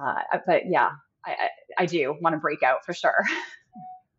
uh, 0.03 0.39
but 0.45 0.63
yeah 0.69 0.91
I, 1.25 1.31
I, 1.31 1.83
I 1.83 1.87
do 1.87 2.17
want 2.21 2.35
to 2.35 2.39
break 2.39 2.65
out 2.65 2.85
for 2.85 2.93
sure 2.93 3.25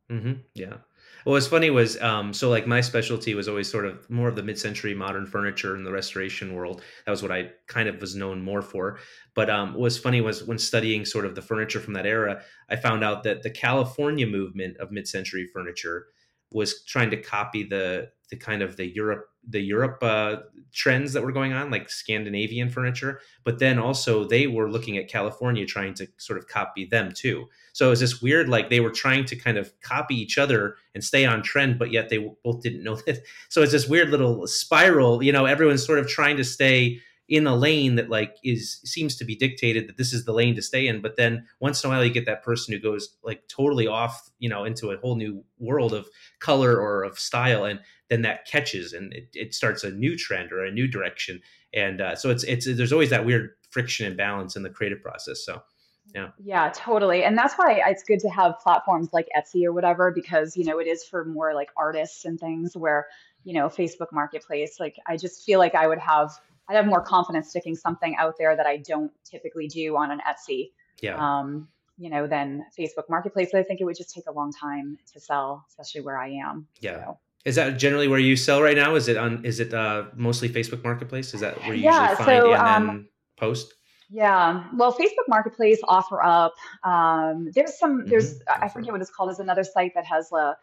mm-hmm. 0.09 0.33
yeah 0.53 0.77
well, 1.25 1.33
was 1.33 1.47
funny 1.47 1.69
was 1.69 2.01
um, 2.01 2.33
so 2.33 2.49
like 2.49 2.67
my 2.67 2.81
specialty 2.81 3.35
was 3.35 3.47
always 3.47 3.69
sort 3.69 3.85
of 3.85 4.09
more 4.09 4.27
of 4.27 4.35
the 4.35 4.43
mid-century 4.43 4.93
modern 4.93 5.25
furniture 5.25 5.75
in 5.75 5.83
the 5.83 5.91
restoration 5.91 6.53
world. 6.53 6.81
That 7.05 7.11
was 7.11 7.21
what 7.21 7.31
I 7.31 7.51
kind 7.67 7.87
of 7.87 7.99
was 8.01 8.15
known 8.15 8.41
more 8.41 8.61
for. 8.61 8.99
But 9.35 9.49
um, 9.49 9.73
what 9.73 9.81
was 9.81 9.97
funny 9.97 10.21
was 10.21 10.43
when 10.43 10.57
studying 10.57 11.05
sort 11.05 11.25
of 11.25 11.35
the 11.35 11.41
furniture 11.41 11.79
from 11.79 11.93
that 11.93 12.05
era, 12.05 12.41
I 12.69 12.75
found 12.75 13.03
out 13.03 13.23
that 13.23 13.43
the 13.43 13.49
California 13.49 14.27
movement 14.27 14.77
of 14.77 14.91
mid-century 14.91 15.47
furniture 15.53 16.07
was 16.51 16.83
trying 16.85 17.11
to 17.11 17.17
copy 17.17 17.63
the 17.63 18.09
the 18.29 18.37
kind 18.37 18.61
of 18.61 18.77
the 18.77 18.85
Europe 18.85 19.25
the 19.47 19.59
Europe 19.59 19.97
uh, 20.01 20.37
trends 20.71 21.13
that 21.13 21.23
were 21.23 21.31
going 21.31 21.53
on, 21.53 21.69
like 21.69 21.89
Scandinavian 21.89 22.69
furniture. 22.69 23.19
But 23.43 23.59
then 23.59 23.79
also 23.79 24.23
they 24.23 24.47
were 24.47 24.71
looking 24.71 24.97
at 24.97 25.07
California, 25.07 25.65
trying 25.65 25.93
to 25.95 26.07
sort 26.17 26.39
of 26.39 26.47
copy 26.47 26.85
them 26.85 27.11
too. 27.11 27.47
So 27.73 27.87
it 27.87 27.89
was 27.89 27.99
this 27.99 28.21
weird, 28.21 28.49
like 28.49 28.69
they 28.69 28.79
were 28.79 28.91
trying 28.91 29.25
to 29.25 29.35
kind 29.35 29.57
of 29.57 29.73
copy 29.81 30.15
each 30.15 30.37
other 30.37 30.75
and 30.93 31.03
stay 31.03 31.25
on 31.25 31.41
trend, 31.43 31.79
but 31.79 31.91
yet 31.91 32.09
they 32.09 32.29
both 32.43 32.61
didn't 32.61 32.83
know 32.83 32.95
that. 33.05 33.23
So 33.49 33.61
it's 33.61 33.71
this 33.71 33.87
weird 33.87 34.09
little 34.09 34.47
spiral. 34.47 35.23
You 35.23 35.31
know, 35.31 35.45
everyone's 35.45 35.85
sort 35.85 35.99
of 35.99 36.07
trying 36.07 36.37
to 36.37 36.43
stay 36.43 36.99
in 37.31 37.47
a 37.47 37.55
lane 37.55 37.95
that 37.95 38.09
like 38.09 38.35
is 38.43 38.81
seems 38.83 39.15
to 39.15 39.23
be 39.23 39.37
dictated 39.37 39.87
that 39.87 39.95
this 39.95 40.11
is 40.11 40.25
the 40.25 40.33
lane 40.33 40.53
to 40.53 40.61
stay 40.61 40.85
in 40.85 41.01
but 41.01 41.15
then 41.15 41.47
once 41.61 41.81
in 41.81 41.89
a 41.89 41.93
while 41.93 42.03
you 42.03 42.11
get 42.11 42.25
that 42.25 42.43
person 42.43 42.73
who 42.73 42.79
goes 42.79 43.15
like 43.23 43.47
totally 43.47 43.87
off 43.87 44.29
you 44.39 44.49
know 44.49 44.65
into 44.65 44.91
a 44.91 44.97
whole 44.97 45.15
new 45.15 45.41
world 45.57 45.93
of 45.93 46.09
color 46.39 46.77
or 46.77 47.03
of 47.03 47.17
style 47.17 47.63
and 47.63 47.79
then 48.11 48.21
that 48.21 48.45
catches 48.45 48.93
and 48.93 49.13
it, 49.13 49.29
it 49.33 49.55
starts 49.55 49.83
a 49.83 49.91
new 49.91 50.17
trend 50.17 50.51
or 50.51 50.63
a 50.63 50.71
new 50.71 50.87
direction 50.87 51.41
and 51.73 52.01
uh, 52.01 52.15
so 52.15 52.29
it's 52.29 52.43
it's 52.43 52.65
there's 52.65 52.93
always 52.93 53.09
that 53.09 53.25
weird 53.25 53.51
friction 53.69 54.05
and 54.05 54.17
balance 54.17 54.55
in 54.55 54.63
the 54.63 54.69
creative 54.69 55.01
process 55.01 55.43
so 55.43 55.61
yeah 56.13 56.29
yeah 56.43 56.71
totally 56.75 57.23
and 57.23 57.37
that's 57.37 57.55
why 57.55 57.81
it's 57.87 58.03
good 58.03 58.19
to 58.19 58.29
have 58.29 58.59
platforms 58.59 59.09
like 59.13 59.27
etsy 59.37 59.63
or 59.63 59.71
whatever 59.71 60.11
because 60.11 60.57
you 60.57 60.65
know 60.65 60.77
it 60.77 60.87
is 60.87 61.03
for 61.03 61.25
more 61.25 61.53
like 61.53 61.69
artists 61.77 62.25
and 62.25 62.39
things 62.39 62.75
where 62.75 63.07
you 63.43 63.53
know 63.53 63.67
facebook 63.67 64.11
marketplace 64.11 64.77
like 64.79 64.97
i 65.07 65.15
just 65.15 65.43
feel 65.45 65.57
like 65.57 65.73
i 65.73 65.87
would 65.87 65.99
have 65.99 66.31
I'd 66.71 66.75
have 66.75 66.85
more 66.85 67.01
confidence 67.01 67.49
sticking 67.49 67.75
something 67.75 68.15
out 68.17 68.35
there 68.37 68.55
that 68.55 68.65
I 68.65 68.77
don't 68.77 69.11
typically 69.25 69.67
do 69.67 69.97
on 69.97 70.09
an 70.09 70.19
Etsy. 70.19 70.71
Yeah. 71.01 71.15
Um, 71.17 71.67
you 71.97 72.09
know, 72.09 72.27
than 72.27 72.65
Facebook 72.79 73.09
Marketplace. 73.09 73.53
I 73.53 73.63
think 73.63 73.81
it 73.81 73.83
would 73.83 73.97
just 73.97 74.13
take 74.13 74.23
a 74.27 74.31
long 74.31 74.53
time 74.53 74.97
to 75.13 75.19
sell, 75.19 75.65
especially 75.67 76.01
where 76.01 76.17
I 76.17 76.29
am. 76.29 76.67
Yeah. 76.79 77.03
So. 77.05 77.19
Is 77.45 77.55
that 77.55 77.77
generally 77.77 78.07
where 78.07 78.19
you 78.19 78.35
sell 78.35 78.61
right 78.61 78.77
now? 78.77 78.95
Is 78.95 79.07
it 79.07 79.17
on? 79.17 79.45
Is 79.45 79.59
it 79.59 79.73
uh, 79.73 80.05
mostly 80.15 80.49
Facebook 80.49 80.83
Marketplace? 80.83 81.33
Is 81.33 81.41
that 81.41 81.65
where 81.65 81.75
you 81.75 81.83
yeah, 81.83 81.85
usually 81.85 82.07
find 82.09 82.47
so, 82.47 82.55
and 82.55 82.67
um, 82.67 82.89
then 82.89 83.09
post? 83.37 83.73
Yeah, 84.09 84.65
well, 84.75 84.93
Facebook 84.93 85.27
Marketplace, 85.27 85.79
OfferUp. 85.83 86.51
Um, 86.83 87.49
there's 87.55 87.79
some. 87.79 88.07
There's 88.09 88.35
Mm-hmm. 88.47 88.63
I 88.63 88.67
forget 88.69 88.91
what 88.91 89.01
it's 89.01 89.09
called. 89.11 89.31
Is 89.31 89.39
another 89.39 89.63
site 89.63 89.93
that 89.95 90.05
has 90.05 90.31
a 90.31 90.55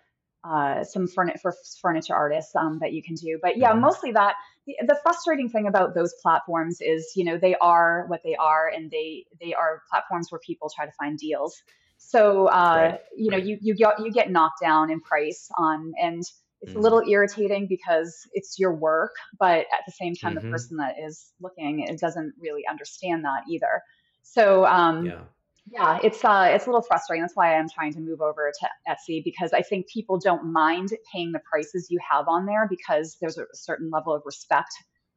uh, 0.44 0.84
some 0.84 1.08
furni- 1.08 1.40
for 1.40 1.54
furniture 1.82 2.14
artists 2.14 2.54
um, 2.56 2.78
that 2.80 2.92
you 2.92 3.02
can 3.02 3.16
do. 3.16 3.38
But 3.42 3.58
yeah, 3.58 3.72
hmm 3.72 3.74
mostly 3.74 4.12
that. 4.12 4.34
The, 4.66 4.76
the 4.86 4.98
frustrating 5.02 5.48
thing 5.48 5.66
about 5.66 5.94
those 5.94 6.14
platforms 6.22 6.80
is, 6.80 7.12
you 7.16 7.24
know, 7.24 7.38
they 7.38 7.56
are 7.56 8.04
what 8.08 8.22
they 8.24 8.36
are, 8.36 8.68
and 8.68 8.90
they 8.90 9.26
they 9.40 9.54
are 9.54 9.82
platforms 9.90 10.28
where 10.30 10.40
people 10.40 10.70
try 10.74 10.86
to 10.86 10.92
find 10.92 11.18
deals. 11.18 11.60
So 11.98 12.48
Right. 12.72 12.94
uh, 12.94 12.98
you 13.16 13.30
know, 13.30 13.38
Right. 13.38 13.46
you 13.46 13.58
you 13.60 13.74
get 13.74 13.98
you 13.98 14.12
get 14.12 14.30
knocked 14.30 14.60
down 14.60 14.90
in 14.90 15.00
price 15.00 15.50
on, 15.58 15.92
and 16.00 16.22
it's 16.60 16.74
a 16.74 16.78
hmm 16.78 16.80
little 16.80 17.02
irritating 17.08 17.66
because 17.68 18.16
it's 18.32 18.58
your 18.58 18.74
work, 18.74 19.12
but 19.38 19.60
at 19.60 19.82
the 19.86 19.92
same 19.92 20.14
time, 20.14 20.34
the 20.34 20.40
hmm 20.40 20.50
person 20.50 20.76
that 20.78 20.94
is 21.04 21.32
looking 21.40 21.80
it 21.80 22.00
doesn't 22.00 22.34
really 22.40 22.62
understand 22.68 23.24
that 23.24 23.42
either. 23.50 23.82
So 24.22 24.66
um, 24.66 25.04
Yeah. 25.04 25.24
yeah, 25.70 25.98
it's 26.02 26.24
uh, 26.24 26.50
it's 26.52 26.66
a 26.66 26.70
little 26.70 26.82
frustrating. 26.82 27.22
That's 27.22 27.36
why 27.36 27.54
I'm 27.54 27.68
trying 27.68 27.92
to 27.94 28.00
move 28.00 28.20
over 28.20 28.50
to 28.60 28.68
Etsy 28.88 29.22
because 29.24 29.52
I 29.52 29.62
think 29.62 29.86
people 29.88 30.18
don't 30.18 30.52
mind 30.52 30.90
paying 31.12 31.32
the 31.32 31.40
prices 31.50 31.88
you 31.90 31.98
have 32.10 32.26
on 32.28 32.46
there 32.46 32.66
because 32.68 33.16
there's 33.20 33.38
a 33.38 33.44
certain 33.54 33.90
level 33.90 34.14
of 34.14 34.22
respect. 34.24 34.70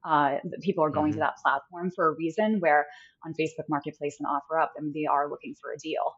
Uh, 0.03 0.37
that 0.43 0.61
people 0.61 0.83
are 0.83 0.89
going 0.89 1.13
to 1.13 1.19
hmm 1.19 1.19
that 1.19 1.33
platform 1.43 1.91
for 1.95 2.07
a 2.07 2.15
reason. 2.15 2.57
Where 2.59 2.87
on 3.25 3.33
Facebook 3.33 3.65
Marketplace 3.69 4.17
and 4.19 4.27
OfferUp, 4.27 4.69
I 4.77 4.81
mean, 4.81 4.93
they 4.93 5.05
are 5.05 5.29
looking 5.29 5.55
for 5.61 5.71
a 5.71 5.77
deal. 5.77 6.13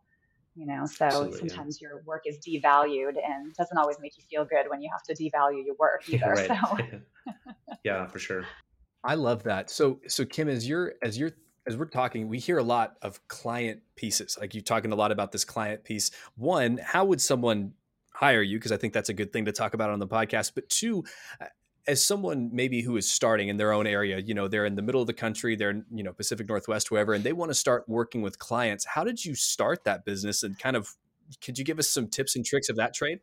You 0.56 0.68
know, 0.68 0.86
so 0.86 1.06
Absolutely. 1.06 1.40
Yeah. 1.42 1.48
sometimes 1.48 1.82
your 1.82 2.04
work 2.06 2.24
is 2.28 2.38
devalued, 2.48 3.14
and 3.28 3.54
doesn't 3.56 3.78
always 3.78 3.98
make 4.00 4.18
you 4.18 4.24
feel 4.30 4.46
good 4.46 4.70
when 4.70 4.82
you 4.82 4.90
have 4.92 5.02
to 5.04 5.14
devalue 5.16 5.66
your 5.66 5.76
work 5.80 6.04
Yeah. 6.08 6.18
either. 6.18 6.34
Right. 6.34 6.48
So 6.48 7.00
yeah. 7.84 8.06
For 8.08 8.20
sure. 8.20 8.46
I 9.04 9.16
love 9.16 9.44
that. 9.44 9.70
So 9.70 10.00
so 10.08 10.26
Kim, 10.26 10.48
as 10.50 10.68
you're 10.68 10.94
as 11.02 11.18
you're 11.18 11.32
as 11.66 11.78
we're 11.78 11.86
talking, 11.86 12.28
we 12.28 12.40
hear 12.40 12.58
a 12.58 12.64
lot 12.64 12.98
of 13.02 13.26
client 13.28 13.82
pieces. 13.96 14.38
Like 14.40 14.54
you're 14.54 14.64
talking 14.64 14.92
a 14.92 14.96
lot 14.96 15.12
about 15.12 15.32
this 15.32 15.46
client 15.46 15.84
piece. 15.84 16.12
One, 16.36 16.78
how 16.78 17.06
would 17.06 17.22
someone 17.22 17.74
hire 18.14 18.42
you? 18.42 18.58
Because 18.60 18.72
I 18.72 18.78
think 18.78 18.94
that's 18.94 19.10
a 19.10 19.14
good 19.14 19.34
thing 19.34 19.46
to 19.46 19.52
talk 19.52 19.74
about 19.74 19.90
on 19.90 20.00
the 20.00 20.08
podcast. 20.08 20.52
But 20.56 20.70
two, 20.70 21.04
uh, 21.42 21.46
as 21.88 22.04
someone 22.04 22.50
maybe 22.54 22.82
who 22.82 22.96
is 22.96 23.10
starting 23.10 23.50
in 23.50 23.58
their 23.58 23.74
own 23.74 23.86
area, 23.86 24.20
you 24.20 24.34
know, 24.34 24.48
they're 24.48 24.66
in 24.66 24.76
the 24.76 24.82
middle 24.82 25.02
of 25.02 25.08
the 25.08 25.14
country, 25.14 25.56
they're 25.56 25.84
you 25.94 26.04
know, 26.04 26.14
Pacific 26.14 26.48
Northwest, 26.48 26.92
wherever, 26.92 27.14
and 27.14 27.24
they 27.24 27.34
want 27.34 27.50
to 27.50 27.56
start 27.56 27.84
working 27.88 28.22
with 28.22 28.40
clients. 28.40 28.86
How 28.86 29.04
did 29.04 29.24
you 29.24 29.36
start 29.36 29.84
that 29.84 30.06
business 30.06 30.44
and 30.44 30.58
kind 30.58 30.76
of 30.76 30.90
could 31.44 31.58
you 31.58 31.66
give 31.66 31.80
us 31.80 31.90
some 31.90 32.08
tips 32.08 32.36
and 32.36 32.46
tricks 32.46 32.70
of 32.70 32.76
that 32.78 32.94
trade? 32.94 33.20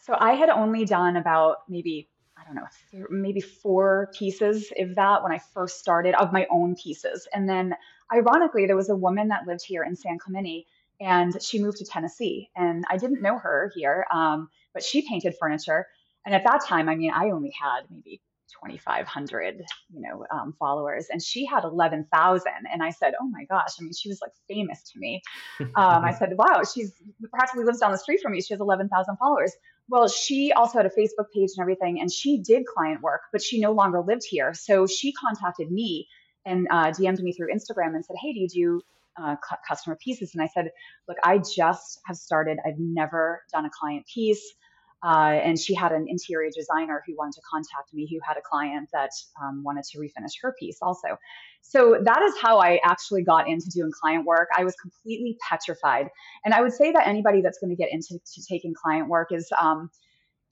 So 0.00 0.16
I 0.18 0.34
had 0.34 0.48
only 0.48 0.84
done 0.84 1.16
about 1.16 1.58
maybe, 1.68 2.08
I 2.36 2.44
don't 2.44 2.56
know, 2.56 2.66
th- 2.90 3.04
maybe 3.10 3.40
four 3.40 4.10
pieces, 4.16 4.72
if 4.76 4.94
that, 4.96 5.22
when 5.22 5.32
I 5.32 5.40
first 5.54 5.78
started 5.78 6.14
of 6.14 6.32
my 6.32 6.46
own 6.50 6.76
pieces. 6.76 7.26
And 7.32 7.48
then 7.48 7.74
ironically, 8.12 8.66
there 8.66 8.76
was 8.76 8.90
a 8.90 8.96
woman 8.96 9.28
that 9.28 9.46
lived 9.46 9.64
here 9.64 9.82
in 9.82 9.96
San 9.96 10.18
Clemente 10.18 10.66
and 11.00 11.42
she 11.42 11.60
moved 11.60 11.78
to 11.78 11.84
Tennessee. 11.84 12.50
And 12.54 12.84
I 12.88 12.98
didn't 12.98 13.22
know 13.22 13.38
her 13.38 13.72
here, 13.74 14.06
um, 14.12 14.48
but 14.72 14.82
she 14.82 15.08
painted 15.08 15.34
furniture. 15.40 15.86
And 16.24 16.34
at 16.34 16.44
that 16.44 16.64
time, 16.64 16.88
I 16.88 16.94
mean, 16.94 17.10
I 17.10 17.30
only 17.30 17.52
had 17.60 17.82
maybe 17.90 18.20
2,500, 18.62 19.64
you 19.92 20.00
know, 20.00 20.24
um, 20.30 20.54
followers, 20.58 21.06
and 21.10 21.22
she 21.22 21.44
had 21.44 21.64
11,000. 21.64 22.52
And 22.72 22.82
I 22.82 22.90
said, 22.90 23.14
"Oh 23.20 23.26
my 23.26 23.44
gosh!" 23.44 23.70
I 23.78 23.82
mean, 23.82 23.92
she 23.92 24.08
was 24.08 24.20
like 24.22 24.32
famous 24.48 24.82
to 24.92 24.98
me. 24.98 25.22
Um, 25.76 26.04
I 26.04 26.12
said, 26.12 26.34
wow, 26.36 26.62
she's 26.62 26.92
practically 27.32 27.64
lives 27.64 27.80
down 27.80 27.92
the 27.92 27.98
street 27.98 28.20
from 28.22 28.32
me. 28.32 28.40
She 28.40 28.54
has 28.54 28.60
11,000 28.60 29.16
followers. 29.16 29.52
Well, 29.88 30.08
she 30.08 30.52
also 30.52 30.78
had 30.78 30.86
a 30.86 30.90
Facebook 30.90 31.30
page 31.34 31.50
and 31.56 31.62
everything, 31.62 32.00
and 32.00 32.12
she 32.12 32.38
did 32.38 32.64
client 32.66 33.02
work, 33.02 33.22
but 33.32 33.42
she 33.42 33.60
no 33.60 33.72
longer 33.72 34.00
lived 34.00 34.22
here. 34.28 34.54
So 34.54 34.86
she 34.86 35.12
contacted 35.12 35.70
me 35.70 36.08
and 36.46 36.66
uh, 36.70 36.86
DM'd 36.86 37.22
me 37.22 37.32
through 37.32 37.48
Instagram 37.48 37.94
and 37.94 38.04
said, 38.04 38.16
hey, 38.20 38.32
do 38.32 38.40
you 38.40 38.48
do 38.48 38.82
uh, 39.16 39.36
cu- 39.36 39.56
customer 39.66 39.96
pieces? 39.96 40.34
And 40.34 40.42
I 40.42 40.48
said, 40.48 40.70
look, 41.08 41.18
I 41.22 41.38
just 41.38 42.00
have 42.06 42.16
started. 42.16 42.58
I've 42.66 42.78
never 42.78 43.42
done 43.52 43.64
a 43.64 43.70
client 43.70 44.06
piece. 44.06 44.54
Uh, 45.04 45.38
and 45.44 45.58
she 45.58 45.74
had 45.74 45.92
an 45.92 46.06
interior 46.08 46.50
designer 46.56 47.02
who 47.06 47.14
wanted 47.16 47.34
to 47.34 47.42
contact 47.50 47.92
me 47.92 48.08
who 48.10 48.18
had 48.26 48.38
a 48.38 48.40
client 48.40 48.88
that 48.92 49.10
um, 49.42 49.62
wanted 49.62 49.84
to 49.84 49.98
refinish 49.98 50.32
her 50.40 50.54
piece 50.58 50.78
also. 50.80 51.18
So 51.60 51.98
that 52.02 52.22
is 52.22 52.34
how 52.40 52.58
I 52.58 52.80
actually 52.84 53.22
got 53.22 53.46
into 53.46 53.68
doing 53.68 53.92
client 53.92 54.24
work. 54.24 54.48
I 54.56 54.64
was 54.64 54.74
completely 54.76 55.36
petrified. 55.46 56.08
And 56.44 56.54
I 56.54 56.62
would 56.62 56.72
say 56.72 56.90
that 56.92 57.06
anybody 57.06 57.42
that's 57.42 57.58
going 57.58 57.70
to 57.70 57.76
get 57.76 57.92
into 57.92 58.18
to 58.18 58.42
taking 58.48 58.72
client 58.72 59.08
work 59.08 59.28
is 59.30 59.52
um, 59.60 59.90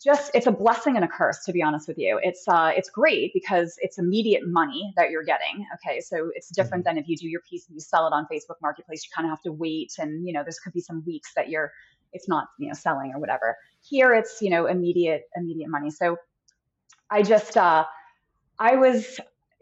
just 0.02 0.30
it's 0.34 0.46
a 0.46 0.50
blessing 0.50 0.96
and 0.96 1.04
a 1.04 1.08
curse 1.08 1.44
to 1.44 1.52
be 1.52 1.62
honest 1.62 1.88
with 1.88 1.96
you. 1.96 2.20
It's 2.22 2.44
uh, 2.48 2.72
it's 2.76 2.90
great 2.90 3.32
because 3.32 3.76
it's 3.78 3.98
immediate 3.98 4.42
money 4.46 4.92
that 4.96 5.10
you're 5.10 5.24
getting. 5.24 5.66
Okay, 5.74 6.00
so 6.00 6.30
it's 6.34 6.50
different 6.50 6.84
hmm 6.84 6.90
than 6.90 6.98
if 6.98 7.08
you 7.08 7.16
do 7.16 7.28
your 7.28 7.40
piece 7.48 7.68
and 7.68 7.74
you 7.74 7.80
sell 7.80 8.06
it 8.06 8.12
on 8.12 8.26
Facebook 8.30 8.56
Marketplace. 8.60 9.04
You 9.04 9.10
kind 9.14 9.26
of 9.26 9.30
have 9.30 9.42
to 9.42 9.52
wait, 9.52 9.92
and 9.98 10.26
you 10.26 10.32
know 10.32 10.42
there's 10.42 10.58
could 10.58 10.72
be 10.72 10.80
some 10.80 11.04
weeks 11.06 11.32
that 11.36 11.48
you're 11.48 11.70
it's 12.12 12.28
not 12.28 12.48
you 12.58 12.66
know 12.68 12.74
selling 12.74 13.12
or 13.14 13.20
whatever. 13.20 13.56
Here 13.82 14.14
it's 14.14 14.40
you 14.42 14.50
know 14.50 14.66
immediate 14.66 15.24
immediate 15.36 15.68
money. 15.70 15.90
So 15.90 16.16
I 17.10 17.22
just 17.22 17.56
uh, 17.56 17.84
I 18.58 18.76
was 18.76 19.20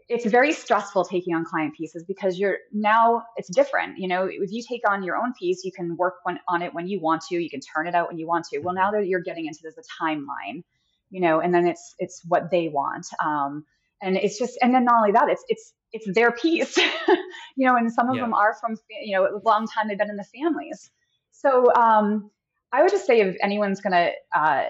it's 0.09 0.25
very 0.25 0.51
stressful 0.53 1.05
taking 1.05 1.33
on 1.35 1.45
client 1.45 1.75
pieces 1.75 2.03
because 2.05 2.37
you're 2.39 2.57
now 2.73 3.23
it's 3.37 3.49
different. 3.49 3.97
You 3.97 4.09
know, 4.09 4.25
if 4.29 4.51
you 4.51 4.63
take 4.67 4.81
on 4.89 5.03
your 5.03 5.17
own 5.17 5.33
piece, 5.39 5.63
you 5.63 5.71
can 5.71 5.95
work 5.97 6.15
when, 6.23 6.39
on 6.49 6.61
it 6.61 6.73
when 6.73 6.87
you 6.87 6.99
want 7.01 7.23
to, 7.29 7.35
you 7.41 7.49
can 7.49 7.61
turn 7.61 7.87
it 7.87 7.95
out 7.95 8.09
when 8.09 8.17
you 8.19 8.27
want 8.27 8.45
to. 8.51 8.59
Well, 8.59 8.75
hmm 8.75 8.75
now 8.75 8.91
that 8.91 9.07
you're 9.07 9.21
getting 9.21 9.47
into 9.47 9.61
this 9.63 9.75
a 9.77 10.03
timeline, 10.03 10.63
you 11.09 11.21
know, 11.21 11.39
and 11.39 11.53
then 11.53 11.67
it's 11.67 11.95
it's 11.99 12.21
what 12.27 12.51
they 12.51 12.69
want. 12.69 13.07
Um, 13.23 13.65
and 14.01 14.17
it's 14.17 14.37
just 14.37 14.57
and 14.61 14.73
then 14.75 14.85
not 14.85 14.95
only 14.97 15.13
that, 15.13 15.29
it's 15.29 15.43
it's 15.47 15.73
it's 15.93 16.07
their 16.15 16.31
piece. 16.31 16.77
you 17.57 17.67
know, 17.67 17.75
and 17.77 17.91
some 17.91 18.09
of 18.09 18.15
Yeah. 18.15 18.21
them 18.21 18.33
are 18.33 18.55
from 18.61 18.75
you 19.01 19.17
know, 19.17 19.25
a 19.25 19.41
long 19.45 19.67
time 19.67 19.87
they've 19.87 19.97
been 19.97 20.09
in 20.09 20.17
the 20.17 20.25
families. 20.25 20.91
So 21.31 21.73
um 21.75 22.31
I 22.71 22.81
would 22.81 22.91
just 22.91 23.05
say 23.05 23.21
if 23.21 23.35
anyone's 23.41 23.81
gonna 23.81 24.11
uh 24.35 24.65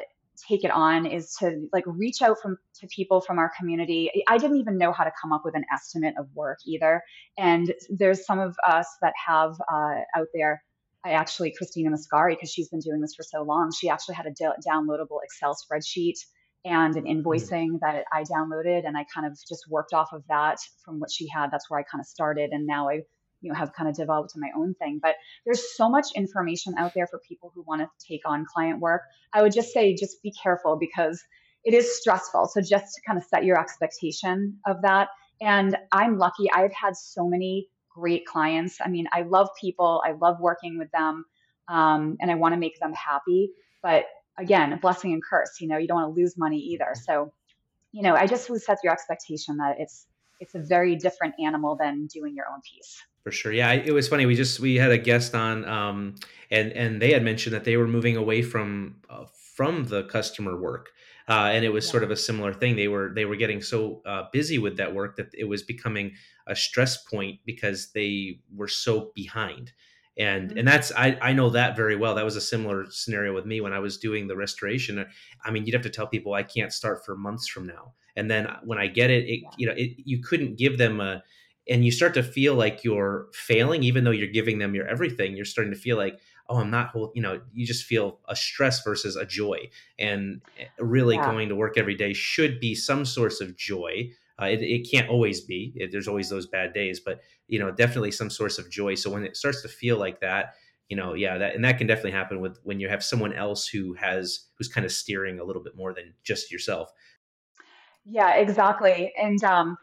take 0.47 0.63
it 0.63 0.71
on 0.71 1.05
is 1.05 1.35
to 1.39 1.67
like 1.71 1.83
reach 1.87 2.21
out 2.21 2.37
from 2.41 2.57
to 2.79 2.87
people 2.87 3.21
from 3.21 3.37
our 3.37 3.51
community. 3.57 4.09
I 4.27 4.37
didn't 4.37 4.57
even 4.57 4.77
know 4.77 4.91
how 4.91 5.03
to 5.03 5.11
come 5.21 5.31
up 5.31 5.43
with 5.45 5.55
an 5.55 5.65
estimate 5.73 6.15
of 6.17 6.27
work 6.33 6.59
either. 6.65 7.03
And 7.37 7.73
there's 7.89 8.25
some 8.25 8.39
of 8.39 8.55
us 8.67 8.87
that 9.01 9.13
have 9.27 9.53
uh, 9.71 9.99
out 10.15 10.27
there. 10.33 10.63
I 11.05 11.11
actually 11.11 11.53
Christina 11.57 11.89
Mascari 11.89 12.31
because 12.33 12.51
she's 12.51 12.69
been 12.69 12.79
doing 12.79 13.01
this 13.01 13.15
for 13.15 13.23
so 13.23 13.43
long. 13.43 13.71
She 13.71 13.89
actually 13.89 14.15
had 14.15 14.27
a 14.27 14.31
do- 14.31 14.53
downloadable 14.67 15.19
Excel 15.23 15.55
spreadsheet 15.55 16.19
and 16.63 16.95
an 16.95 17.05
hmm 17.05 17.11
invoicing 17.21 17.79
that 17.81 18.05
I 18.11 18.23
downloaded, 18.23 18.85
and 18.87 18.95
I 18.95 19.05
kind 19.13 19.25
of 19.25 19.33
just 19.49 19.65
worked 19.69 19.93
off 19.93 20.13
of 20.13 20.23
that 20.29 20.59
from 20.85 20.99
what 20.99 21.11
she 21.11 21.27
had. 21.27 21.49
That's 21.51 21.69
where 21.69 21.79
I 21.79 21.83
kind 21.83 22.01
of 22.01 22.05
started, 22.05 22.51
and 22.51 22.67
now 22.67 22.89
I 22.89 23.01
you 23.41 23.51
know 23.51 23.57
have 23.57 23.73
kind 23.73 23.89
of 23.89 23.95
developed 23.95 24.33
my 24.35 24.49
own 24.55 24.73
thing. 24.75 24.99
But 25.01 25.15
there's 25.45 25.75
so 25.75 25.89
much 25.89 26.07
information 26.15 26.75
out 26.77 26.93
there 26.93 27.07
for 27.07 27.19
people 27.27 27.51
who 27.53 27.63
want 27.67 27.81
to 27.81 28.07
take 28.07 28.21
on 28.25 28.45
client 28.45 28.79
work 28.79 29.01
I 29.33 29.41
would 29.41 29.53
just 29.53 29.71
say 29.71 29.95
just 29.95 30.21
be 30.21 30.31
careful 30.31 30.77
because 30.77 31.23
it 31.63 31.73
is 31.73 31.97
stressful. 31.99 32.47
So 32.47 32.61
just 32.61 32.95
to 32.95 33.01
kind 33.05 33.17
of 33.17 33.23
set 33.25 33.45
your 33.45 33.59
expectation 33.59 34.59
of 34.65 34.81
that. 34.81 35.09
And 35.41 35.77
I'm 35.91 36.17
lucky. 36.17 36.51
I've 36.51 36.73
had 36.73 36.95
so 36.95 37.27
many 37.27 37.67
great 37.89 38.25
clients. 38.25 38.77
I 38.83 38.89
mean, 38.89 39.07
I 39.11 39.23
love 39.23 39.49
people. 39.59 40.01
I 40.05 40.11
love 40.11 40.37
working 40.39 40.77
with 40.77 40.91
them, 40.91 41.25
um, 41.67 42.17
and 42.21 42.29
I 42.29 42.35
want 42.35 42.53
to 42.53 42.59
make 42.59 42.79
them 42.79 42.93
happy. 42.93 43.51
But 43.81 44.05
again, 44.37 44.73
a 44.73 44.77
blessing 44.77 45.13
and 45.13 45.21
curse. 45.23 45.59
You 45.59 45.67
know, 45.67 45.77
you 45.77 45.87
don't 45.87 46.01
want 46.01 46.15
to 46.15 46.21
lose 46.21 46.37
money 46.37 46.57
either. 46.57 46.93
So 47.05 47.33
you 47.91 48.03
know, 48.03 48.15
I 48.15 48.27
just 48.27 48.49
would 48.49 48.61
set 48.61 48.77
your 48.83 48.93
expectation 48.93 49.57
that 49.57 49.75
it's 49.79 50.05
it's 50.39 50.55
a 50.55 50.59
very 50.59 50.95
different 50.95 51.35
animal 51.43 51.75
than 51.75 52.07
doing 52.07 52.35
your 52.35 52.45
own 52.51 52.61
piece. 52.61 53.01
For 53.23 53.31
sure. 53.31 53.51
Yeah, 53.51 53.73
it 53.73 53.91
was 53.91 54.07
funny. 54.07 54.25
We 54.25 54.33
just 54.35 54.59
we 54.59 54.75
had 54.75 54.89
a 54.91 54.97
guest 54.97 55.35
on, 55.35 55.63
um, 55.65 56.15
and 56.49 56.71
and 56.73 56.99
they 56.99 57.11
had 57.13 57.23
mentioned 57.23 57.53
that 57.53 57.65
they 57.65 57.77
were 57.77 57.87
moving 57.87 58.17
away 58.17 58.41
from 58.41 58.99
uh, 59.09 59.25
from 59.55 59.85
the 59.85 60.05
customer 60.05 60.59
work, 60.59 60.91
uh, 61.29 61.51
and 61.53 61.63
it 61.63 61.69
was 61.69 61.87
sort 61.87 62.01
of 62.03 62.09
a 62.09 62.17
similar 62.17 62.51
thing. 62.51 62.75
They 62.75 62.87
were 62.87 63.13
they 63.13 63.25
were 63.25 63.35
getting 63.35 63.61
so 63.61 64.01
uh, 64.07 64.23
busy 64.33 64.57
with 64.57 64.75
that 64.77 64.95
work 64.95 65.17
that 65.17 65.27
it 65.35 65.43
was 65.43 65.61
becoming 65.61 66.15
a 66.47 66.55
stress 66.55 67.03
point 67.03 67.41
because 67.45 67.91
they 67.91 68.41
were 68.55 68.67
so 68.67 69.11
behind. 69.13 69.71
And 70.17 70.51
hmm 70.51 70.57
and 70.57 70.67
that's 70.67 70.91
I 70.93 71.15
I 71.21 71.33
know 71.33 71.51
that 71.51 71.75
very 71.75 71.95
well. 71.95 72.15
That 72.15 72.25
was 72.25 72.35
a 72.35 72.41
similar 72.41 72.85
scenario 72.89 73.35
with 73.35 73.45
me 73.45 73.61
when 73.61 73.71
I 73.71 73.79
was 73.79 73.99
doing 73.99 74.27
the 74.27 74.35
restoration. 74.35 75.05
I 75.45 75.51
mean, 75.51 75.65
you'd 75.65 75.73
have 75.75 75.83
to 75.83 75.89
tell 75.91 76.07
people 76.07 76.33
I 76.33 76.43
can't 76.43 76.73
start 76.73 77.05
for 77.05 77.15
months 77.15 77.47
from 77.47 77.67
now, 77.67 77.93
and 78.15 78.31
then 78.31 78.47
when 78.63 78.79
I 78.79 78.87
get 78.87 79.11
it, 79.11 79.25
it 79.29 79.41
Yeah. 79.41 79.51
you 79.55 79.67
know 79.67 79.73
it 79.77 79.91
you 79.97 80.21
couldn't 80.23 80.57
give 80.57 80.79
them 80.79 80.99
a 80.99 81.23
and 81.69 81.85
you 81.85 81.91
start 81.91 82.13
to 82.13 82.23
feel 82.23 82.55
like 82.55 82.83
you're 82.83 83.29
failing 83.33 83.83
even 83.83 84.03
though 84.03 84.11
you're 84.11 84.27
giving 84.27 84.57
them 84.59 84.73
your 84.75 84.87
everything 84.87 85.35
you're 85.35 85.45
starting 85.45 85.73
to 85.73 85.79
feel 85.79 85.97
like 85.97 86.19
oh 86.49 86.57
i'm 86.57 86.69
not 86.69 86.89
whole 86.89 87.11
you 87.15 87.21
know 87.21 87.41
you 87.53 87.65
just 87.65 87.85
feel 87.85 88.19
a 88.27 88.35
stress 88.35 88.83
versus 88.83 89.15
a 89.15 89.25
joy. 89.25 89.69
And 89.99 90.41
eh, 90.57 90.65
really 90.79 91.17
Yeah. 91.17 91.19
going 91.19 91.49
to 91.49 91.55
work 91.55 91.77
every 91.77 91.95
day 91.95 92.13
should 92.13 92.59
be 92.59 92.75
some 92.75 93.05
source 93.05 93.41
of 93.41 93.55
joy. 93.55 94.11
Uh, 94.41 94.45
it, 94.45 94.61
it 94.63 94.89
can't 94.89 95.09
always 95.09 95.41
be. 95.41 95.73
It- 95.75 95.91
there's 95.91 96.07
always 96.07 96.29
those 96.29 96.47
bad 96.47 96.73
days 96.73 96.99
but 96.99 97.21
you 97.47 97.59
know 97.59 97.71
definitely 97.71 98.11
some 98.11 98.29
source 98.29 98.57
of 98.57 98.69
joy. 98.69 98.95
So 98.95 99.09
when 99.11 99.23
it 99.23 99.37
starts 99.37 99.61
to 99.61 99.67
feel 99.69 99.97
like 99.97 100.19
that 100.21 100.55
you 100.89 100.97
know 100.97 101.13
yeah 101.13 101.37
that 101.37 101.55
and 101.55 101.63
that 101.63 101.77
can 101.77 101.87
definitely 101.87 102.11
happen 102.11 102.41
with 102.41 102.57
when 102.63 102.79
you 102.79 102.89
have 102.89 103.03
someone 103.03 103.33
else 103.33 103.67
who 103.67 103.93
has 103.93 104.47
who's 104.57 104.67
kind 104.67 104.85
of 104.85 104.91
steering 104.91 105.39
a 105.39 105.43
little 105.43 105.63
bit 105.63 105.75
more 105.75 105.93
than 105.93 106.13
just 106.23 106.51
yourself. 106.51 106.91
Yeah, 108.05 108.35
exactly. 108.35 109.13
And 109.17 109.43
um, 109.43 109.77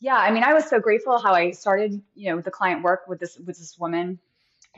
Yeah, 0.00 0.16
I 0.16 0.30
mean, 0.30 0.44
I 0.44 0.54
was 0.54 0.64
so 0.68 0.78
grateful 0.78 1.18
how 1.18 1.32
I 1.32 1.50
started, 1.50 2.00
you 2.14 2.30
know, 2.30 2.40
the 2.40 2.50
client 2.50 2.82
work 2.82 3.08
with 3.08 3.18
this 3.18 3.36
with 3.38 3.58
this 3.58 3.76
woman 3.78 4.18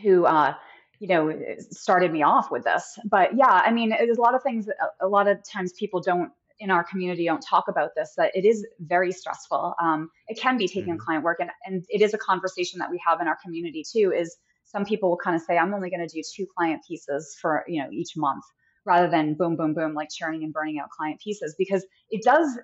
who 0.03 0.25
uh, 0.25 0.55
you 1.01 1.09
know, 1.09 1.35
started 1.71 2.13
me 2.13 2.23
off 2.23 2.51
with 2.51 2.63
this. 2.65 2.99
But 3.07 3.35
yeah, 3.35 3.49
I 3.49 3.73
mean, 3.73 3.89
there's 3.89 4.19
a 4.19 4.21
lot 4.21 4.35
of 4.35 4.43
things 4.43 4.69
a, 4.69 5.07
a 5.07 5.09
lot 5.09 5.27
of 5.27 5.43
times 5.43 5.73
people 5.73 6.01
don't 6.01 6.31
in 6.61 6.71
our 6.71 6.85
community 6.85 7.25
don't 7.25 7.41
talk 7.41 7.69
about 7.69 7.95
this 7.97 8.13
that 8.19 8.31
it 8.35 8.45
is 8.45 8.67
very 8.81 9.11
stressful 9.11 9.75
um, 9.83 10.11
it 10.29 10.39
can 10.39 10.59
be 10.59 10.69
taking 10.69 10.93
mm-hmm. 10.93 10.99
client 10.99 11.25
work 11.25 11.39
and, 11.41 11.51
and 11.65 11.85
it 11.89 12.03
is 12.03 12.13
a 12.13 12.19
conversation 12.19 12.79
that 12.79 12.91
we 12.91 13.01
have 13.05 13.21
in 13.21 13.27
our 13.27 13.39
community 13.43 13.83
too 13.83 14.13
is 14.15 14.37
some 14.67 14.85
people 14.85 15.09
will 15.09 15.17
kind 15.17 15.35
of 15.35 15.41
say 15.41 15.57
i'm 15.57 15.73
only 15.73 15.89
going 15.89 16.07
to 16.07 16.15
do 16.15 16.23
two 16.37 16.47
client 16.55 16.83
pieces 16.87 17.35
for 17.41 17.65
you 17.67 17.83
know 17.83 17.89
each 17.91 18.15
month 18.15 18.45
rather 18.85 19.09
than 19.09 19.33
boom 19.33 19.57
boom 19.57 19.73
boom 19.73 19.95
like 19.95 20.11
churning 20.11 20.45
and 20.45 20.53
burning 20.53 20.79
out 20.79 20.91
client 20.91 21.19
pieces 21.19 21.55
because 21.57 21.85
it 22.11 22.23
does 22.23 22.59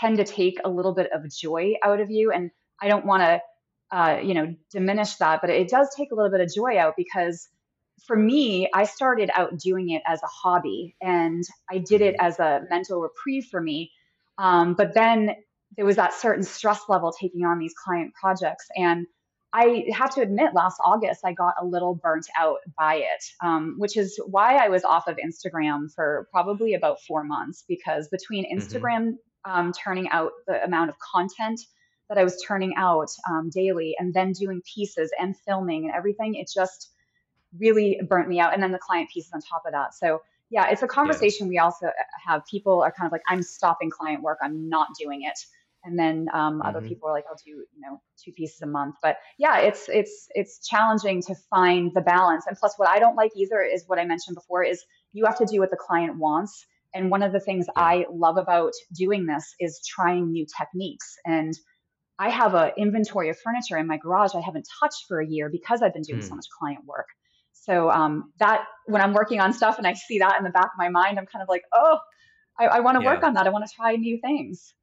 tend 0.00 0.16
to 0.18 0.24
take 0.24 0.58
a 0.64 0.68
little 0.68 0.94
bit 0.94 1.10
of 1.12 1.28
joy 1.30 1.74
out 1.82 2.00
of 2.00 2.10
you 2.10 2.32
and 2.32 2.50
i 2.80 2.88
don't 2.88 3.06
want 3.06 3.22
to 3.22 3.40
uh, 3.90 4.18
you 4.20 4.34
know 4.34 4.52
diminish 4.72 5.14
that 5.16 5.40
but 5.40 5.50
it 5.50 5.68
does 5.68 5.88
take 5.96 6.10
a 6.10 6.14
little 6.14 6.30
bit 6.30 6.40
of 6.40 6.52
joy 6.52 6.78
out 6.78 6.94
because 6.96 7.48
for 8.06 8.16
me, 8.16 8.68
I 8.74 8.84
started 8.84 9.30
out 9.34 9.58
doing 9.58 9.90
it 9.90 10.02
as 10.06 10.22
a 10.22 10.26
hobby 10.26 10.96
and 11.00 11.44
I 11.70 11.78
did 11.78 12.00
it 12.00 12.16
mm-hmm. 12.16 12.26
as 12.26 12.38
a 12.38 12.62
mental 12.70 13.00
reprieve 13.00 13.46
for 13.50 13.60
me. 13.60 13.92
Um, 14.38 14.74
but 14.74 14.94
then 14.94 15.36
there 15.76 15.86
was 15.86 15.96
that 15.96 16.12
certain 16.12 16.44
stress 16.44 16.82
level 16.88 17.12
taking 17.12 17.44
on 17.44 17.58
these 17.58 17.74
client 17.74 18.12
projects. 18.14 18.66
And 18.76 19.06
I 19.52 19.84
have 19.92 20.12
to 20.16 20.20
admit, 20.20 20.54
last 20.54 20.80
August, 20.84 21.20
I 21.24 21.32
got 21.32 21.54
a 21.60 21.64
little 21.64 21.94
burnt 21.94 22.26
out 22.36 22.58
by 22.76 22.96
it, 22.96 23.24
um, 23.40 23.76
which 23.78 23.96
is 23.96 24.20
why 24.26 24.56
I 24.56 24.68
was 24.68 24.82
off 24.82 25.06
of 25.06 25.16
Instagram 25.16 25.92
for 25.94 26.28
probably 26.32 26.74
about 26.74 27.00
four 27.02 27.22
months 27.22 27.64
because 27.68 28.08
between 28.08 28.44
mm-hmm. 28.44 28.58
Instagram 28.58 29.00
mm-hmm. 29.00 29.14
Um, 29.44 29.72
turning 29.72 30.08
out 30.08 30.32
the 30.46 30.62
amount 30.64 30.90
of 30.90 30.96
content 30.98 31.60
that 32.08 32.18
I 32.18 32.24
was 32.24 32.42
turning 32.46 32.74
out 32.76 33.08
um, 33.28 33.50
daily 33.50 33.96
and 33.98 34.12
then 34.12 34.32
doing 34.32 34.62
pieces 34.74 35.10
and 35.18 35.34
filming 35.46 35.86
and 35.86 35.94
everything, 35.94 36.34
it 36.34 36.50
just, 36.54 36.90
really 37.58 38.00
burnt 38.08 38.28
me 38.28 38.40
out. 38.40 38.54
And 38.54 38.62
then 38.62 38.72
the 38.72 38.78
client 38.78 39.10
pieces 39.10 39.32
on 39.32 39.40
top 39.40 39.62
of 39.66 39.72
that. 39.72 39.94
So 39.94 40.22
yeah, 40.50 40.68
it's 40.68 40.82
a 40.82 40.86
conversation 40.86 41.48
we 41.48 41.58
also 41.58 41.90
have. 42.24 42.44
People 42.46 42.82
are 42.82 42.92
kind 42.92 43.06
of 43.06 43.12
like, 43.12 43.22
I'm 43.28 43.42
stopping 43.42 43.90
client 43.90 44.22
work. 44.22 44.38
I'm 44.42 44.68
not 44.68 44.88
doing 44.98 45.22
it. 45.22 45.38
And 45.84 45.98
then 45.98 46.28
um, 46.32 46.58
mm-hmm. 46.58 46.68
other 46.68 46.80
people 46.80 47.08
are 47.08 47.12
like, 47.12 47.24
I'll 47.28 47.38
do 47.44 47.50
you 47.50 47.66
know 47.76 48.00
two 48.22 48.32
pieces 48.32 48.62
a 48.62 48.66
month. 48.66 48.96
But 49.02 49.18
yeah, 49.38 49.58
it's 49.58 49.88
it's 49.88 50.28
it's 50.34 50.66
challenging 50.66 51.20
to 51.22 51.34
find 51.50 51.92
the 51.94 52.00
balance. 52.00 52.46
And 52.46 52.56
plus, 52.56 52.74
what 52.78 52.88
I 52.88 52.98
don't 52.98 53.16
like 53.16 53.32
either 53.36 53.60
is 53.60 53.84
what 53.86 53.98
I 53.98 54.04
mentioned 54.06 54.34
before 54.34 54.64
is 54.64 54.82
you 55.12 55.26
have 55.26 55.36
to 55.38 55.44
do 55.44 55.60
what 55.60 55.70
the 55.70 55.76
client 55.76 56.16
wants. 56.16 56.64
And 56.94 57.10
one 57.10 57.22
of 57.22 57.32
the 57.32 57.40
things 57.40 57.66
yeah. 57.66 57.82
I 57.82 58.06
love 58.10 58.36
about 58.36 58.72
doing 58.96 59.26
this 59.26 59.54
is 59.60 59.80
trying 59.86 60.30
new 60.30 60.46
techniques. 60.56 61.16
And 61.24 61.52
I 62.18 62.30
have 62.30 62.54
an 62.54 62.70
inventory 62.78 63.28
of 63.28 63.38
furniture 63.38 63.76
in 63.76 63.86
my 63.86 63.98
garage 63.98 64.34
I 64.34 64.40
haven't 64.40 64.68
touched 64.80 65.06
for 65.08 65.20
a 65.20 65.26
year 65.26 65.50
because 65.50 65.82
I've 65.82 65.92
been 65.92 66.02
doing 66.02 66.20
mm. 66.20 66.28
so 66.28 66.34
much 66.34 66.46
client 66.58 66.84
work. 66.86 67.08
So 67.52 67.90
um, 67.90 68.32
that 68.38 68.64
when 68.86 69.00
I'm 69.00 69.12
working 69.12 69.40
on 69.40 69.52
stuff 69.52 69.78
and 69.78 69.86
I 69.86 69.94
see 69.94 70.18
that 70.18 70.36
in 70.38 70.44
the 70.44 70.50
back 70.50 70.66
of 70.66 70.78
my 70.78 70.88
mind, 70.88 71.18
I'm 71.18 71.26
kind 71.26 71.42
of 71.42 71.48
like, 71.48 71.62
oh, 71.72 71.98
I, 72.58 72.66
I 72.66 72.80
want 72.80 72.98
to 72.98 73.04
yeah. 73.04 73.12
work 73.12 73.24
on 73.24 73.34
that. 73.34 73.46
I 73.46 73.50
want 73.50 73.66
to 73.66 73.74
try 73.74 73.96
new 73.96 74.18
things. 74.20 74.74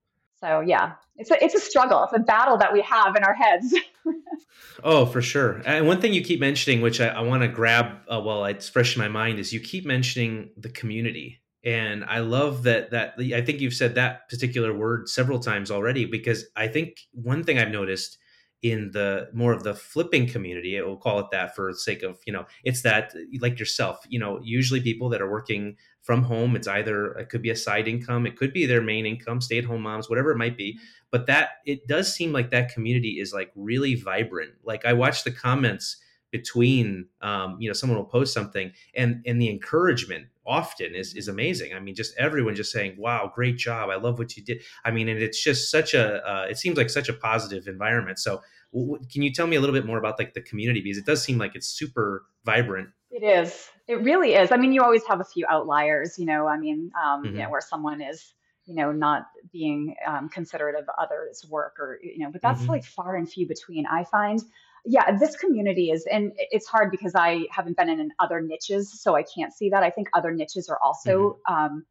So 0.43 0.62
yeah, 0.62 0.93
it's 1.18 1.30
a 1.30 1.43
it's 1.43 1.53
a 1.53 1.59
struggle. 1.59 2.03
It's 2.03 2.14
a 2.14 2.20
battle 2.20 2.57
that 2.57 2.74
we 2.74 2.82
have 2.82 3.16
in 3.16 3.24
our 3.24 3.36
heads. 3.36 3.76
oh, 4.84 5.05
for 5.05 5.22
sure. 5.22 5.62
And 5.66 5.86
one 5.86 6.01
thing 6.01 6.14
you 6.14 6.24
keep 6.24 6.39
mentioning, 6.39 6.82
which 6.82 6.99
I, 6.99 7.09
I 7.09 7.22
want 7.22 7.43
to 7.43 7.47
grab 7.47 7.97
uh, 8.12 8.20
while 8.20 8.45
it's 8.45 8.68
fresh 8.68 8.95
in 8.95 9.01
my 9.01 9.07
mind, 9.07 9.38
is 9.38 9.53
you 9.53 9.59
keep 9.59 9.86
mentioning 9.86 10.49
the 10.57 10.70
community. 10.70 11.41
And 11.64 12.03
I 12.05 12.20
love 12.20 12.64
that 12.64 12.91
that 12.91 13.14
I 13.20 13.41
think 13.41 13.59
you've 13.59 13.74
said 13.74 13.95
that 13.95 14.28
particular 14.30 14.74
word 14.74 15.07
several 15.07 15.39
times 15.39 15.70
already 15.70 16.05
because 16.05 16.45
I 16.55 16.68
think 16.68 17.01
one 17.12 17.43
thing 17.43 17.59
I've 17.59 17.70
noticed 17.70 18.18
in 18.62 18.91
the 18.91 19.28
more 19.34 19.53
of 19.53 19.64
the 19.64 19.74
flipping 19.74 20.28
community 20.28 20.80
we'll 20.82 20.95
call 20.95 21.20
it 21.20 21.26
that 21.32 21.55
for 21.55 21.72
the 21.72 21.78
sake 21.78 22.03
of 22.03 22.20
you 22.28 22.34
know 22.34 22.45
it's 22.64 22.84
that 22.84 23.14
like 23.39 23.57
yourself 23.57 23.99
you 24.07 24.20
know 24.20 24.39
usually 24.43 24.80
people 24.80 25.09
that 25.09 25.22
are 25.22 25.32
working 25.32 25.76
from 26.03 26.22
home 26.22 26.55
it's 26.55 26.68
either 26.68 27.14
it 27.14 27.30
could 27.30 27.41
be 27.41 27.49
a 27.49 27.55
side 27.55 27.88
income 27.88 28.28
it 28.28 28.36
could 28.36 28.53
be 28.53 28.68
their 28.68 28.82
main 28.82 29.05
income 29.05 29.41
stay 29.41 29.57
at 29.57 29.66
home 29.66 29.82
moms 29.82 30.09
whatever 30.09 30.32
it 30.32 30.38
might 30.38 30.57
be 30.57 30.78
but 31.09 31.26
that 31.26 31.49
it 31.66 31.88
does 31.88 32.14
seem 32.14 32.32
like 32.32 32.51
that 32.51 32.72
community 32.74 33.20
is 33.20 33.34
like 33.34 33.51
really 33.55 33.95
vibrant. 33.95 34.51
Like 34.64 34.86
i 34.86 34.93
watch 34.93 35.24
the 35.24 35.32
comments 35.32 35.97
between 36.32 37.07
um, 37.22 37.57
you 37.59 37.70
know 37.70 37.74
someone 37.74 37.97
will 37.97 38.05
post 38.05 38.34
something 38.34 38.72
and 38.95 39.22
and 39.26 39.41
the 39.41 39.49
encouragement 39.49 40.28
often 40.46 40.96
is 40.96 41.14
is 41.16 41.28
amazing. 41.28 41.74
I 41.74 41.80
mean 41.80 41.96
just 41.96 42.16
everyone 42.18 42.56
just 42.56 42.72
saying 42.72 42.96
wow 42.98 43.32
great 43.34 43.58
job. 43.58 43.89
I 43.89 43.96
love 43.96 44.20
what 44.20 44.36
you 44.36 44.44
did. 44.44 44.62
I 44.86 44.92
mean 44.92 45.08
and 45.10 45.22
it's 45.22 45.42
just 45.42 45.70
such 45.70 45.94
a 45.94 46.26
uh, 46.28 46.46
it 46.50 46.58
seems 46.58 46.78
like 46.78 46.89
such 46.89 47.10
a 47.10 47.14
positive 47.14 47.68
environment. 47.68 48.20
So 48.20 48.42
w- 48.74 49.00
can 49.12 49.22
you 49.22 49.32
tell 49.32 49.48
me 49.48 49.56
a 49.56 49.60
little 49.60 49.76
bit 49.76 49.86
more 49.86 49.98
about 49.98 50.20
like 50.20 50.34
the 50.34 50.42
community? 50.42 50.82
Because 50.82 50.98
it 50.98 51.06
does 51.06 51.24
seem 51.24 51.38
like 51.38 51.56
it's 51.56 51.68
super 51.68 52.26
vibrant. 52.46 52.89
It 53.12 53.24
is. 53.24 53.70
It 53.88 54.02
really 54.02 54.34
is. 54.36 54.52
I 54.52 54.58
mean 54.58 54.72
you 54.72 54.82
always 54.82 55.06
have 55.06 55.20
a 55.20 55.26
few 55.26 55.46
outliers 55.50 56.18
you 56.18 56.26
know 56.26 56.48
i 56.48 56.58
mean 56.58 56.92
um, 57.02 57.24
mm-hmm. 57.24 57.36
you 57.36 57.44
know 57.44 57.50
where 57.50 57.62
someone 57.62 58.02
is 58.02 58.34
you 58.66 58.76
know 58.76 58.92
not 58.92 59.28
being 59.52 59.96
um, 60.06 60.30
considerate 60.30 60.76
of 60.76 60.86
others 61.00 61.46
work 61.50 61.76
or 61.80 62.00
you 62.02 62.20
know 62.24 62.32
but 62.32 62.42
that's 62.42 62.62
mm-hmm. 62.62 62.72
like 62.72 62.86
far 62.86 63.16
and 63.16 63.30
few 63.32 63.48
between 63.48 63.86
i 63.88 64.04
find 64.04 64.42
yeah, 64.86 65.18
this 65.18 65.36
community 65.36 65.92
is, 65.92 66.06
and 66.12 66.32
it's 66.38 66.68
hard 66.68 66.92
because 66.92 67.14
I 67.16 67.46
haven't 67.52 67.78
been 67.78 67.90
in 67.90 68.10
other 68.20 68.42
niches, 68.42 69.02
so 69.02 69.16
I 69.16 69.24
can't 69.24 69.54
see 69.54 69.70
that. 69.70 69.84
I 69.84 69.90
think 69.90 70.10
other 70.14 70.32
niches 70.32 70.70
are 70.70 70.80
also, 70.84 71.40
mm-hmm. 71.48 71.54
um, 71.54 71.86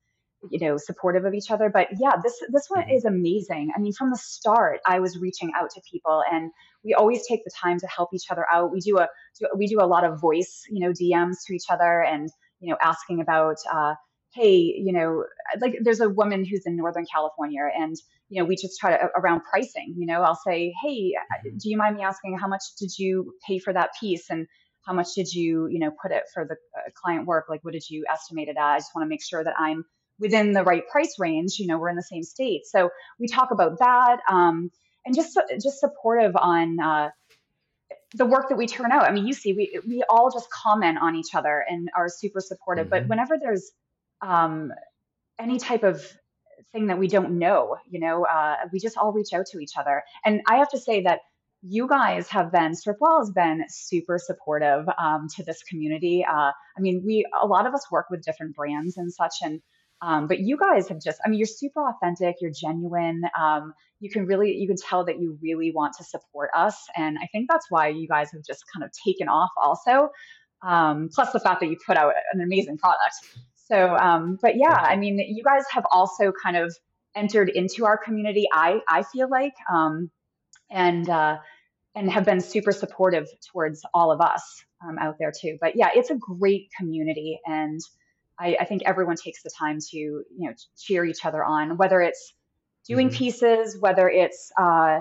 you 0.50 0.58
know, 0.58 0.76
supportive 0.76 1.24
of 1.24 1.34
each 1.34 1.50
other. 1.50 1.70
But 1.72 1.88
yeah, 1.98 2.12
this 2.22 2.40
this 2.48 2.66
one 2.68 2.82
mm-hmm. 2.82 2.96
is 2.96 3.04
amazing. 3.04 3.70
I 3.76 3.80
mean, 3.80 3.92
from 3.92 4.10
the 4.10 4.16
start, 4.16 4.80
I 4.86 4.98
was 4.98 5.18
reaching 5.18 5.52
out 5.56 5.70
to 5.70 5.80
people, 5.90 6.22
and 6.30 6.50
we 6.84 6.94
always 6.94 7.26
take 7.28 7.44
the 7.44 7.52
time 7.60 7.78
to 7.78 7.86
help 7.86 8.10
each 8.12 8.30
other 8.30 8.44
out. 8.52 8.72
We 8.72 8.80
do 8.80 8.98
a 8.98 9.08
we 9.56 9.66
do 9.66 9.78
a 9.80 9.86
lot 9.86 10.04
of 10.04 10.20
voice, 10.20 10.62
you 10.68 10.80
know, 10.80 10.92
DMs 10.92 11.36
to 11.46 11.54
each 11.54 11.66
other, 11.70 12.02
and 12.02 12.28
you 12.60 12.70
know, 12.70 12.76
asking 12.82 13.20
about. 13.20 13.56
Uh, 13.72 13.94
hey, 14.32 14.56
you 14.56 14.92
know, 14.92 15.24
like 15.60 15.76
there's 15.82 16.00
a 16.00 16.08
woman 16.08 16.44
who's 16.44 16.64
in 16.66 16.76
Northern 16.76 17.04
California 17.12 17.68
and, 17.76 17.96
you 18.28 18.40
know, 18.40 18.46
we 18.46 18.54
just 18.54 18.78
try 18.78 18.96
to 18.96 19.08
around 19.16 19.42
pricing, 19.42 19.94
you 19.96 20.06
know, 20.06 20.22
I'll 20.22 20.38
say, 20.46 20.72
hey, 20.82 21.12
mm-hmm. 21.12 21.56
do 21.56 21.68
you 21.68 21.76
mind 21.76 21.96
me 21.96 22.02
asking 22.02 22.38
how 22.38 22.46
much 22.46 22.62
did 22.78 22.96
you 22.96 23.34
pay 23.46 23.58
for 23.58 23.72
that 23.72 23.90
piece? 23.98 24.30
And 24.30 24.46
how 24.86 24.92
much 24.92 25.14
did 25.14 25.32
you, 25.32 25.66
you 25.68 25.78
know, 25.78 25.90
put 26.02 26.12
it 26.12 26.24
for 26.32 26.44
the 26.44 26.54
uh, 26.54 26.90
client 26.94 27.26
work? 27.26 27.46
Like, 27.48 27.64
what 27.64 27.72
did 27.72 27.88
you 27.90 28.04
estimate 28.10 28.48
it 28.48 28.56
at? 28.56 28.62
I 28.62 28.78
just 28.78 28.94
want 28.94 29.04
to 29.04 29.08
make 29.08 29.22
sure 29.22 29.42
that 29.42 29.54
I'm 29.58 29.84
within 30.18 30.52
the 30.52 30.62
right 30.62 30.86
price 30.88 31.16
range. 31.18 31.58
You 31.58 31.66
know, 31.66 31.78
we're 31.78 31.90
in 31.90 31.96
the 31.96 32.02
same 32.02 32.22
state. 32.22 32.66
So 32.66 32.90
we 33.18 33.26
talk 33.26 33.50
about 33.50 33.80
that. 33.80 34.20
Um, 34.30 34.70
and 35.04 35.14
just, 35.14 35.38
just 35.60 35.80
supportive 35.80 36.36
on, 36.36 36.78
uh, 36.78 37.10
the 38.14 38.26
work 38.26 38.48
that 38.48 38.58
we 38.58 38.66
turn 38.66 38.90
out. 38.90 39.04
I 39.04 39.12
mean, 39.12 39.26
you 39.26 39.32
see, 39.32 39.52
we 39.52 39.78
we 39.86 40.02
all 40.08 40.32
just 40.32 40.50
comment 40.50 40.98
on 41.00 41.14
each 41.14 41.32
other 41.32 41.64
and 41.68 41.88
are 41.96 42.08
super 42.08 42.40
supportive. 42.40 42.86
Mm-hmm. 42.86 43.06
But 43.06 43.08
whenever 43.08 43.38
there's 43.38 43.70
um, 44.22 44.72
any 45.38 45.58
type 45.58 45.82
of 45.82 46.04
thing 46.72 46.86
that 46.86 46.98
we 46.98 47.08
don't 47.08 47.38
know, 47.38 47.76
you 47.88 48.00
know, 48.00 48.24
uh, 48.24 48.56
we 48.72 48.78
just 48.78 48.96
all 48.96 49.12
reach 49.12 49.32
out 49.32 49.46
to 49.46 49.58
each 49.58 49.76
other. 49.76 50.02
And 50.24 50.40
I 50.48 50.56
have 50.56 50.70
to 50.70 50.78
say 50.78 51.02
that 51.02 51.20
you 51.62 51.88
guys 51.88 52.28
have 52.28 52.52
been, 52.52 52.72
Stripwell 52.72 53.18
has 53.18 53.30
been 53.30 53.64
super 53.68 54.18
supportive 54.18 54.86
um, 54.98 55.26
to 55.36 55.44
this 55.44 55.62
community. 55.62 56.24
Uh, 56.24 56.52
I 56.52 56.80
mean, 56.80 57.02
we, 57.04 57.26
a 57.40 57.46
lot 57.46 57.66
of 57.66 57.74
us 57.74 57.90
work 57.90 58.06
with 58.10 58.22
different 58.22 58.54
brands 58.54 58.96
and 58.96 59.12
such, 59.12 59.34
and 59.42 59.60
um, 60.02 60.28
but 60.28 60.40
you 60.40 60.56
guys 60.56 60.88
have 60.88 61.02
just, 61.02 61.20
I 61.24 61.28
mean, 61.28 61.38
you're 61.38 61.46
super 61.46 61.86
authentic, 61.86 62.36
you're 62.40 62.52
genuine. 62.52 63.22
Um, 63.38 63.74
you 64.00 64.08
can 64.08 64.24
really, 64.24 64.52
you 64.56 64.66
can 64.66 64.76
tell 64.76 65.04
that 65.04 65.20
you 65.20 65.38
really 65.42 65.72
want 65.72 65.94
to 65.98 66.04
support 66.04 66.48
us. 66.56 66.86
And 66.96 67.18
I 67.18 67.26
think 67.32 67.50
that's 67.50 67.66
why 67.68 67.88
you 67.88 68.08
guys 68.08 68.30
have 68.32 68.42
just 68.42 68.64
kind 68.72 68.82
of 68.82 68.90
taken 69.04 69.28
off 69.28 69.50
also. 69.62 70.08
Um, 70.62 71.10
plus 71.14 71.32
the 71.32 71.40
fact 71.40 71.60
that 71.60 71.66
you 71.66 71.76
put 71.86 71.98
out 71.98 72.14
an 72.32 72.40
amazing 72.40 72.78
product. 72.78 73.14
So, 73.70 73.96
um, 73.96 74.38
but 74.40 74.56
yeah, 74.56 74.74
I 74.74 74.96
mean, 74.96 75.18
you 75.18 75.44
guys 75.44 75.64
have 75.70 75.84
also 75.92 76.32
kind 76.32 76.56
of 76.56 76.74
entered 77.14 77.48
into 77.48 77.86
our 77.86 77.96
community. 77.96 78.46
I 78.52 78.80
I 78.88 79.02
feel 79.02 79.28
like, 79.30 79.54
um, 79.72 80.10
and 80.70 81.08
uh, 81.08 81.38
and 81.94 82.10
have 82.10 82.24
been 82.24 82.40
super 82.40 82.72
supportive 82.72 83.28
towards 83.52 83.84
all 83.94 84.10
of 84.12 84.20
us 84.20 84.64
um, 84.84 84.98
out 84.98 85.16
there 85.18 85.32
too. 85.38 85.58
But 85.60 85.76
yeah, 85.76 85.90
it's 85.94 86.10
a 86.10 86.16
great 86.16 86.70
community, 86.76 87.40
and 87.46 87.80
I, 88.38 88.56
I, 88.60 88.64
think 88.64 88.82
everyone 88.86 89.16
takes 89.16 89.42
the 89.42 89.50
time 89.56 89.78
to 89.90 89.96
you 89.96 90.24
know 90.38 90.52
cheer 90.76 91.04
each 91.04 91.24
other 91.24 91.44
on, 91.44 91.76
whether 91.76 92.00
it's 92.00 92.34
doing 92.88 93.08
mm-hmm. 93.08 93.18
pieces, 93.18 93.76
whether 93.78 94.08
it's 94.08 94.50
uh, 94.58 95.00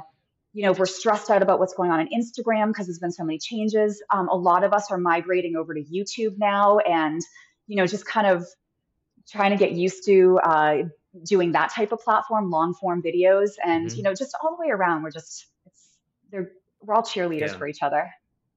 you 0.53 0.63
know, 0.65 0.71
we're 0.73 0.85
stressed 0.85 1.29
out 1.29 1.41
about 1.41 1.59
what's 1.59 1.73
going 1.73 1.91
on 1.91 1.99
on 1.99 2.07
Instagram 2.07 2.67
because 2.67 2.87
there's 2.87 2.99
been 2.99 3.11
so 3.11 3.23
many 3.23 3.37
changes. 3.37 4.01
Um, 4.11 4.29
a 4.29 4.35
lot 4.35 4.63
of 4.63 4.73
us 4.73 4.91
are 4.91 4.97
migrating 4.97 5.55
over 5.55 5.73
to 5.73 5.81
YouTube 5.81 6.37
now, 6.37 6.79
and 6.79 7.21
you 7.67 7.77
know, 7.77 7.85
just 7.85 8.05
kind 8.05 8.27
of 8.27 8.47
trying 9.29 9.51
to 9.51 9.57
get 9.57 9.71
used 9.71 10.05
to 10.05 10.39
uh, 10.43 10.77
doing 11.23 11.51
that 11.53 11.71
type 11.71 11.91
of 11.91 11.99
platform, 11.99 12.49
long 12.49 12.73
form 12.73 13.01
videos, 13.01 13.51
and 13.63 13.87
mm-hmm. 13.87 13.97
you 13.97 14.03
know, 14.03 14.13
just 14.13 14.35
all 14.41 14.55
the 14.55 14.61
way 14.61 14.71
around, 14.71 15.03
we're 15.03 15.11
just 15.11 15.47
it's 15.65 15.97
they're 16.31 16.51
we're 16.81 16.93
all 16.95 17.03
cheerleaders 17.03 17.51
yeah. 17.51 17.57
for 17.57 17.67
each 17.67 17.81
other. 17.81 18.09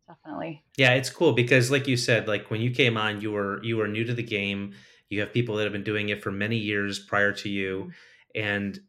Definitely. 0.08 0.62
Yeah, 0.76 0.94
it's 0.94 1.10
cool 1.10 1.32
because, 1.32 1.70
like 1.70 1.86
you 1.86 1.96
said, 1.96 2.28
like 2.28 2.50
when 2.50 2.60
you 2.60 2.70
came 2.70 2.96
on, 2.96 3.20
you 3.20 3.32
were 3.32 3.62
you 3.62 3.76
were 3.76 3.88
new 3.88 4.04
to 4.04 4.14
the 4.14 4.22
game. 4.22 4.74
You 5.08 5.20
have 5.20 5.32
people 5.32 5.56
that 5.56 5.64
have 5.64 5.72
been 5.72 5.84
doing 5.84 6.08
it 6.08 6.22
for 6.22 6.30
many 6.30 6.56
years 6.56 6.98
prior 6.98 7.32
to 7.32 7.48
you, 7.48 7.90
mm-hmm. 8.36 8.44
and 8.44 8.80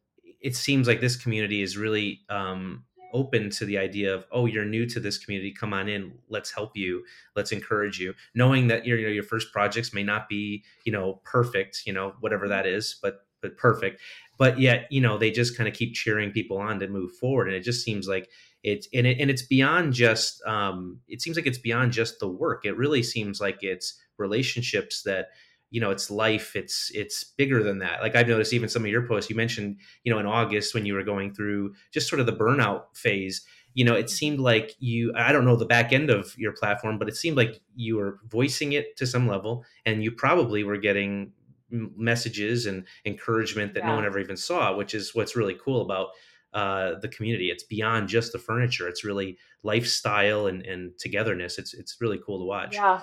it 0.41 0.55
seems 0.55 0.87
like 0.87 0.99
this 0.99 1.15
community 1.15 1.61
is 1.61 1.77
really 1.77 2.21
um, 2.29 2.83
open 3.13 3.49
to 3.51 3.65
the 3.65 3.77
idea 3.77 4.13
of 4.13 4.25
oh 4.31 4.45
you're 4.45 4.65
new 4.65 4.85
to 4.87 4.99
this 4.99 5.17
community. 5.17 5.51
Come 5.51 5.73
on 5.73 5.87
in. 5.87 6.13
Let's 6.29 6.51
help 6.51 6.75
you. 6.75 7.03
Let's 7.35 7.51
encourage 7.51 7.99
you. 7.99 8.13
Knowing 8.35 8.67
that 8.67 8.85
your 8.85 8.97
you 8.97 9.07
know, 9.07 9.13
your 9.13 9.23
first 9.23 9.51
projects 9.53 9.93
may 9.93 10.03
not 10.03 10.27
be 10.27 10.63
you 10.83 10.91
know 10.91 11.21
perfect 11.23 11.83
you 11.85 11.93
know 11.93 12.13
whatever 12.19 12.47
that 12.47 12.65
is 12.65 12.95
but 13.01 13.25
but 13.41 13.57
perfect. 13.57 14.01
But 14.37 14.59
yet 14.59 14.87
you 14.91 14.99
know 14.99 15.17
they 15.17 15.31
just 15.31 15.55
kind 15.55 15.69
of 15.69 15.75
keep 15.75 15.93
cheering 15.93 16.31
people 16.31 16.57
on 16.57 16.79
to 16.79 16.87
move 16.87 17.15
forward. 17.15 17.47
And 17.47 17.55
it 17.55 17.61
just 17.61 17.85
seems 17.85 18.07
like 18.07 18.29
it's 18.63 18.87
and, 18.93 19.05
it, 19.05 19.19
and 19.19 19.29
it's 19.29 19.43
beyond 19.43 19.93
just 19.93 20.43
um, 20.45 20.99
it 21.07 21.21
seems 21.21 21.35
like 21.35 21.45
it's 21.45 21.57
beyond 21.57 21.91
just 21.91 22.19
the 22.19 22.27
work. 22.27 22.65
It 22.65 22.77
really 22.77 23.03
seems 23.03 23.39
like 23.39 23.59
it's 23.61 23.99
relationships 24.17 25.03
that 25.03 25.27
you 25.73 25.81
know 25.81 25.89
it's 25.89 26.11
life 26.11 26.55
it's 26.55 26.91
it's 26.93 27.23
bigger 27.23 27.63
than 27.63 27.79
that. 27.79 28.01
Like 28.01 28.15
i've 28.15 28.27
noticed 28.27 28.53
even 28.53 28.69
some 28.69 28.85
of 28.85 28.91
your 28.91 29.07
posts 29.07 29.29
you 29.29 29.35
mentioned 29.35 29.77
you 30.03 30.13
know 30.13 30.19
in 30.19 30.27
august 30.27 30.73
when 30.73 30.85
you 30.85 30.93
were 30.93 31.03
going 31.03 31.33
through 31.33 31.73
just 31.91 32.07
sort 32.07 32.19
of 32.19 32.27
the 32.27 32.33
burnout 32.33 32.95
phase 32.95 33.43
you 33.73 33.83
know 33.83 33.95
it 33.95 34.09
seemed 34.09 34.39
like 34.39 34.75
you 34.79 35.11
i 35.15 35.31
don't 35.31 35.45
know 35.45 35.55
the 35.55 35.65
back 35.65 35.91
end 35.91 36.11
of 36.11 36.37
your 36.37 36.53
platform 36.53 36.99
but 36.99 37.09
it 37.09 37.15
seemed 37.15 37.35
like 37.35 37.59
you 37.75 37.97
were 37.97 38.19
voicing 38.27 38.73
it 38.73 38.95
to 38.97 39.07
some 39.07 39.27
level 39.27 39.65
and 39.85 40.03
you 40.03 40.11
probably 40.11 40.63
were 40.63 40.77
getting 40.77 41.31
messages 41.71 42.67
and 42.67 42.85
encouragement 43.05 43.73
that 43.73 43.81
yeah. 43.81 43.89
no 43.89 43.95
one 43.95 44.05
ever 44.05 44.19
even 44.19 44.37
saw 44.37 44.75
which 44.75 44.93
is 44.93 45.15
what's 45.15 45.35
really 45.35 45.55
cool 45.55 45.81
about 45.81 46.09
uh, 46.53 46.99
the 46.99 47.07
community. 47.07 47.49
It's 47.49 47.63
beyond 47.63 48.09
just 48.09 48.31
the 48.31 48.37
furniture. 48.37 48.87
It's 48.87 49.03
really 49.03 49.39
lifestyle 49.63 50.45
and, 50.45 50.61
and 50.61 50.91
togetherness. 50.99 51.57
It's 51.57 51.73
it's 51.73 51.99
really 51.99 52.19
cool 52.23 52.37
to 52.37 52.45
watch. 52.45 52.75
Yeah 52.75 52.99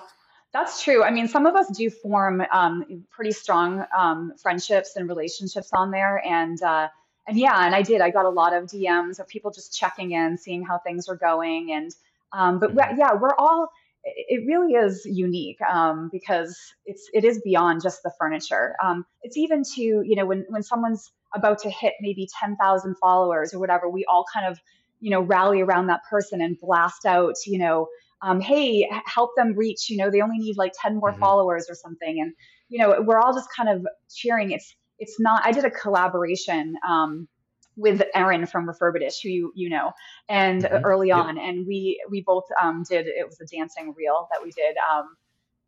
that's 0.52 0.82
true. 0.82 1.04
I 1.04 1.10
mean, 1.10 1.28
some 1.28 1.46
of 1.46 1.54
us 1.54 1.68
do 1.68 1.90
form 1.90 2.42
um, 2.52 3.04
pretty 3.10 3.32
strong 3.32 3.84
um, 3.96 4.32
friendships 4.42 4.96
and 4.96 5.08
relationships 5.08 5.70
on 5.72 5.90
there, 5.90 6.20
and 6.26 6.60
uh, 6.60 6.88
and 7.28 7.38
yeah, 7.38 7.64
and 7.64 7.74
I 7.74 7.82
did. 7.82 8.00
I 8.00 8.10
got 8.10 8.24
a 8.24 8.30
lot 8.30 8.52
of 8.52 8.64
DMs 8.64 9.20
of 9.20 9.28
people 9.28 9.52
just 9.52 9.76
checking 9.76 10.12
in, 10.12 10.36
seeing 10.36 10.64
how 10.64 10.78
things 10.78 11.08
are 11.08 11.16
going, 11.16 11.72
and 11.72 11.94
um, 12.32 12.58
but 12.58 12.74
mm-hmm. 12.74 12.98
yeah, 12.98 13.14
we're 13.14 13.34
all. 13.38 13.68
It 14.02 14.46
really 14.46 14.72
is 14.72 15.04
unique 15.04 15.60
um, 15.60 16.08
because 16.10 16.58
it's 16.86 17.08
it 17.12 17.24
is 17.24 17.40
beyond 17.42 17.82
just 17.82 18.02
the 18.02 18.10
furniture. 18.18 18.74
Um, 18.82 19.04
it's 19.22 19.36
even 19.36 19.62
to 19.76 19.82
you 19.82 20.16
know 20.16 20.26
when 20.26 20.46
when 20.48 20.62
someone's 20.62 21.12
about 21.32 21.60
to 21.60 21.70
hit 21.70 21.94
maybe 22.00 22.28
ten 22.40 22.56
thousand 22.56 22.96
followers 22.96 23.54
or 23.54 23.60
whatever, 23.60 23.88
we 23.88 24.04
all 24.06 24.24
kind 24.32 24.46
of 24.46 24.58
you 25.00 25.10
know 25.10 25.20
rally 25.20 25.60
around 25.60 25.86
that 25.88 26.00
person 26.08 26.40
and 26.40 26.58
blast 26.58 27.04
out 27.04 27.34
you 27.46 27.58
know 27.58 27.88
um, 28.22 28.40
hey, 28.40 28.88
help 29.06 29.30
them 29.36 29.54
reach, 29.54 29.88
you 29.88 29.96
know, 29.96 30.10
they 30.10 30.20
only 30.20 30.38
need 30.38 30.56
like 30.56 30.72
10 30.80 30.96
more 30.96 31.10
mm-hmm. 31.10 31.20
followers 31.20 31.66
or 31.68 31.74
something. 31.74 32.20
And, 32.20 32.34
you 32.68 32.78
know, 32.78 33.00
we're 33.00 33.20
all 33.20 33.32
just 33.32 33.48
kind 33.54 33.68
of 33.68 33.86
cheering. 34.14 34.50
It's, 34.50 34.74
it's 34.98 35.18
not, 35.18 35.42
I 35.44 35.52
did 35.52 35.64
a 35.64 35.70
collaboration, 35.70 36.74
um, 36.86 37.28
with 37.76 38.02
Erin 38.14 38.46
from 38.46 38.66
Refurbish, 38.66 39.22
who 39.22 39.28
you 39.28 39.52
you 39.54 39.68
know, 39.70 39.92
and 40.28 40.64
mm-hmm. 40.64 40.84
early 40.84 41.10
on, 41.10 41.38
and 41.38 41.66
we 41.66 42.02
we 42.10 42.20
both 42.20 42.44
um, 42.60 42.84
did. 42.88 43.06
It 43.06 43.26
was 43.26 43.40
a 43.40 43.46
dancing 43.46 43.94
reel 43.96 44.28
that 44.30 44.42
we 44.44 44.50
did, 44.50 44.76
um, 44.92 45.16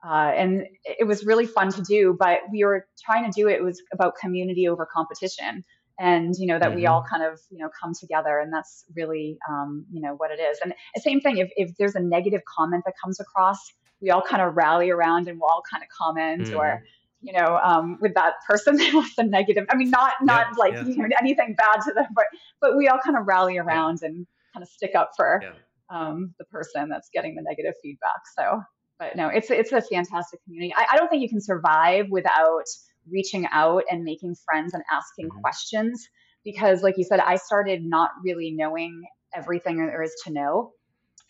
uh, 0.05 0.33
and 0.33 0.67
it 0.85 1.07
was 1.07 1.25
really 1.25 1.47
fun 1.47 1.73
to 1.73 1.83
do. 1.83 2.15
But 2.19 2.41
we 2.51 2.65
were 2.65 2.87
trying 3.03 3.31
to 3.31 3.41
do 3.41 3.49
it, 3.49 3.55
it 3.55 3.63
was 3.63 3.81
about 3.93 4.17
community 4.17 4.69
over 4.69 4.87
competition 4.87 5.65
and 5.99 6.35
you 6.39 6.47
know 6.47 6.59
that 6.59 6.69
mm-hmm. 6.69 6.77
we 6.77 6.87
all 6.87 7.05
kind 7.09 7.23
of 7.23 7.41
you 7.51 7.59
know 7.59 7.69
come 7.81 7.93
together 7.95 8.39
and 8.39 8.53
that's 8.53 8.85
really 8.95 9.39
um, 9.49 9.85
you 9.93 10.01
know 10.01 10.15
what 10.17 10.31
it 10.31 10.41
is 10.41 10.59
and 10.63 10.73
the 10.95 11.01
same 11.01 11.21
thing 11.21 11.39
if, 11.39 11.51
if 11.57 11.77
there's 11.77 11.95
a 11.95 12.01
negative 12.01 12.41
comment 12.57 12.83
that 12.85 12.95
comes 13.03 13.21
across 13.21 13.59
we 14.01 14.11
all 14.11 14.23
kind 14.23 14.43
of 14.43 14.57
rally 14.57 14.91
around 14.91 15.29
and 15.29 15.39
we'll 15.41 15.49
all 15.49 15.63
kind 15.71 15.83
of 15.83 15.89
comment 15.97 16.49
mm-hmm. 16.49 16.57
or 16.57 16.83
you 17.21 17.33
know 17.33 17.59
um, 17.63 17.99
with 18.01 18.15
that 18.15 18.35
person 18.49 18.75
with 18.95 19.15
the 19.17 19.25
negative 19.25 19.65
i 19.71 19.77
mean 19.77 19.91
not 19.91 20.15
not 20.23 20.49
yeah, 20.51 20.59
like 20.59 20.75
yeah. 20.75 20.85
You 20.85 20.97
know, 20.97 21.17
anything 21.21 21.55
bad 21.57 21.83
to 21.87 21.93
them 21.93 22.07
but 22.15 22.25
but 22.61 22.77
we 22.77 22.89
all 22.89 22.99
kind 23.05 23.17
of 23.17 23.27
rally 23.27 23.59
around 23.59 24.01
yeah. 24.03 24.09
and 24.09 24.27
kind 24.53 24.63
of 24.63 24.69
stick 24.69 24.95
up 24.95 25.13
for 25.17 25.43
um, 25.91 26.35
the 26.39 26.45
person 26.47 26.89
that's 26.89 27.11
getting 27.13 27.35
the 27.35 27.43
negative 27.43 27.75
feedback 27.83 28.21
so 28.37 28.63
but 28.99 29.15
no 29.17 29.29
it's 29.29 29.51
it's 29.51 29.73
a 29.73 29.83
fantastic 29.83 30.43
community 30.45 30.75
I, 30.77 30.87
I 30.93 30.97
don't 30.97 31.09
think 31.09 31.23
you 31.23 31.29
can 31.29 31.41
survive 31.41 32.07
without 32.11 32.65
reaching 33.11 33.47
out 33.53 33.85
and 33.91 34.05
making 34.05 34.35
friends 34.35 34.75
and 34.75 34.83
asking 34.91 35.29
mm-hmm. 35.29 35.41
questions 35.41 36.09
because 36.45 36.83
like 36.83 36.97
you 36.99 37.05
said 37.05 37.21
i 37.21 37.37
started 37.37 37.85
not 37.85 38.11
really 38.25 38.51
knowing 38.51 39.05
everything 39.35 39.77
there 39.77 40.03
is 40.03 40.15
to 40.25 40.33
know 40.33 40.73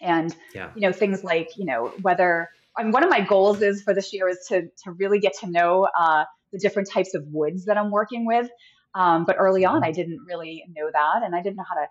and 0.00 0.34
yeah. 0.54 0.70
you 0.74 0.82
know 0.82 0.92
things 0.92 1.22
like 1.24 1.50
you 1.56 1.64
know 1.64 1.92
whether 2.02 2.48
I 2.76 2.82
mean, 2.82 2.92
one 2.92 3.04
of 3.04 3.10
my 3.10 3.20
goals 3.20 3.60
is 3.62 3.82
for 3.82 3.94
this 3.94 4.12
year 4.12 4.28
is 4.28 4.46
to 4.48 4.62
to 4.84 4.92
really 4.92 5.18
get 5.18 5.34
to 5.40 5.46
know 5.50 5.88
uh, 5.98 6.24
the 6.52 6.58
different 6.58 6.90
types 6.90 7.14
of 7.14 7.24
woods 7.26 7.66
that 7.66 7.76
I'm 7.76 7.90
working 7.90 8.26
with. 8.26 8.48
Um, 8.94 9.24
but 9.24 9.36
early 9.38 9.64
on, 9.64 9.76
mm-hmm. 9.76 9.84
I 9.84 9.92
didn't 9.92 10.20
really 10.26 10.64
know 10.74 10.90
that, 10.92 11.22
and 11.22 11.34
I 11.34 11.42
didn't 11.42 11.56
know 11.56 11.64
how 11.68 11.76
to 11.76 11.86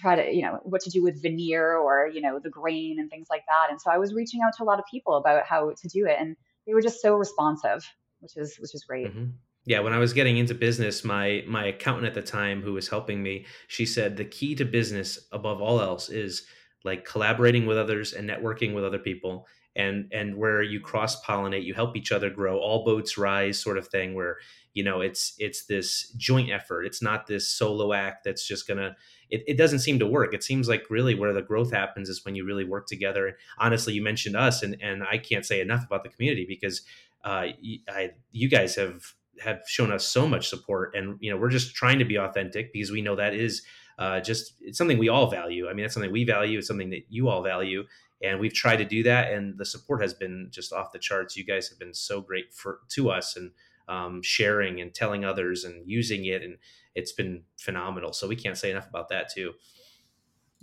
try 0.00 0.16
to 0.16 0.34
you 0.34 0.42
know 0.42 0.58
what 0.64 0.80
to 0.82 0.90
do 0.90 1.02
with 1.02 1.22
veneer 1.22 1.76
or 1.76 2.08
you 2.12 2.20
know 2.20 2.40
the 2.42 2.50
grain 2.50 2.98
and 2.98 3.10
things 3.10 3.28
like 3.30 3.44
that. 3.48 3.68
And 3.70 3.80
so 3.80 3.90
I 3.90 3.98
was 3.98 4.14
reaching 4.14 4.40
out 4.44 4.52
to 4.58 4.64
a 4.64 4.66
lot 4.66 4.78
of 4.78 4.84
people 4.90 5.16
about 5.16 5.46
how 5.46 5.70
to 5.70 5.88
do 5.88 6.06
it, 6.06 6.16
and 6.18 6.36
they 6.66 6.74
were 6.74 6.82
just 6.82 7.00
so 7.00 7.14
responsive 7.14 7.84
which 8.24 8.36
is 8.36 8.56
which 8.58 8.74
is 8.74 8.84
great. 8.84 9.06
Mm-hmm. 9.06 9.26
Yeah, 9.66 9.80
when 9.80 9.92
I 9.92 9.98
was 9.98 10.12
getting 10.12 10.38
into 10.38 10.54
business, 10.54 11.04
my 11.04 11.44
my 11.46 11.66
accountant 11.66 12.06
at 12.06 12.14
the 12.14 12.22
time 12.22 12.62
who 12.62 12.72
was 12.72 12.88
helping 12.88 13.22
me, 13.22 13.46
she 13.68 13.86
said 13.86 14.16
the 14.16 14.24
key 14.24 14.54
to 14.56 14.64
business 14.64 15.18
above 15.32 15.60
all 15.60 15.80
else 15.80 16.08
is 16.08 16.46
like 16.84 17.04
collaborating 17.04 17.66
with 17.66 17.78
others 17.78 18.12
and 18.12 18.28
networking 18.28 18.74
with 18.74 18.84
other 18.84 18.98
people 18.98 19.46
and 19.76 20.08
and 20.12 20.36
where 20.36 20.62
you 20.62 20.80
cross 20.80 21.22
pollinate, 21.22 21.64
you 21.64 21.74
help 21.74 21.96
each 21.96 22.12
other 22.12 22.30
grow, 22.30 22.58
all 22.58 22.84
boats 22.84 23.18
rise 23.18 23.58
sort 23.58 23.78
of 23.78 23.88
thing 23.88 24.14
where 24.14 24.38
you 24.72 24.84
know 24.84 25.00
it's 25.00 25.34
it's 25.38 25.66
this 25.66 26.10
joint 26.16 26.50
effort. 26.50 26.84
It's 26.84 27.02
not 27.02 27.26
this 27.26 27.48
solo 27.48 27.92
act 27.92 28.24
that's 28.24 28.46
just 28.46 28.68
gonna 28.68 28.96
it, 29.30 29.42
it 29.46 29.58
doesn't 29.58 29.80
seem 29.80 29.98
to 29.98 30.06
work. 30.06 30.34
It 30.34 30.44
seems 30.44 30.68
like 30.68 30.90
really 30.90 31.14
where 31.14 31.32
the 31.32 31.42
growth 31.42 31.72
happens 31.72 32.08
is 32.08 32.24
when 32.24 32.34
you 32.34 32.44
really 32.44 32.64
work 32.64 32.86
together. 32.86 33.36
Honestly, 33.58 33.94
you 33.94 34.02
mentioned 34.02 34.36
us, 34.36 34.62
and 34.62 34.76
and 34.80 35.02
I 35.02 35.18
can't 35.18 35.46
say 35.46 35.60
enough 35.60 35.84
about 35.84 36.04
the 36.04 36.10
community 36.10 36.44
because 36.46 36.82
uh, 37.24 37.46
I, 37.88 38.10
you 38.32 38.48
guys 38.48 38.76
have 38.76 39.02
have 39.40 39.62
shown 39.66 39.90
us 39.90 40.06
so 40.06 40.28
much 40.28 40.48
support, 40.48 40.94
and 40.94 41.16
you 41.20 41.30
know 41.30 41.36
we're 41.36 41.50
just 41.50 41.74
trying 41.74 41.98
to 41.98 42.04
be 42.04 42.16
authentic 42.16 42.72
because 42.72 42.90
we 42.90 43.02
know 43.02 43.16
that 43.16 43.34
is 43.34 43.62
uh, 43.98 44.20
just 44.20 44.54
it's 44.60 44.78
something 44.78 44.98
we 44.98 45.08
all 45.08 45.30
value. 45.30 45.68
I 45.68 45.72
mean, 45.72 45.84
that's 45.84 45.94
something 45.94 46.12
we 46.12 46.24
value. 46.24 46.58
It's 46.58 46.68
something 46.68 46.90
that 46.90 47.04
you 47.08 47.28
all 47.28 47.42
value, 47.42 47.84
and 48.22 48.40
we've 48.40 48.52
tried 48.52 48.76
to 48.76 48.84
do 48.84 49.02
that, 49.04 49.32
and 49.32 49.58
the 49.58 49.64
support 49.64 50.02
has 50.02 50.14
been 50.14 50.48
just 50.50 50.72
off 50.72 50.92
the 50.92 50.98
charts. 50.98 51.36
You 51.36 51.44
guys 51.44 51.68
have 51.68 51.78
been 51.78 51.94
so 51.94 52.20
great 52.20 52.52
for 52.52 52.80
to 52.90 53.10
us, 53.10 53.36
and 53.36 53.52
um, 53.88 54.22
sharing 54.22 54.80
and 54.80 54.94
telling 54.94 55.24
others 55.24 55.64
and 55.64 55.88
using 55.90 56.26
it, 56.26 56.42
and 56.42 56.58
it's 56.94 57.12
been 57.12 57.44
phenomenal. 57.58 58.12
So 58.12 58.28
we 58.28 58.36
can't 58.36 58.58
say 58.58 58.70
enough 58.70 58.88
about 58.88 59.08
that 59.08 59.32
too. 59.32 59.52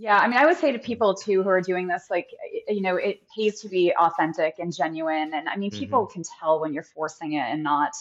Yeah, 0.02 0.18
I 0.18 0.28
mean, 0.28 0.38
I 0.38 0.48
would 0.48 0.58
say 0.58 0.72
to 0.72 0.80
people 0.80 1.14
too 1.14 1.44
who 1.44 1.50
are 1.50 1.62
doing 1.62 1.86
this, 1.86 2.08
like, 2.10 2.32
you 2.68 2.82
know, 2.82 2.96
it 2.96 3.22
pays 3.38 3.62
to 3.62 3.70
be 3.70 3.94
authentic 3.96 4.56
and 4.58 4.76
genuine. 4.76 5.32
And 5.36 5.48
I 5.48 5.58
mean, 5.58 5.70
people 5.70 6.08
mm-hmm. 6.08 6.14
can 6.14 6.24
tell 6.40 6.60
when 6.60 6.74
you're 6.74 6.82
forcing 6.82 7.34
it 7.34 7.44
and 7.44 7.62
not. 7.62 7.92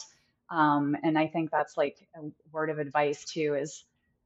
Um, 0.49 0.97
and 1.03 1.15
I 1.15 1.27
think 1.27 1.51
that's 1.51 1.77
like 1.77 1.97
a 2.15 2.21
word 2.51 2.71
of 2.71 2.79
advice 2.79 3.23
too 3.23 3.53
is, 3.53 3.83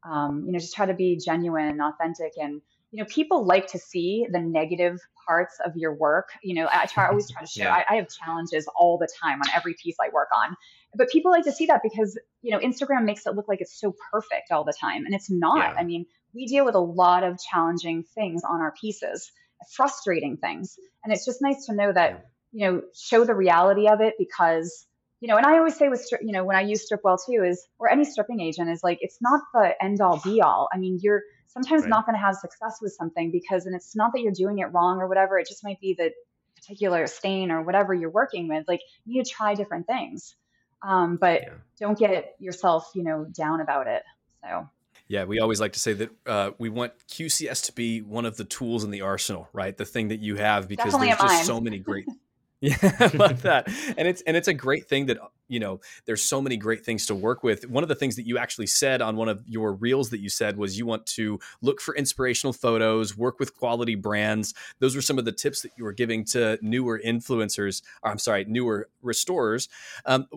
um, 0.10 0.46
you 0.46 0.54
know, 0.54 0.60
just 0.60 0.74
try 0.74 0.86
to 0.86 0.94
be 0.94 1.18
genuine 1.18 1.68
and 1.68 1.82
authentic. 1.82 2.32
And, 2.38 2.62
you 2.92 3.04
know, 3.04 3.06
people 3.10 3.46
like 3.46 3.68
to 3.74 3.78
see 3.78 4.26
the 4.32 4.40
negative 4.40 5.02
parts 5.28 5.58
of 5.66 5.76
your 5.76 5.94
work. 5.94 6.30
You 6.42 6.56
know, 6.56 6.70
I 6.74 6.86
try, 6.86 7.08
I 7.08 7.10
always 7.10 7.30
try 7.30 7.42
to 7.42 7.48
show, 7.52 7.64
yeah. 7.64 7.74
I, 7.74 7.96
I 7.96 7.96
have 7.98 8.08
challenges 8.08 8.70
all 8.74 8.98
the 8.98 9.10
time 9.22 9.42
on 9.42 9.50
every 9.54 9.76
piece 9.84 9.98
I 10.02 10.12
work 10.14 10.30
on. 10.34 10.56
But 10.96 11.10
people 11.10 11.30
like 11.30 11.44
to 11.44 11.52
see 11.52 11.66
that 11.66 11.82
because, 11.84 12.18
you 12.42 12.52
know, 12.52 12.60
Instagram 12.60 13.04
makes 13.04 13.26
it 13.26 13.36
look 13.36 13.50
like 13.50 13.60
it's 13.60 13.78
so 13.78 13.94
perfect 14.14 14.54
all 14.54 14.64
the 14.64 14.72
time. 14.80 15.06
And 15.06 15.14
it's 15.14 15.30
not. 15.30 15.58
Yeah. 15.58 15.76
I 15.78 15.84
mean, 15.84 16.06
we 16.36 16.46
deal 16.46 16.66
with 16.66 16.76
a 16.76 16.80
lot 16.80 17.24
of 17.24 17.40
challenging 17.40 18.04
things 18.04 18.44
on 18.44 18.60
our 18.60 18.74
pieces, 18.80 19.32
frustrating 19.72 20.38
things. 20.38 20.78
And 21.04 21.14
it's 21.14 21.26
just 21.26 21.42
nice 21.42 21.66
to 21.68 21.74
know 21.74 21.92
that, 21.92 22.26
you 22.52 22.68
know, 22.68 22.82
show 22.94 23.24
the 23.24 23.34
reality 23.34 23.88
of 23.88 24.02
it 24.02 24.16
because, 24.20 24.86
you 25.22 25.30
know, 25.30 25.38
and 25.38 25.46
I 25.46 25.58
always 25.58 25.78
say 25.78 25.88
with, 25.88 26.06
you 26.22 26.34
know, 26.34 26.44
when 26.44 26.58
I 26.58 26.62
use 26.62 26.86
Stripwell 26.86 27.20
too 27.26 27.44
is, 27.44 27.66
or 27.80 27.90
any 27.90 28.04
stripping 28.04 28.42
agent 28.42 28.70
is 28.70 28.84
like, 28.84 29.00
it's 29.02 29.18
not 29.22 29.42
the 29.54 29.72
end 29.82 30.02
all 30.02 30.20
be 30.24 30.42
all. 30.42 30.68
I 30.74 30.78
mean, 30.78 31.00
you're 31.02 31.22
sometimes 31.48 31.84
right. 31.84 31.90
not 31.90 32.06
going 32.06 32.16
to 32.16 32.22
have 32.22 32.36
success 32.36 32.80
with 32.82 32.92
something 32.92 33.32
because, 33.32 33.66
and 33.66 33.74
it's 33.74 33.96
not 33.96 34.12
that 34.14 34.22
you're 34.22 34.34
doing 34.34 34.60
it 34.60 34.66
wrong 34.66 35.00
or 35.00 35.08
whatever. 35.08 35.40
It 35.40 35.48
just 35.48 35.64
might 35.64 35.80
be 35.80 35.96
the 35.98 36.12
particular 36.58 37.08
stain 37.08 37.50
or 37.50 37.62
whatever 37.62 37.94
you're 37.94 38.10
working 38.10 38.50
with. 38.50 38.66
Like 38.68 38.82
you 39.06 39.18
need 39.18 39.24
to 39.24 39.32
try 39.32 39.56
different 39.56 39.88
things. 39.88 40.36
Um, 40.84 41.16
but 41.16 41.44
yeah. 41.44 41.50
don't 41.80 41.98
get 41.98 42.36
yourself, 42.40 42.92
you 42.94 43.04
know, 43.04 43.24
down 43.24 43.62
about 43.62 43.88
it. 43.88 44.04
So. 44.44 44.70
Yeah, 45.08 45.26
we 45.26 45.40
always 45.40 45.62
like 45.62 45.74
to 45.74 45.80
say 45.80 45.94
that 45.94 46.10
uh, 46.26 46.52
we 46.58 46.70
want 46.70 46.94
QCS 47.10 47.66
to 47.66 47.74
be 47.74 48.02
one 48.02 48.26
of 48.26 48.38
the 48.38 48.44
tools 48.44 48.84
in 48.84 48.90
the 48.90 49.02
arsenal, 49.02 49.48
right? 49.54 49.76
The 49.76 49.86
thing 49.86 50.08
that 50.08 50.20
you 50.20 50.36
have 50.36 50.68
because 50.68 50.94
Definitely 50.94 51.08
there's 51.08 51.32
just 51.32 51.46
so 51.46 51.62
many 51.62 51.80
great. 51.80 52.08
yeah, 52.62 52.78
about 53.14 53.40
that, 53.40 53.68
and 53.98 54.08
it's 54.08 54.22
and 54.22 54.36
it's 54.36 54.48
a 54.48 54.54
great 54.54 54.88
thing 54.88 55.08
that 55.08 55.18
you 55.50 55.60
know 55.60 55.82
there's 56.06 56.24
so 56.24 56.42
many 56.42 56.56
great 56.56 56.86
things 56.86 57.06
to 57.08 57.14
work 57.14 57.44
with. 57.44 57.68
One 57.68 57.84
of 57.84 57.90
the 57.90 57.96
things 57.96 58.16
that 58.16 58.26
you 58.26 58.38
actually 58.38 58.68
said 58.68 59.02
on 59.02 59.18
one 59.18 59.28
of 59.28 59.44
your 59.46 59.74
reels 59.74 60.10
that 60.12 60.20
you 60.20 60.30
said 60.30 60.58
was 60.58 60.78
you 60.78 60.86
want 60.86 61.06
to 61.08 61.38
look 61.62 61.82
for 61.82 61.96
inspirational 61.96 62.54
photos, 62.54 63.16
work 63.16 63.40
with 63.40 63.56
quality 63.56 63.96
brands. 63.96 64.54
Those 64.80 64.96
were 64.96 65.02
some 65.02 65.20
of 65.20 65.26
the 65.26 65.34
tips 65.34 65.62
that 65.62 65.72
you 65.78 65.84
were 65.84 65.92
giving 65.92 66.24
to 66.28 66.58
newer 66.62 67.00
influencers. 67.06 67.84
Or 68.02 68.10
I'm 68.10 68.20
sorry, 68.20 68.46
newer 68.46 68.88
restorers. 69.02 69.68
Um, 70.06 70.28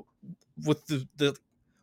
with 0.66 0.86
the, 0.86 1.06
the 1.16 1.36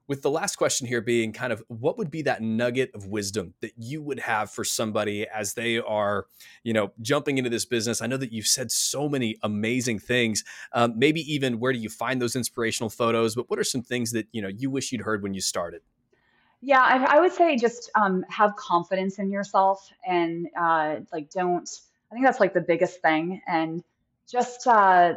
with 0.07 0.21
the 0.21 0.29
last 0.29 0.55
question 0.55 0.87
here 0.87 1.01
being 1.01 1.33
kind 1.33 1.51
of 1.51 1.63
what 1.67 1.97
would 1.97 2.11
be 2.11 2.21
that 2.23 2.41
nugget 2.41 2.91
of 2.93 3.07
wisdom 3.07 3.53
that 3.61 3.71
you 3.77 4.01
would 4.01 4.19
have 4.19 4.51
for 4.51 4.63
somebody 4.63 5.27
as 5.27 5.53
they 5.53 5.79
are 5.79 6.27
you 6.63 6.73
know 6.73 6.91
jumping 7.01 7.37
into 7.37 7.49
this 7.49 7.65
business? 7.65 8.01
I 8.01 8.07
know 8.07 8.17
that 8.17 8.31
you've 8.31 8.47
said 8.47 8.71
so 8.71 9.09
many 9.09 9.37
amazing 9.43 9.99
things. 9.99 10.43
Um, 10.73 10.93
maybe 10.97 11.21
even 11.31 11.59
where 11.59 11.73
do 11.73 11.79
you 11.79 11.89
find 11.89 12.21
those 12.21 12.35
inspirational 12.35 12.89
photos? 12.89 13.35
But 13.35 13.49
what 13.49 13.59
are 13.59 13.63
some 13.63 13.81
things 13.81 14.11
that 14.11 14.27
you 14.31 14.41
know 14.41 14.49
you 14.49 14.69
wish 14.69 14.91
you'd 14.91 15.01
heard 15.01 15.23
when 15.23 15.33
you 15.33 15.41
started? 15.41 15.81
Yeah 16.61 16.81
i, 16.81 17.17
I 17.17 17.19
would 17.19 17.33
say 17.33 17.57
just 17.57 17.91
um, 17.95 18.25
have 18.29 18.55
confidence 18.55 19.19
in 19.19 19.29
yourself 19.29 19.87
and 20.07 20.47
uh, 20.57 20.97
like 21.11 21.29
don't 21.29 21.69
i 22.11 22.15
think 22.15 22.25
that's 22.25 22.39
like 22.39 22.53
the 22.53 22.61
biggest 22.61 23.01
thing. 23.01 23.41
And 23.47 23.83
just 24.29 24.65
uh, 24.67 25.13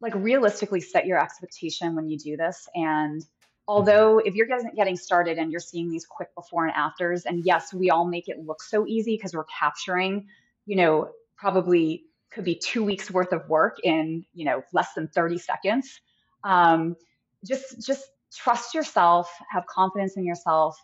like 0.00 0.14
realistically 0.14 0.80
set 0.80 1.06
your 1.06 1.20
expectation 1.20 1.94
when 1.94 2.08
you 2.08 2.18
do 2.18 2.36
this. 2.36 2.68
And 2.74 3.24
although 3.68 4.18
if 4.18 4.34
you're 4.34 4.48
getting 4.74 4.96
started 4.96 5.38
and 5.38 5.52
you're 5.52 5.60
seeing 5.60 5.90
these 5.90 6.06
quick 6.06 6.34
before 6.34 6.66
and 6.66 6.74
afters 6.74 7.24
and 7.24 7.44
yes 7.44 7.72
we 7.72 7.90
all 7.90 8.04
make 8.04 8.28
it 8.28 8.38
look 8.44 8.62
so 8.62 8.86
easy 8.86 9.16
because 9.16 9.34
we're 9.34 9.44
capturing 9.44 10.26
you 10.66 10.76
know 10.76 11.10
probably 11.36 12.04
could 12.30 12.44
be 12.44 12.54
two 12.54 12.84
weeks 12.84 13.10
worth 13.10 13.32
of 13.32 13.48
work 13.48 13.78
in 13.82 14.24
you 14.32 14.44
know 14.44 14.62
less 14.72 14.92
than 14.94 15.08
30 15.08 15.38
seconds. 15.38 16.00
Um, 16.44 16.96
just 17.44 17.84
just 17.84 18.04
trust 18.34 18.74
yourself 18.74 19.30
have 19.50 19.66
confidence 19.66 20.16
in 20.16 20.24
yourself 20.24 20.80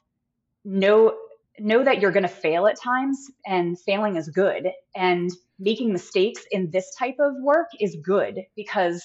know 0.64 1.14
know 1.58 1.84
that 1.84 2.00
you're 2.00 2.10
going 2.10 2.24
to 2.24 2.28
fail 2.28 2.66
at 2.66 2.78
times 2.78 3.30
and 3.46 3.78
failing 3.78 4.16
is 4.16 4.28
good. 4.28 4.68
And 4.94 5.30
making 5.58 5.92
mistakes 5.92 6.44
in 6.50 6.70
this 6.70 6.94
type 6.94 7.16
of 7.18 7.34
work 7.40 7.68
is 7.80 7.96
good 8.02 8.44
because 8.56 9.02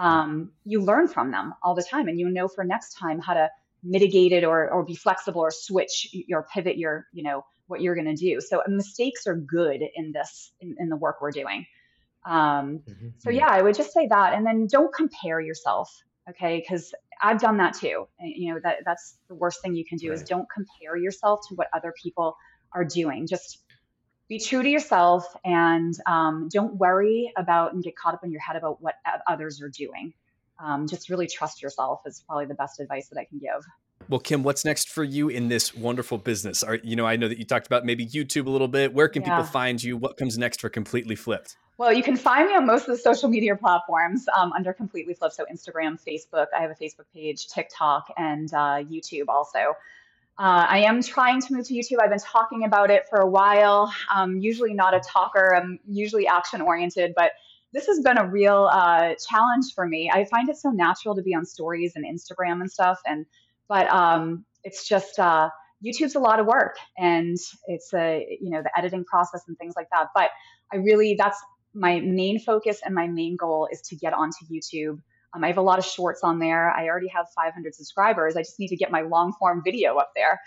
um, 0.00 0.50
you 0.64 0.80
learn 0.80 1.08
from 1.08 1.30
them 1.30 1.52
all 1.62 1.74
the 1.74 1.82
time 1.82 2.08
and 2.08 2.18
you 2.18 2.28
know 2.30 2.48
for 2.48 2.64
next 2.64 2.94
time 2.94 3.20
how 3.20 3.34
to 3.34 3.50
mitigate 3.84 4.32
it 4.32 4.44
or, 4.44 4.70
or 4.70 4.82
be 4.82 4.94
flexible 4.94 5.42
or 5.42 5.50
switch 5.50 6.14
or 6.32 6.46
pivot 6.52 6.78
your 6.78 7.06
you 7.12 7.22
know 7.22 7.44
what 7.66 7.82
you're 7.82 7.94
going 7.94 8.06
to 8.06 8.14
do 8.14 8.40
so 8.40 8.62
mistakes 8.66 9.26
are 9.26 9.36
good 9.36 9.82
in 9.94 10.12
this 10.12 10.52
in, 10.60 10.74
in 10.78 10.88
the 10.88 10.96
work 10.96 11.20
we're 11.20 11.30
doing 11.30 11.66
um, 12.24 12.80
mm-hmm. 12.88 13.08
so 13.18 13.30
yeah 13.30 13.48
i 13.48 13.60
would 13.60 13.74
just 13.74 13.92
say 13.92 14.06
that 14.08 14.32
and 14.32 14.46
then 14.46 14.66
don't 14.66 14.92
compare 14.94 15.38
yourself 15.38 15.94
okay 16.28 16.60
because 16.60 16.94
i've 17.22 17.40
done 17.40 17.58
that 17.58 17.74
too 17.74 18.06
you 18.20 18.52
know 18.52 18.60
that 18.62 18.78
that's 18.86 19.18
the 19.28 19.34
worst 19.34 19.60
thing 19.62 19.74
you 19.74 19.84
can 19.84 19.98
do 19.98 20.08
right. 20.08 20.14
is 20.14 20.22
don't 20.22 20.48
compare 20.52 20.96
yourself 20.96 21.40
to 21.46 21.54
what 21.54 21.68
other 21.74 21.92
people 22.02 22.36
are 22.72 22.84
doing 22.84 23.26
just 23.26 23.58
be 24.30 24.38
true 24.38 24.62
to 24.62 24.68
yourself 24.68 25.26
and 25.44 25.92
um, 26.06 26.48
don't 26.50 26.76
worry 26.76 27.32
about 27.36 27.74
and 27.74 27.82
get 27.82 27.96
caught 27.96 28.14
up 28.14 28.24
in 28.24 28.30
your 28.30 28.40
head 28.40 28.56
about 28.56 28.80
what 28.80 28.94
others 29.26 29.60
are 29.60 29.68
doing. 29.68 30.14
Um, 30.60 30.86
just 30.86 31.10
really 31.10 31.26
trust 31.26 31.60
yourself 31.60 32.02
is 32.06 32.22
probably 32.26 32.46
the 32.46 32.54
best 32.54 32.78
advice 32.78 33.08
that 33.08 33.18
I 33.18 33.24
can 33.24 33.38
give. 33.38 33.66
Well, 34.08 34.20
Kim, 34.20 34.44
what's 34.44 34.64
next 34.64 34.88
for 34.88 35.02
you 35.02 35.28
in 35.28 35.48
this 35.48 35.74
wonderful 35.74 36.16
business? 36.16 36.62
Are 36.62 36.76
you 36.76 36.94
know, 36.94 37.06
I 37.06 37.16
know 37.16 37.26
that 37.26 37.38
you 37.38 37.44
talked 37.44 37.66
about 37.66 37.84
maybe 37.84 38.06
YouTube 38.06 38.46
a 38.46 38.50
little 38.50 38.68
bit. 38.68 38.94
Where 38.94 39.08
can 39.08 39.22
yeah. 39.22 39.30
people 39.30 39.44
find 39.44 39.82
you? 39.82 39.96
What 39.96 40.16
comes 40.16 40.38
next 40.38 40.60
for 40.60 40.70
Kimpletely 40.70 41.18
Flipped? 41.18 41.56
Well, 41.76 41.92
you 41.92 42.02
can 42.02 42.16
find 42.16 42.46
me 42.48 42.54
on 42.54 42.66
most 42.66 42.82
of 42.82 42.96
the 42.96 42.98
social 42.98 43.28
media 43.28 43.56
platforms 43.56 44.26
um, 44.36 44.52
under 44.52 44.72
Kimpletely 44.72 45.16
Flipped. 45.18 45.34
So 45.34 45.44
Instagram, 45.52 45.98
Facebook. 46.00 46.46
I 46.56 46.60
have 46.60 46.70
a 46.70 46.74
Facebook 46.74 47.06
page, 47.12 47.48
TikTok, 47.48 48.12
and 48.16 48.52
uh, 48.52 48.84
YouTube 48.84 49.28
also. 49.28 49.74
Uh, 50.40 50.64
I 50.66 50.78
am 50.78 51.02
trying 51.02 51.42
to 51.42 51.52
move 51.52 51.68
to 51.68 51.74
YouTube. 51.74 51.98
I've 52.02 52.08
been 52.08 52.18
talking 52.18 52.64
about 52.64 52.90
it 52.90 53.04
for 53.10 53.18
a 53.18 53.28
while. 53.28 53.92
I'm 54.08 54.38
usually 54.38 54.72
not 54.72 54.94
a 54.94 55.00
talker. 55.00 55.54
I'm 55.54 55.78
usually 55.86 56.26
action 56.26 56.62
oriented, 56.62 57.12
but 57.14 57.32
this 57.74 57.86
has 57.88 58.00
been 58.00 58.16
a 58.16 58.26
real 58.26 58.70
uh, 58.72 59.16
challenge 59.28 59.74
for 59.74 59.86
me. 59.86 60.10
I 60.10 60.24
find 60.24 60.48
it 60.48 60.56
so 60.56 60.70
natural 60.70 61.14
to 61.14 61.20
be 61.20 61.34
on 61.34 61.44
stories 61.44 61.92
and 61.94 62.06
Instagram 62.06 62.62
and 62.62 62.72
stuff, 62.72 62.98
and 63.04 63.26
but 63.68 63.92
um, 63.92 64.46
it's 64.64 64.88
just 64.88 65.18
uh, 65.18 65.50
YouTube's 65.84 66.14
a 66.14 66.20
lot 66.20 66.40
of 66.40 66.46
work, 66.46 66.76
and 66.96 67.36
it's 67.66 67.92
a 67.92 68.26
you 68.40 68.48
know 68.48 68.62
the 68.62 68.70
editing 68.78 69.04
process 69.04 69.42
and 69.46 69.58
things 69.58 69.74
like 69.76 69.88
that. 69.92 70.06
But 70.14 70.30
I 70.72 70.76
really 70.76 71.16
that's 71.18 71.38
my 71.74 72.00
main 72.00 72.40
focus 72.40 72.80
and 72.82 72.94
my 72.94 73.08
main 73.08 73.36
goal 73.36 73.68
is 73.70 73.82
to 73.82 73.94
get 73.94 74.14
onto 74.14 74.46
YouTube 74.50 75.02
um, 75.34 75.44
I 75.44 75.48
have 75.48 75.58
a 75.58 75.62
lot 75.62 75.78
of 75.78 75.84
shorts 75.84 76.20
on 76.22 76.38
there. 76.38 76.70
I 76.70 76.88
already 76.88 77.08
have 77.08 77.26
500 77.34 77.74
subscribers. 77.74 78.36
I 78.36 78.40
just 78.40 78.58
need 78.58 78.68
to 78.68 78.76
get 78.76 78.90
my 78.90 79.02
long 79.02 79.32
form 79.38 79.62
video 79.64 79.96
up 79.96 80.10
there, 80.14 80.40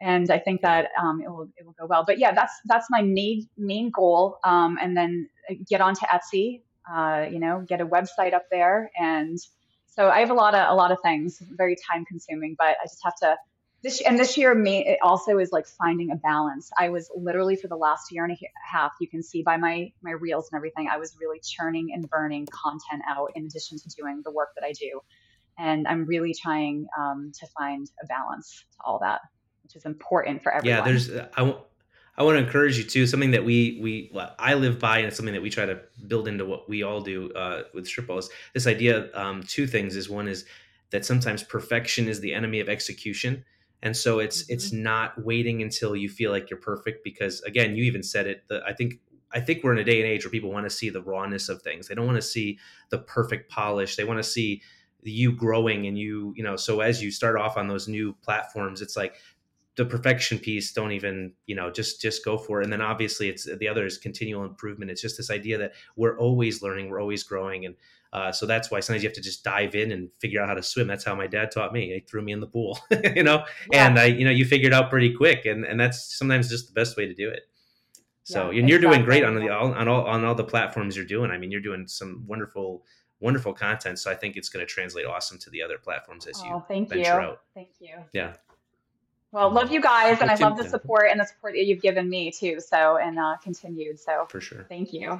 and 0.00 0.30
I 0.30 0.38
think 0.38 0.62
that 0.62 0.88
um, 1.00 1.20
it 1.22 1.28
will 1.28 1.48
it 1.56 1.64
will 1.64 1.74
go 1.78 1.86
well. 1.86 2.04
But 2.06 2.18
yeah, 2.18 2.32
that's 2.32 2.52
that's 2.66 2.86
my 2.90 3.02
main 3.02 3.48
main 3.56 3.90
goal. 3.90 4.38
Um, 4.44 4.78
and 4.80 4.96
then 4.96 5.28
uh, 5.50 5.54
get 5.68 5.80
onto 5.80 6.06
Etsy. 6.06 6.62
Uh, 6.92 7.26
you 7.30 7.38
know, 7.38 7.64
get 7.66 7.80
a 7.80 7.86
website 7.86 8.34
up 8.34 8.44
there, 8.50 8.90
and 8.98 9.38
so 9.86 10.10
I 10.10 10.20
have 10.20 10.30
a 10.30 10.34
lot 10.34 10.54
of 10.54 10.70
a 10.70 10.74
lot 10.74 10.90
of 10.90 10.98
things. 11.02 11.40
Very 11.56 11.76
time 11.90 12.04
consuming, 12.04 12.56
but 12.58 12.76
I 12.82 12.84
just 12.84 13.00
have 13.04 13.16
to 13.22 13.36
this 13.84 14.00
and 14.00 14.18
this 14.18 14.38
year 14.38 14.54
may, 14.54 14.84
it 14.84 14.98
also 15.02 15.38
is 15.38 15.52
like 15.52 15.66
finding 15.66 16.10
a 16.10 16.16
balance. 16.16 16.70
I 16.78 16.88
was 16.88 17.10
literally 17.14 17.54
for 17.54 17.68
the 17.68 17.76
last 17.76 18.10
year 18.10 18.24
and 18.24 18.32
a 18.32 18.38
half 18.66 18.92
you 18.98 19.06
can 19.06 19.22
see 19.22 19.42
by 19.42 19.58
my 19.58 19.92
my 20.02 20.12
reels 20.12 20.48
and 20.50 20.56
everything 20.56 20.88
i 20.90 20.96
was 20.96 21.16
really 21.20 21.38
churning 21.40 21.90
and 21.92 22.08
burning 22.08 22.46
content 22.46 23.02
out 23.06 23.30
in 23.34 23.44
addition 23.44 23.78
to 23.78 23.88
doing 23.90 24.22
the 24.24 24.30
work 24.30 24.48
that 24.56 24.64
i 24.64 24.72
do. 24.72 25.00
And 25.58 25.86
i'm 25.86 26.06
really 26.06 26.34
trying 26.34 26.86
um, 26.98 27.30
to 27.38 27.46
find 27.58 27.88
a 28.02 28.06
balance 28.06 28.64
to 28.72 28.78
all 28.84 28.98
that 29.00 29.20
which 29.62 29.76
is 29.76 29.84
important 29.84 30.42
for 30.42 30.52
everyone. 30.52 30.78
yeah 30.78 30.84
there's 30.84 31.10
uh, 31.10 31.28
I, 31.36 31.40
w- 31.40 31.60
I 32.16 32.22
want 32.22 32.36
to 32.38 32.42
encourage 32.42 32.78
you 32.78 32.84
too 32.84 33.06
something 33.06 33.32
that 33.32 33.44
we 33.44 33.78
we 33.82 34.10
well, 34.14 34.34
i 34.38 34.54
live 34.54 34.78
by 34.78 34.98
and 34.98 35.08
it's 35.08 35.16
something 35.16 35.34
that 35.34 35.42
we 35.42 35.50
try 35.50 35.66
to 35.66 35.78
build 36.06 36.26
into 36.26 36.46
what 36.46 36.68
we 36.70 36.82
all 36.82 37.02
do 37.02 37.30
uh, 37.32 37.64
with 37.74 37.86
Stripwell's. 37.86 38.30
This 38.54 38.66
idea 38.66 39.10
um, 39.14 39.42
two 39.42 39.66
things 39.66 39.94
is 39.94 40.08
one 40.08 40.26
is 40.26 40.46
that 40.90 41.04
sometimes 41.04 41.42
perfection 41.42 42.08
is 42.08 42.20
the 42.20 42.32
enemy 42.32 42.60
of 42.60 42.68
execution 42.68 43.44
and 43.84 43.96
so 43.96 44.18
it's 44.18 44.42
mm-hmm. 44.42 44.54
it's 44.54 44.72
not 44.72 45.22
waiting 45.24 45.62
until 45.62 45.94
you 45.94 46.08
feel 46.08 46.32
like 46.32 46.50
you're 46.50 46.58
perfect 46.58 47.04
because 47.04 47.40
again 47.42 47.76
you 47.76 47.84
even 47.84 48.02
said 48.02 48.26
it 48.26 48.48
the, 48.48 48.60
i 48.66 48.72
think 48.72 48.94
i 49.32 49.38
think 49.38 49.62
we're 49.62 49.72
in 49.72 49.78
a 49.78 49.84
day 49.84 50.00
and 50.00 50.10
age 50.10 50.24
where 50.24 50.32
people 50.32 50.50
want 50.50 50.66
to 50.66 50.70
see 50.70 50.90
the 50.90 51.02
rawness 51.02 51.48
of 51.48 51.62
things. 51.62 51.86
They 51.86 51.94
don't 51.94 52.06
want 52.06 52.16
to 52.16 52.22
see 52.22 52.58
the 52.90 52.98
perfect 52.98 53.50
polish. 53.50 53.96
They 53.96 54.04
want 54.04 54.18
to 54.18 54.24
see 54.24 54.62
you 55.02 55.32
growing 55.32 55.86
and 55.86 55.98
you 55.98 56.32
you 56.34 56.42
know 56.42 56.56
so 56.56 56.80
as 56.80 57.02
you 57.02 57.10
start 57.10 57.36
off 57.36 57.58
on 57.58 57.68
those 57.68 57.86
new 57.86 58.14
platforms 58.22 58.80
it's 58.80 58.96
like 58.96 59.16
the 59.76 59.84
perfection 59.84 60.38
piece 60.38 60.72
don't 60.72 60.92
even 60.92 61.32
you 61.46 61.54
know 61.54 61.70
just 61.70 62.00
just 62.00 62.24
go 62.24 62.38
for 62.38 62.60
it. 62.60 62.64
And 62.64 62.72
then 62.72 62.80
obviously 62.80 63.28
it's 63.28 63.44
the 63.44 63.68
other 63.68 63.84
is 63.84 63.98
continual 63.98 64.44
improvement. 64.44 64.90
It's 64.90 65.02
just 65.02 65.16
this 65.16 65.30
idea 65.30 65.58
that 65.58 65.72
we're 65.96 66.18
always 66.18 66.62
learning 66.62 66.88
we're 66.88 67.00
always 67.00 67.22
growing. 67.22 67.66
And 67.66 67.74
uh, 68.14 68.30
so 68.30 68.46
that's 68.46 68.70
why 68.70 68.78
sometimes 68.78 69.02
you 69.02 69.08
have 69.08 69.14
to 69.14 69.20
just 69.20 69.42
dive 69.42 69.74
in 69.74 69.90
and 69.90 70.08
figure 70.20 70.40
out 70.40 70.48
how 70.48 70.54
to 70.54 70.62
swim. 70.62 70.86
That's 70.86 71.04
how 71.04 71.16
my 71.16 71.26
dad 71.26 71.50
taught 71.50 71.72
me. 71.72 71.92
He 71.92 72.00
threw 72.00 72.22
me 72.22 72.30
in 72.30 72.38
the 72.38 72.46
pool, 72.46 72.78
you 73.16 73.24
know, 73.24 73.44
yeah. 73.72 73.88
and 73.88 73.98
I, 73.98 74.04
you 74.04 74.24
know, 74.24 74.30
you 74.30 74.44
figure 74.44 74.68
it 74.68 74.72
out 74.72 74.88
pretty 74.88 75.12
quick, 75.12 75.44
and 75.46 75.64
and 75.64 75.78
that's 75.78 76.16
sometimes 76.16 76.48
just 76.48 76.68
the 76.68 76.74
best 76.74 76.96
way 76.96 77.06
to 77.06 77.14
do 77.14 77.28
it. 77.28 77.42
So 78.22 78.50
yeah, 78.50 78.60
and 78.60 78.68
you're 78.68 78.78
exactly. 78.78 78.98
doing 78.98 79.04
great 79.04 79.24
on 79.24 79.34
the 79.34 79.50
on 79.50 79.88
all 79.88 80.06
on 80.06 80.24
all 80.24 80.34
the 80.36 80.44
platforms 80.44 80.96
you're 80.96 81.04
doing. 81.04 81.32
I 81.32 81.38
mean, 81.38 81.50
you're 81.50 81.60
doing 81.60 81.88
some 81.88 82.24
wonderful 82.26 82.84
wonderful 83.18 83.52
content. 83.52 83.98
So 83.98 84.12
I 84.12 84.14
think 84.14 84.36
it's 84.36 84.48
going 84.48 84.64
to 84.64 84.72
translate 84.72 85.06
awesome 85.06 85.38
to 85.38 85.50
the 85.50 85.60
other 85.60 85.78
platforms 85.78 86.28
as 86.28 86.40
oh, 86.44 86.46
you 86.46 86.64
thank 86.68 86.90
venture 86.90 87.04
you. 87.04 87.10
out. 87.10 87.40
Thank 87.54 87.70
you. 87.80 87.96
Yeah. 88.12 88.34
Well, 89.32 89.50
love 89.50 89.72
you 89.72 89.80
guys, 89.80 90.20
and 90.20 90.30
I 90.30 90.36
love 90.36 90.56
the 90.56 90.68
support 90.68 91.08
and 91.10 91.18
the 91.18 91.24
support 91.24 91.54
that 91.54 91.64
you've 91.64 91.82
given 91.82 92.08
me 92.08 92.30
too. 92.30 92.60
So 92.60 92.98
and 92.98 93.18
uh, 93.18 93.36
continued. 93.42 93.98
So 93.98 94.26
for 94.28 94.40
sure. 94.40 94.66
Thank 94.68 94.92
you. 94.92 95.18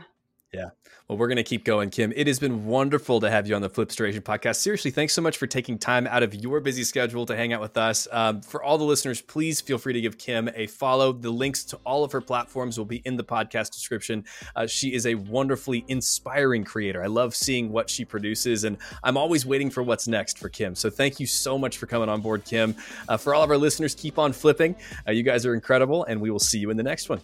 Yeah. 0.54 0.70
Well, 1.08 1.18
we're 1.18 1.28
going 1.28 1.36
to 1.36 1.42
keep 1.42 1.64
going, 1.64 1.90
Kim. 1.90 2.14
It 2.16 2.26
has 2.28 2.38
been 2.38 2.64
wonderful 2.64 3.20
to 3.20 3.30
have 3.30 3.46
you 3.46 3.54
on 3.54 3.60
the 3.60 3.68
Flip 3.68 3.88
Flipstoration 3.88 4.22
podcast. 4.22 4.56
Seriously, 4.56 4.90
thanks 4.90 5.12
so 5.12 5.20
much 5.20 5.36
for 5.36 5.46
taking 5.46 5.76
time 5.76 6.06
out 6.06 6.22
of 6.22 6.34
your 6.34 6.60
busy 6.60 6.82
schedule 6.82 7.26
to 7.26 7.36
hang 7.36 7.52
out 7.52 7.60
with 7.60 7.76
us. 7.76 8.08
Um, 8.10 8.40
for 8.40 8.62
all 8.62 8.78
the 8.78 8.84
listeners, 8.84 9.20
please 9.20 9.60
feel 9.60 9.76
free 9.76 9.92
to 9.92 10.00
give 10.00 10.16
Kim 10.16 10.48
a 10.54 10.66
follow. 10.66 11.12
The 11.12 11.28
links 11.28 11.62
to 11.66 11.76
all 11.84 12.04
of 12.04 12.12
her 12.12 12.22
platforms 12.22 12.78
will 12.78 12.86
be 12.86 13.02
in 13.04 13.18
the 13.18 13.24
podcast 13.24 13.72
description. 13.72 14.24
Uh, 14.56 14.66
she 14.66 14.94
is 14.94 15.04
a 15.04 15.14
wonderfully 15.14 15.84
inspiring 15.88 16.64
creator. 16.64 17.04
I 17.04 17.08
love 17.08 17.34
seeing 17.34 17.70
what 17.70 17.90
she 17.90 18.06
produces, 18.06 18.64
and 18.64 18.78
I'm 19.02 19.18
always 19.18 19.44
waiting 19.44 19.68
for 19.68 19.82
what's 19.82 20.08
next 20.08 20.38
for 20.38 20.48
Kim. 20.48 20.74
So 20.74 20.88
thank 20.88 21.20
you 21.20 21.26
so 21.26 21.58
much 21.58 21.76
for 21.76 21.84
coming 21.84 22.08
on 22.08 22.22
board, 22.22 22.46
Kim. 22.46 22.74
Uh, 23.10 23.18
for 23.18 23.34
all 23.34 23.42
of 23.42 23.50
our 23.50 23.58
listeners, 23.58 23.94
keep 23.94 24.18
on 24.18 24.32
flipping. 24.32 24.74
Uh, 25.06 25.12
you 25.12 25.22
guys 25.22 25.44
are 25.44 25.52
incredible, 25.52 26.04
and 26.04 26.18
we 26.18 26.30
will 26.30 26.38
see 26.38 26.58
you 26.58 26.70
in 26.70 26.78
the 26.78 26.82
next 26.82 27.10
one. 27.10 27.20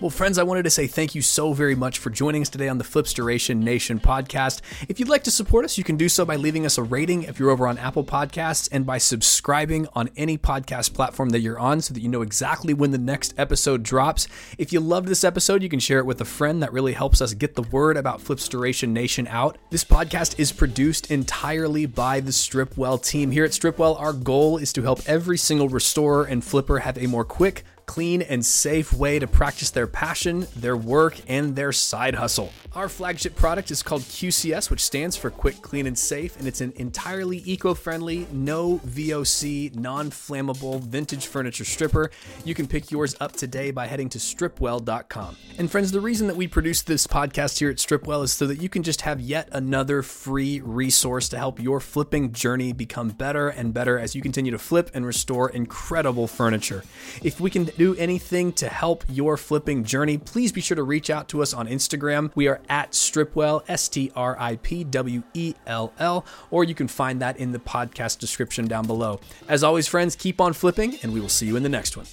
Well, 0.00 0.10
friends, 0.10 0.38
I 0.38 0.42
wanted 0.42 0.64
to 0.64 0.70
say 0.70 0.88
thank 0.88 1.14
you 1.14 1.22
so 1.22 1.52
very 1.52 1.76
much 1.76 2.00
for 2.00 2.10
joining 2.10 2.42
us 2.42 2.48
today 2.48 2.68
on 2.68 2.78
the 2.78 2.84
Flipstoration 2.84 3.60
Nation 3.60 4.00
podcast. 4.00 4.60
If 4.88 4.98
you'd 4.98 5.08
like 5.08 5.22
to 5.22 5.30
support 5.30 5.64
us, 5.64 5.78
you 5.78 5.84
can 5.84 5.96
do 5.96 6.08
so 6.08 6.24
by 6.24 6.34
leaving 6.34 6.66
us 6.66 6.78
a 6.78 6.82
rating 6.82 7.22
if 7.22 7.38
you're 7.38 7.50
over 7.50 7.68
on 7.68 7.78
Apple 7.78 8.02
Podcasts 8.02 8.68
and 8.72 8.84
by 8.84 8.98
subscribing 8.98 9.86
on 9.94 10.10
any 10.16 10.36
podcast 10.36 10.94
platform 10.94 11.30
that 11.30 11.42
you're 11.42 11.60
on 11.60 11.80
so 11.80 11.94
that 11.94 12.00
you 12.00 12.08
know 12.08 12.22
exactly 12.22 12.74
when 12.74 12.90
the 12.90 12.98
next 12.98 13.34
episode 13.38 13.84
drops. 13.84 14.26
If 14.58 14.72
you 14.72 14.80
loved 14.80 15.06
this 15.06 15.22
episode, 15.22 15.62
you 15.62 15.68
can 15.68 15.78
share 15.78 16.00
it 16.00 16.06
with 16.06 16.20
a 16.20 16.24
friend. 16.24 16.60
That 16.60 16.72
really 16.72 16.94
helps 16.94 17.20
us 17.20 17.32
get 17.32 17.54
the 17.54 17.62
word 17.62 17.96
about 17.96 18.20
Flipstoration 18.20 18.92
Nation 18.92 19.28
out. 19.28 19.58
This 19.70 19.84
podcast 19.84 20.40
is 20.40 20.50
produced 20.50 21.12
entirely 21.12 21.86
by 21.86 22.18
the 22.18 22.32
Stripwell 22.32 23.00
team. 23.00 23.30
Here 23.30 23.44
at 23.44 23.52
Stripwell, 23.52 24.00
our 24.00 24.12
goal 24.12 24.58
is 24.58 24.72
to 24.72 24.82
help 24.82 25.02
every 25.06 25.38
single 25.38 25.68
restorer 25.68 26.24
and 26.24 26.42
flipper 26.42 26.80
have 26.80 26.98
a 26.98 27.06
more 27.06 27.24
quick, 27.24 27.62
clean 27.86 28.22
and 28.22 28.44
safe 28.44 28.92
way 28.92 29.18
to 29.18 29.26
practice 29.26 29.70
their 29.70 29.86
passion, 29.86 30.46
their 30.56 30.76
work, 30.76 31.20
and 31.28 31.56
their 31.56 31.72
side 31.72 32.14
hustle. 32.14 32.52
Our 32.74 32.88
flagship 32.88 33.36
product 33.36 33.70
is 33.70 33.82
called 33.82 34.02
QCS, 34.02 34.70
which 34.70 34.82
stands 34.82 35.16
for 35.16 35.30
Quick, 35.30 35.62
Clean, 35.62 35.86
and 35.86 35.98
Safe, 35.98 36.36
and 36.38 36.48
it's 36.48 36.60
an 36.60 36.72
entirely 36.76 37.42
eco 37.44 37.74
friendly, 37.74 38.26
no 38.32 38.78
VOC, 38.78 39.74
non 39.76 40.10
flammable 40.10 40.80
vintage 40.80 41.26
furniture 41.26 41.64
stripper. 41.64 42.10
You 42.44 42.54
can 42.54 42.66
pick 42.66 42.90
yours 42.90 43.14
up 43.20 43.32
today 43.32 43.70
by 43.70 43.86
heading 43.86 44.08
to 44.10 44.18
stripwell.com. 44.18 45.36
And 45.58 45.70
friends, 45.70 45.92
the 45.92 46.00
reason 46.00 46.26
that 46.26 46.36
we 46.36 46.48
produce 46.48 46.82
this 46.82 47.06
podcast 47.06 47.58
here 47.58 47.70
at 47.70 47.76
Stripwell 47.76 48.24
is 48.24 48.32
so 48.32 48.46
that 48.46 48.60
you 48.60 48.68
can 48.68 48.82
just 48.82 49.02
have 49.02 49.20
yet 49.20 49.48
another 49.52 50.02
free 50.02 50.60
resource 50.60 51.28
to 51.28 51.38
help 51.38 51.60
your 51.60 51.80
flipping 51.80 52.32
journey 52.32 52.72
become 52.72 53.10
better 53.10 53.48
and 53.48 53.72
better 53.72 53.98
as 53.98 54.14
you 54.14 54.22
continue 54.22 54.50
to 54.52 54.58
flip 54.58 54.90
and 54.94 55.06
restore 55.06 55.50
incredible 55.50 56.26
furniture. 56.26 56.82
If 57.22 57.40
we 57.40 57.50
can 57.50 57.70
do 57.76 57.94
anything 57.96 58.52
to 58.54 58.68
help 58.68 59.04
your 59.08 59.36
flipping 59.36 59.84
journey, 59.84 60.18
please 60.18 60.52
be 60.52 60.60
sure 60.60 60.76
to 60.76 60.82
reach 60.82 61.10
out 61.10 61.28
to 61.28 61.42
us 61.42 61.52
on 61.54 61.68
Instagram. 61.68 62.30
We 62.34 62.48
are 62.48 62.60
at 62.68 62.92
Stripwell, 62.92 63.62
S 63.68 63.88
T 63.88 64.12
R 64.14 64.36
I 64.38 64.56
P 64.56 64.84
W 64.84 65.22
E 65.34 65.54
L 65.66 65.92
L, 65.98 66.24
or 66.50 66.64
you 66.64 66.74
can 66.74 66.88
find 66.88 67.20
that 67.20 67.36
in 67.36 67.52
the 67.52 67.58
podcast 67.58 68.18
description 68.18 68.66
down 68.66 68.86
below. 68.86 69.20
As 69.48 69.62
always, 69.64 69.88
friends, 69.88 70.16
keep 70.16 70.40
on 70.40 70.52
flipping, 70.52 70.98
and 71.02 71.12
we 71.12 71.20
will 71.20 71.28
see 71.28 71.46
you 71.46 71.56
in 71.56 71.62
the 71.62 71.68
next 71.68 71.96
one. 71.96 72.06